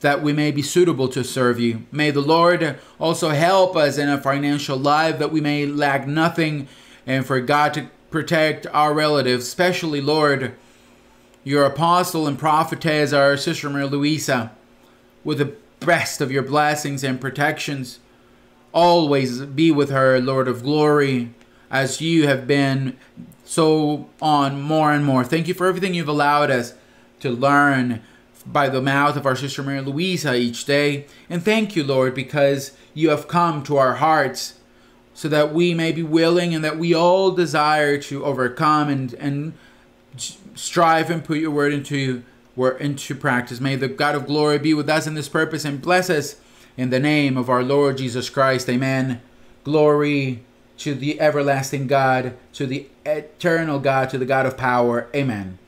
that 0.00 0.22
we 0.22 0.32
may 0.32 0.50
be 0.50 0.62
suitable 0.62 1.08
to 1.08 1.22
serve 1.22 1.60
you. 1.60 1.84
May 1.92 2.10
the 2.10 2.20
Lord 2.20 2.78
also 2.98 3.30
help 3.30 3.76
us 3.76 3.98
in 3.98 4.08
our 4.08 4.20
financial 4.20 4.76
life 4.76 5.18
that 5.18 5.32
we 5.32 5.40
may 5.40 5.66
lack 5.66 6.06
nothing 6.06 6.68
and 7.06 7.26
for 7.26 7.40
God 7.40 7.74
to 7.74 7.88
protect 8.10 8.66
our 8.68 8.94
relatives, 8.94 9.46
especially, 9.46 10.00
Lord, 10.00 10.54
your 11.44 11.64
apostle 11.64 12.26
and 12.26 12.38
prophetess, 12.38 13.12
our 13.12 13.36
sister 13.36 13.68
Maria 13.68 13.86
Luisa, 13.86 14.52
with 15.22 15.38
the 15.38 15.54
best 15.80 16.20
of 16.20 16.30
your 16.30 16.42
blessings 16.42 17.02
and 17.02 17.20
protections. 17.20 17.98
Always 18.72 19.40
be 19.40 19.70
with 19.70 19.90
her, 19.90 20.20
Lord 20.20 20.46
of 20.46 20.62
glory, 20.62 21.34
as 21.70 22.00
you 22.00 22.26
have 22.28 22.46
been 22.46 22.96
so 23.44 24.08
on 24.22 24.60
more 24.60 24.92
and 24.92 25.04
more. 25.04 25.24
Thank 25.24 25.48
you 25.48 25.54
for 25.54 25.66
everything 25.66 25.94
you've 25.94 26.08
allowed 26.08 26.50
us 26.50 26.74
to 27.20 27.30
learn 27.30 28.02
by 28.46 28.68
the 28.68 28.80
mouth 28.80 29.16
of 29.16 29.26
our 29.26 29.36
sister 29.36 29.62
Maria 29.62 29.82
Luisa 29.82 30.34
each 30.34 30.64
day. 30.64 31.06
And 31.28 31.42
thank 31.42 31.76
you, 31.76 31.84
Lord, 31.84 32.14
because 32.14 32.72
you 32.94 33.10
have 33.10 33.28
come 33.28 33.62
to 33.64 33.76
our 33.76 33.96
hearts 33.96 34.54
so 35.14 35.28
that 35.28 35.52
we 35.52 35.74
may 35.74 35.92
be 35.92 36.02
willing 36.02 36.54
and 36.54 36.64
that 36.64 36.78
we 36.78 36.94
all 36.94 37.32
desire 37.32 37.98
to 37.98 38.24
overcome 38.24 38.88
and, 38.88 39.12
and 39.14 39.52
strive 40.54 41.10
and 41.10 41.24
put 41.24 41.38
your 41.38 41.50
word 41.50 41.72
into, 41.72 42.22
word 42.56 42.80
into 42.80 43.14
practice. 43.14 43.60
May 43.60 43.76
the 43.76 43.88
God 43.88 44.14
of 44.14 44.26
glory 44.26 44.58
be 44.58 44.74
with 44.74 44.88
us 44.88 45.06
in 45.06 45.14
this 45.14 45.28
purpose 45.28 45.64
and 45.64 45.80
bless 45.82 46.10
us 46.10 46.36
in 46.76 46.90
the 46.90 47.00
name 47.00 47.36
of 47.36 47.50
our 47.50 47.62
Lord 47.62 47.98
Jesus 47.98 48.30
Christ. 48.30 48.68
Amen. 48.68 49.20
Glory 49.64 50.44
to 50.78 50.94
the 50.94 51.20
everlasting 51.20 51.86
God, 51.86 52.36
to 52.54 52.66
the 52.66 52.88
eternal 53.04 53.78
God, 53.78 54.10
to 54.10 54.18
the 54.18 54.24
God 54.24 54.46
of 54.46 54.56
power. 54.56 55.08
Amen. 55.14 55.58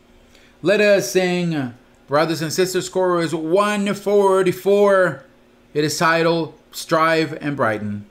Let 0.62 0.80
us 0.80 1.11
sing 1.11 1.74
Brothers 2.12 2.43
and 2.43 2.53
sisters, 2.53 2.91
chorus 2.91 3.33
144. 3.33 5.24
It 5.72 5.83
is 5.83 5.97
titled 5.97 6.53
Strive 6.70 7.39
and 7.41 7.57
Brighten. 7.57 8.05